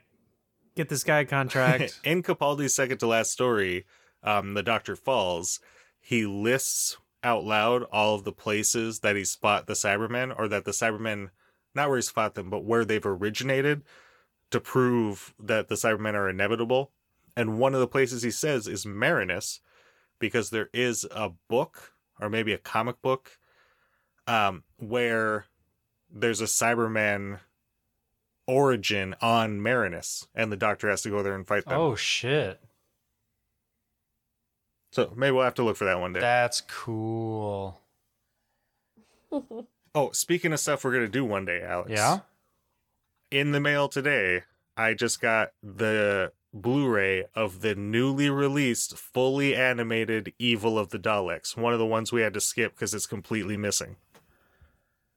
get 0.76 0.88
this 0.88 1.04
guy 1.04 1.20
a 1.20 1.26
contract. 1.26 2.00
In 2.04 2.24
Capaldi's 2.24 2.74
second 2.74 3.00
to 3.00 3.08
last 3.08 3.32
story, 3.32 3.86
um, 4.24 4.54
the 4.54 4.64
Doctor 4.64 4.96
falls. 4.96 5.60
He 6.00 6.26
lists 6.26 6.98
out 7.24 7.44
loud 7.44 7.84
all 7.92 8.16
of 8.16 8.24
the 8.24 8.32
places 8.32 9.00
that 9.00 9.16
he 9.16 9.26
spot 9.26 9.68
the 9.68 9.74
Cybermen, 9.74 10.34
or 10.38 10.48
that 10.48 10.64
the 10.64 10.72
Cybermen, 10.72 11.30
not 11.74 11.90
where 11.90 11.98
he's 11.98 12.10
fought 12.10 12.36
them, 12.36 12.50
but 12.50 12.64
where 12.64 12.86
they've 12.86 13.06
originated, 13.06 13.82
to 14.52 14.62
prove 14.62 15.34
that 15.40 15.68
the 15.68 15.76
Cybermen 15.76 16.14
are 16.14 16.30
inevitable. 16.30 16.92
And 17.36 17.58
one 17.60 17.74
of 17.74 17.80
the 17.80 17.88
places 17.88 18.24
he 18.24 18.32
says 18.32 18.68
is 18.68 18.86
Marinus, 18.86 19.60
because 20.20 20.50
there 20.50 20.70
is 20.74 21.06
a 21.12 21.32
book, 21.50 21.94
or 22.20 22.30
maybe 22.30 22.54
a 22.54 22.58
comic 22.58 23.02
book, 23.02 23.38
um, 24.28 24.64
where 24.78 25.46
there's 26.10 26.40
a 26.42 26.46
Cyberman 26.46 27.40
origin 28.48 29.16
on 29.22 29.62
Marinus, 29.62 30.28
and 30.34 30.52
the 30.52 30.56
Doctor 30.58 30.90
has 30.90 31.02
to 31.02 31.10
go 31.10 31.22
there 31.24 31.36
and 31.36 31.48
fight 31.48 31.66
them. 31.66 31.80
Oh 31.80 31.96
shit, 31.96 32.62
So 34.92 35.12
maybe 35.16 35.32
we'll 35.32 35.44
have 35.44 35.56
to 35.56 35.64
look 35.64 35.76
for 35.78 35.86
that 35.86 36.00
one 36.00 36.14
day. 36.14 36.20
that's 36.22 36.62
cool. 36.62 37.82
oh, 39.32 40.12
speaking 40.12 40.54
of 40.54 40.60
stuff 40.60 40.84
we're 40.84 40.94
gonna 40.94 41.08
do 41.08 41.26
one 41.26 41.44
day, 41.46 41.62
Alex. 41.62 41.92
Yeah. 41.92 42.20
In 43.32 43.52
the 43.52 43.60
mail 43.60 43.90
today, 43.90 44.44
I 44.78 44.94
just 44.94 45.20
got 45.20 45.50
the 45.62 46.32
Blu-ray 46.56 47.26
of 47.36 47.60
the 47.60 47.76
newly 47.76 48.30
released, 48.30 48.98
fully 48.98 49.54
animated 49.54 50.34
Evil 50.40 50.80
of 50.80 50.90
the 50.90 50.98
Daleks. 50.98 51.58
One 51.58 51.74
of 51.74 51.80
the 51.80 51.86
ones 51.86 52.14
we 52.14 52.22
had 52.22 52.34
to 52.34 52.40
skip 52.40 52.74
because 52.74 52.94
it's 52.94 53.06
completely 53.06 53.58
missing. 53.58 53.98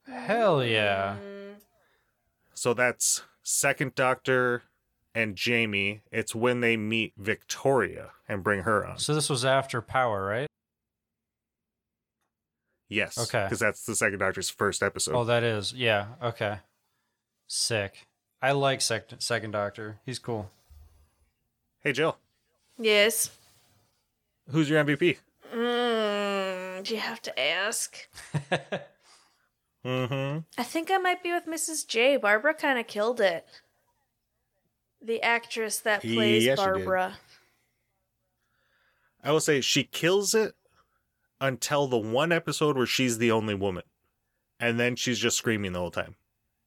Hell 0.07 0.64
yeah. 0.64 1.14
So 2.55 2.74
that's 2.74 3.22
Second 3.45 3.95
Doctor 3.95 4.64
and 5.14 5.36
Jamie. 5.36 6.03
It's 6.11 6.34
when 6.34 6.61
they 6.61 6.76
meet 6.76 7.12
Victoria 7.16 8.11
and 8.28 8.43
bring 8.43 8.62
her 8.62 8.84
on. 8.84 8.99
So 8.99 9.14
this 9.14 9.30
was 9.30 9.45
after 9.45 9.80
Power, 9.80 10.24
right? 10.24 10.49
Yes. 12.89 13.16
Okay. 13.16 13.45
Because 13.45 13.61
that's 13.61 13.84
the 13.84 13.95
Second 13.95 14.18
Doctor's 14.18 14.51
first 14.51 14.82
episode. 14.82 15.14
Oh, 15.14 15.24
that 15.24 15.45
is. 15.45 15.72
Yeah. 15.72 16.07
Okay. 16.20 16.59
Sick. 17.47 18.07
I 18.43 18.53
like 18.53 18.80
Second 18.80 19.20
Second 19.20 19.53
Doctor. 19.53 20.01
He's 20.05 20.18
cool. 20.18 20.51
Hey, 21.83 21.93
Jill, 21.93 22.16
Yes. 22.79 23.31
who's 24.51 24.68
your 24.70 24.83
MVP? 24.85 25.18
Mm, 25.55 26.85
do 26.85 26.95
you 26.95 27.01
have 27.01 27.22
to 27.22 27.39
ask? 27.41 28.09
Mm-hmm. 29.85 30.41
I 30.59 30.64
think 30.64 30.91
I 30.91 30.99
might 30.99 31.22
be 31.22 31.33
with 31.33 31.47
Mrs. 31.47 31.87
J. 31.87 32.16
Barbara 32.16 32.53
kind 32.53 32.79
of 32.79 32.87
killed 32.89 33.20
it. 33.20 33.47
The 35.01 35.22
actress 35.22 35.79
that 35.79 36.03
plays 36.03 36.45
Yes. 36.45 36.59
Barbara. 36.59 37.14
I 39.22 39.31
will 39.33 39.41
say 39.41 39.61
she 39.61 39.85
kills 39.85 40.35
it 40.35 40.55
until 41.41 41.87
the 41.87 41.97
one 41.97 42.33
episode 42.33 42.76
where 42.76 42.87
she's 42.87 43.18
the 43.18 43.31
only 43.31 43.55
woman. 43.55 43.85
And 44.61 44.79
then 44.81 44.97
she's 44.97 45.20
just 45.20 45.39
screaming 45.39 45.72
the 45.72 45.79
whole 45.79 45.93
time. 45.93 46.16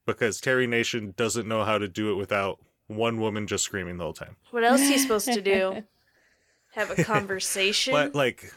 Because 0.08 0.40
Terry 0.42 0.66
Nation 0.66 1.14
doesn't 1.18 1.48
know 1.48 1.64
how 1.66 1.78
to 1.78 1.88
do 1.90 2.12
it 2.12 2.16
without 2.16 2.60
one 2.96 3.20
woman 3.20 3.48
just 3.48 3.64
screaming 3.64 3.98
the 3.98 4.04
whole 4.04 4.14
time. 4.14 4.36
What 4.52 4.64
else 4.64 4.82
are 4.82 4.86
you 4.90 5.00
supposed 5.00 5.32
to 5.34 5.42
do? 5.42 5.84
Have 6.74 6.98
a 6.98 7.04
conversation? 7.04 7.94
But 7.94 8.16
like 8.16 8.54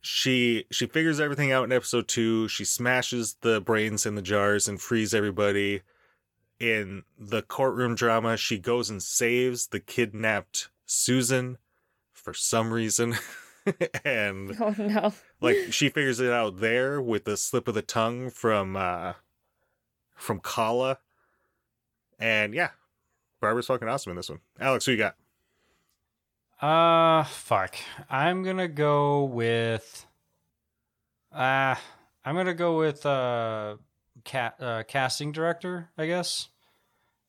she 0.00 0.66
she 0.70 0.86
figures 0.86 1.18
everything 1.18 1.50
out 1.52 1.64
in 1.64 1.72
episode 1.72 2.08
2. 2.08 2.48
She 2.48 2.64
smashes 2.64 3.36
the 3.40 3.60
brains 3.60 4.06
in 4.06 4.14
the 4.14 4.22
jars 4.22 4.68
and 4.68 4.80
frees 4.80 5.14
everybody. 5.14 5.82
In 6.58 7.02
the 7.18 7.42
courtroom 7.42 7.94
drama, 7.94 8.36
she 8.36 8.58
goes 8.58 8.88
and 8.88 9.02
saves 9.02 9.66
the 9.66 9.80
kidnapped 9.80 10.70
Susan 10.86 11.58
for 12.12 12.32
some 12.32 12.72
reason. 12.72 13.16
and 14.04 14.56
Oh 14.60 14.74
no. 14.78 15.12
like 15.40 15.56
she 15.70 15.88
figures 15.88 16.20
it 16.20 16.30
out 16.30 16.60
there 16.60 17.00
with 17.00 17.24
the 17.24 17.36
slip 17.36 17.66
of 17.68 17.74
the 17.74 17.82
tongue 17.82 18.30
from 18.30 18.76
uh 18.76 19.14
from 20.14 20.40
Kala. 20.40 20.98
And 22.18 22.54
yeah, 22.54 22.70
Barbara's 23.40 23.66
fucking 23.66 23.88
awesome 23.88 24.10
in 24.10 24.16
this 24.16 24.28
one. 24.28 24.40
Alex, 24.58 24.86
who 24.86 24.92
you 24.92 24.98
got? 24.98 25.16
Uh, 26.60 27.24
fuck. 27.24 27.76
I'm 28.08 28.42
gonna 28.42 28.68
go 28.68 29.24
with. 29.24 30.06
Uh, 31.32 31.74
I'm 32.24 32.34
gonna 32.34 32.54
go 32.54 32.78
with 32.78 33.04
uh, 33.04 33.76
uh, 34.34 34.82
casting 34.88 35.32
director, 35.32 35.90
I 35.98 36.06
guess, 36.06 36.48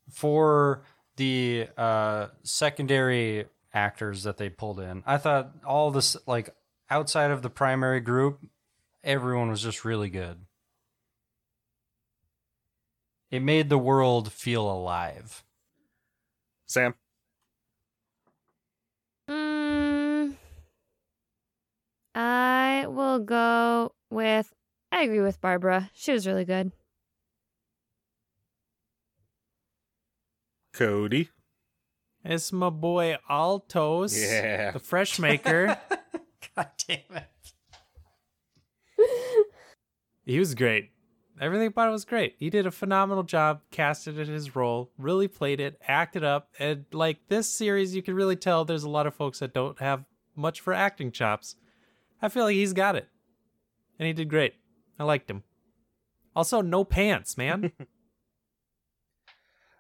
for 0.10 0.84
the 1.18 1.68
uh 1.78 2.28
secondary 2.44 3.46
actors 3.74 4.24
that 4.24 4.38
they 4.38 4.50
pulled 4.50 4.80
in. 4.80 5.04
I 5.06 5.18
thought 5.18 5.52
all 5.66 5.92
this, 5.92 6.16
like 6.26 6.56
outside 6.90 7.32
of 7.32 7.42
the 7.42 7.50
primary 7.50 8.00
group, 8.00 8.40
everyone 9.04 9.50
was 9.50 9.62
just 9.62 9.84
really 9.84 10.10
good. 10.10 10.38
It 13.30 13.42
made 13.42 13.70
the 13.70 13.78
world 13.78 14.32
feel 14.32 14.70
alive. 14.72 15.44
Sam. 16.68 16.94
Mm, 19.30 20.36
I 22.14 22.86
will 22.88 23.20
go 23.20 23.94
with. 24.10 24.54
I 24.92 25.04
agree 25.04 25.22
with 25.22 25.42
Barbara. 25.42 25.90
She 25.94 26.12
was 26.14 26.26
really 26.28 26.46
good. 26.46 26.72
Cody. 30.74 31.30
It's 32.24 32.52
my 32.52 32.70
boy 32.70 33.18
Altos, 33.30 34.20
Yeah. 34.20 34.72
the 34.72 34.80
fresh 34.80 35.18
maker. 35.20 35.78
God 36.56 36.70
damn 36.88 37.00
it. 37.16 37.24
he 40.26 40.40
was 40.40 40.54
great. 40.56 40.92
Everything 41.40 41.68
about 41.68 41.90
it 41.90 41.92
was 41.92 42.06
great. 42.06 42.36
He 42.40 42.50
did 42.50 42.66
a 42.66 42.72
phenomenal 42.72 43.24
job, 43.24 43.62
casted 43.70 44.18
in 44.18 44.28
his 44.28 44.56
role, 44.56 44.92
really 44.98 45.28
played 45.28 45.60
it, 45.60 45.80
acted 45.88 46.24
up, 46.24 46.50
and 46.58 46.86
like 46.92 47.20
this 47.28 47.48
series, 47.48 47.96
you 47.96 48.02
can 48.02 48.16
really 48.16 48.36
tell 48.36 48.66
there's 48.66 48.84
a 48.84 48.90
lot 48.90 49.06
of 49.06 49.14
folks 49.14 49.40
that 49.40 49.54
don't 49.54 49.80
have 49.80 50.06
much 50.36 50.62
for 50.62 50.74
acting 50.74 51.12
chops. 51.12 51.56
I 52.22 52.30
feel 52.30 52.46
like 52.46 52.56
he's 52.56 52.74
got 52.74 52.96
it, 52.96 53.08
and 54.00 54.08
he 54.08 54.14
did 54.14 54.30
great. 54.30 54.56
I 54.98 55.04
liked 55.04 55.30
him. 55.30 55.44
Also, 56.36 56.62
no 56.62 56.84
pants, 56.84 57.38
man. 57.38 57.72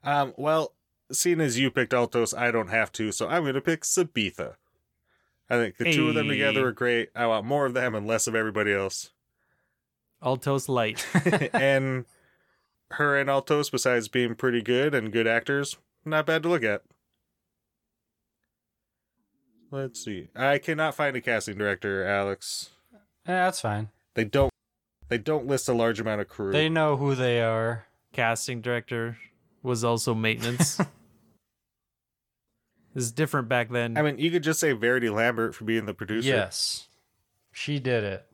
Um, 0.03 0.33
well, 0.37 0.73
seeing 1.11 1.41
as 1.41 1.59
you 1.59 1.69
picked 1.69 1.93
Altos, 1.93 2.33
I 2.33 2.49
don't 2.49 2.69
have 2.69 2.93
to, 2.93 3.11
so 3.11 3.27
I'm 3.27 3.43
gonna 3.43 3.59
pick 3.59 3.81
Sabetha. 3.81 4.55
I 5.49 5.55
think 5.55 5.75
the 5.75 5.91
two 5.91 6.07
of 6.07 6.15
them 6.15 6.29
together 6.29 6.67
are 6.67 6.71
great. 6.71 7.09
I 7.13 7.27
want 7.27 7.45
more 7.45 7.65
of 7.65 7.73
them 7.73 7.93
and 7.93 8.07
less 8.07 8.25
of 8.25 8.33
everybody 8.33 8.73
else. 8.73 9.11
Altos 10.21 10.69
light. 10.69 11.05
and 11.53 12.05
her 12.91 13.17
and 13.17 13.29
Altos, 13.29 13.69
besides 13.69 14.07
being 14.07 14.35
pretty 14.35 14.61
good 14.61 14.93
and 14.93 15.11
good 15.11 15.27
actors, 15.27 15.77
not 16.05 16.25
bad 16.25 16.43
to 16.43 16.49
look 16.49 16.63
at. 16.63 16.83
Let's 19.69 20.03
see. 20.03 20.29
I 20.35 20.59
cannot 20.59 20.95
find 20.95 21.15
a 21.15 21.21
casting 21.21 21.57
director, 21.57 22.05
Alex. 22.05 22.69
Yeah, 23.27 23.45
that's 23.45 23.59
fine. 23.59 23.89
They 24.13 24.23
don't. 24.23 24.51
They 25.09 25.17
don't 25.17 25.47
list 25.47 25.69
a 25.69 25.73
large 25.73 25.99
amount 25.99 26.21
of 26.21 26.27
crew. 26.27 26.51
They 26.51 26.69
know 26.69 26.97
who 26.97 27.15
they 27.15 27.41
are. 27.41 27.85
Casting 28.13 28.61
director 28.61 29.17
was 29.63 29.83
also 29.83 30.13
maintenance. 30.13 30.79
It's 32.97 33.11
different 33.11 33.47
back 33.47 33.69
then. 33.69 33.95
I 33.95 34.01
mean, 34.01 34.17
you 34.17 34.31
could 34.31 34.41
just 34.41 34.59
say 34.59 34.71
Verity 34.71 35.11
Lambert 35.11 35.53
for 35.53 35.65
being 35.65 35.85
the 35.85 35.93
producer. 35.93 36.29
Yes. 36.29 36.87
She 37.51 37.79
did 37.79 38.03
it. 38.03 38.25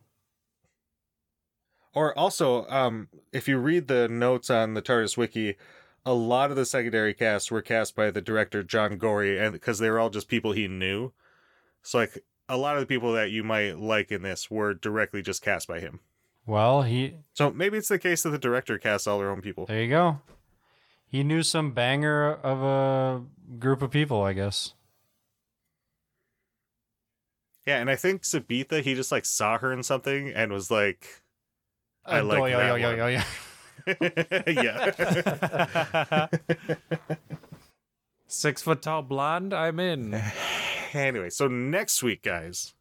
Or 1.94 2.18
also, 2.18 2.68
um, 2.68 3.08
if 3.32 3.48
you 3.48 3.58
read 3.58 3.88
the 3.88 4.08
notes 4.08 4.50
on 4.50 4.74
the 4.74 4.82
TARDIS 4.82 5.16
wiki, 5.16 5.56
a 6.06 6.14
lot 6.14 6.50
of 6.50 6.58
the 6.58 6.66
secondary 6.66 7.14
casts 7.14 7.52
were 7.52 7.62
cast 7.62 7.96
by 7.96 8.12
the 8.12 8.22
director 8.22 8.64
John 8.64 8.98
Gorrie, 8.98 9.40
and 9.40 9.54
because 9.54 9.80
they 9.80 9.90
were 9.90 10.00
all 10.00 10.10
just 10.10 10.28
people 10.28 10.52
he 10.52 10.68
knew. 10.68 11.14
So 11.82 12.00
like 12.00 12.24
a 12.50 12.58
lot 12.58 12.76
of 12.76 12.82
the 12.82 12.88
people 12.88 13.14
that 13.14 13.32
you 13.32 13.44
might 13.44 13.80
like 13.80 14.12
in 14.12 14.22
this 14.22 14.50
were 14.50 14.74
directly 14.74 15.22
just 15.22 15.42
cast 15.42 15.68
by 15.68 15.80
him. 15.80 16.00
Well, 16.46 16.82
he 16.82 17.16
So 17.34 17.52
maybe 17.52 17.78
it's 17.78 17.88
the 17.88 18.00
case 18.00 18.24
that 18.24 18.32
the 18.32 18.38
director 18.38 18.78
casts 18.78 19.08
all 19.08 19.20
their 19.20 19.30
own 19.30 19.42
people. 19.42 19.66
there 19.66 19.82
you 19.82 19.90
go. 19.90 20.20
He 21.08 21.24
knew 21.24 21.44
some 21.44 21.72
banger 21.72 22.34
of 22.34 22.62
a 22.64 23.24
group 23.60 23.82
of 23.82 23.92
people, 23.92 24.24
I 24.24 24.34
guess. 24.34 24.74
Yeah, 27.68 27.78
and 27.78 27.90
I 27.90 27.96
think 27.96 28.24
Sabetha, 28.24 28.82
he 28.82 28.94
just 28.94 29.12
like 29.12 29.24
saw 29.24 29.58
her 29.60 29.72
in 29.72 29.84
something 29.84 30.30
and 30.30 30.52
was 30.52 30.70
like, 30.70 31.23
I 32.06 32.20
Uh, 32.20 32.24
like 32.26 32.38
yo, 32.40 32.46
yo, 32.48 32.58
that 32.58 32.68
yo, 32.68 32.76
yo, 32.76 32.90
one. 32.90 32.98
yo, 32.98 33.08
yo. 33.08 34.62
yeah. 34.62 36.28
Six 38.28 38.62
foot 38.62 38.82
tall 38.82 39.02
blonde, 39.04 39.54
I'm 39.54 39.80
in. 39.80 40.14
anyway, 40.94 41.30
so 41.30 41.48
next 41.48 42.02
week, 42.04 42.24
guys, 42.24 42.74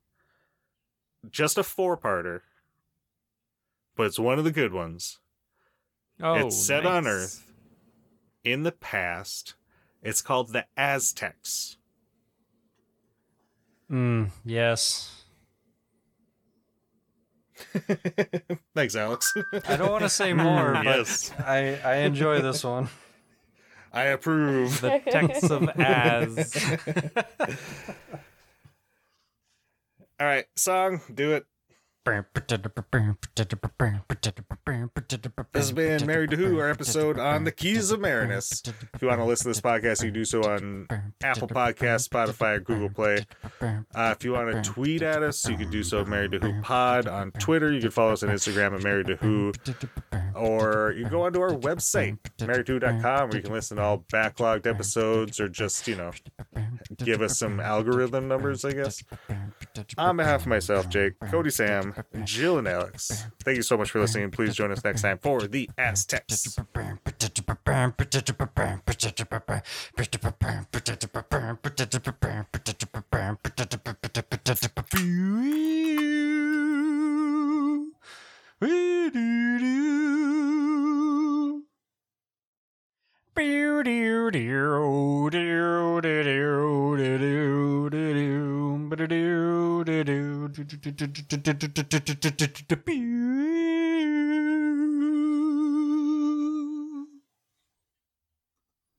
just 1.31 1.59
a 1.59 1.63
four 1.63 1.97
parter, 1.97 2.41
but 3.97 4.07
it's 4.07 4.19
one 4.19 4.39
of 4.39 4.45
the 4.45 4.51
good 4.53 4.73
ones. 4.73 5.19
Oh, 6.21 6.35
It's 6.47 6.57
set 6.57 6.87
on. 6.87 7.07
Earth. 7.07 7.45
In 8.45 8.63
the 8.65 8.73
past, 8.73 9.55
it's 10.03 10.21
called 10.23 10.53
the 10.53 10.67
Aztecs. 10.77 11.77
Mm, 13.91 14.31
yes. 14.45 15.25
Thanks, 18.83 18.97
Alex. 18.97 19.33
I 19.69 19.77
don't 19.77 19.93
want 19.93 20.03
to 20.03 20.09
say 20.09 20.33
more, 20.33 20.73
but 20.85 20.85
yes, 20.85 21.31
I, 21.39 21.79
I 21.85 21.95
enjoy 21.99 22.41
this 22.41 22.65
one. 22.65 22.89
I 23.93 24.07
approve. 24.07 24.81
The 24.81 25.01
text 25.07 25.49
of 25.53 25.69
as. 25.79 26.53
All 30.19 30.27
right, 30.27 30.47
song, 30.57 31.01
do 31.15 31.31
it. 31.31 31.47
This 35.53 35.63
has 35.69 35.73
been 35.73 36.05
Married 36.07 36.31
to 36.31 36.37
Who, 36.37 36.59
our 36.59 36.69
episode 36.69 37.19
on 37.19 37.45
the 37.45 37.53
Keys 37.53 37.93
of 37.93 38.01
Marinus. 38.01 38.63
If 38.95 39.01
you 39.03 39.07
want 39.09 39.21
to 39.21 39.25
listen 39.25 39.45
to 39.45 39.49
this 39.51 39.61
podcast, 39.61 40.01
you 40.03 40.09
can 40.09 40.15
do 40.15 40.25
so 40.25 40.43
on 40.43 40.89
Apple 41.23 41.47
Podcasts, 41.47 42.09
Spotify, 42.09 42.57
or 42.57 42.61
Google 42.61 42.91
Play. 42.91 43.25
Uh, 43.63 44.15
if 44.17 44.25
you 44.25 44.33
want 44.33 44.51
to 44.53 44.69
tweet 44.69 45.03
at 45.03 45.23
us, 45.23 45.49
you 45.49 45.57
can 45.57 45.71
do 45.71 45.85
so 45.85 46.05
Married 46.05 46.33
to 46.33 46.41
Who 46.41 46.61
Pod 46.63 47.07
on 47.07 47.31
Twitter. 47.33 47.73
You 47.73 47.81
can 47.81 47.91
follow 47.93 48.13
us 48.13 48.23
on 48.25 48.31
Instagram 48.31 48.75
at 48.75 48.83
Married 48.83 49.07
to 49.07 49.17
Who, 49.17 49.53
or 50.35 50.95
you 50.97 51.03
can 51.05 51.13
go 51.13 51.23
onto 51.23 51.41
our 51.41 51.51
website, 51.51 52.19
marriedtowho.com, 52.39 53.29
where 53.29 53.37
you 53.37 53.43
can 53.43 53.53
listen 53.53 53.77
to 53.77 53.83
all 53.85 53.99
backlogged 54.13 54.67
episodes 54.67 55.39
or 55.39 55.49
just, 55.49 55.87
you 55.87 55.95
know, 55.97 56.11
give 56.97 57.23
us 57.23 57.39
some 57.39 57.61
algorithm 57.61 58.27
numbers, 58.27 58.65
I 58.65 58.73
guess. 58.73 59.05
On 59.99 60.17
behalf 60.17 60.43
of 60.43 60.47
myself, 60.49 60.89
Jake, 60.89 61.15
Cody, 61.31 61.51
Sam, 61.51 61.92
Jill, 62.25 62.59
and 62.59 62.69
Alex. 62.69 63.27
Thank 63.45 63.57
you 63.57 63.63
so 63.63 63.77
much 63.77 63.91
for 63.91 64.01
listening. 64.01 64.31
Please 64.31 64.55
join 64.55 64.73
us 64.73 64.85
next 64.85 65.03
time 65.03 65.19
for 65.19 65.43
the 65.43 65.69
Aztecs. 65.79 66.59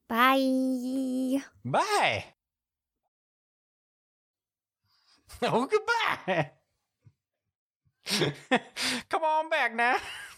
Bye. 0.10 1.44
Bye. 1.64 2.26
Oh, 5.42 5.68
goodbye. 5.68 6.52
Come 9.10 9.24
on 9.24 9.50
back 9.50 9.76
now. 9.76 9.98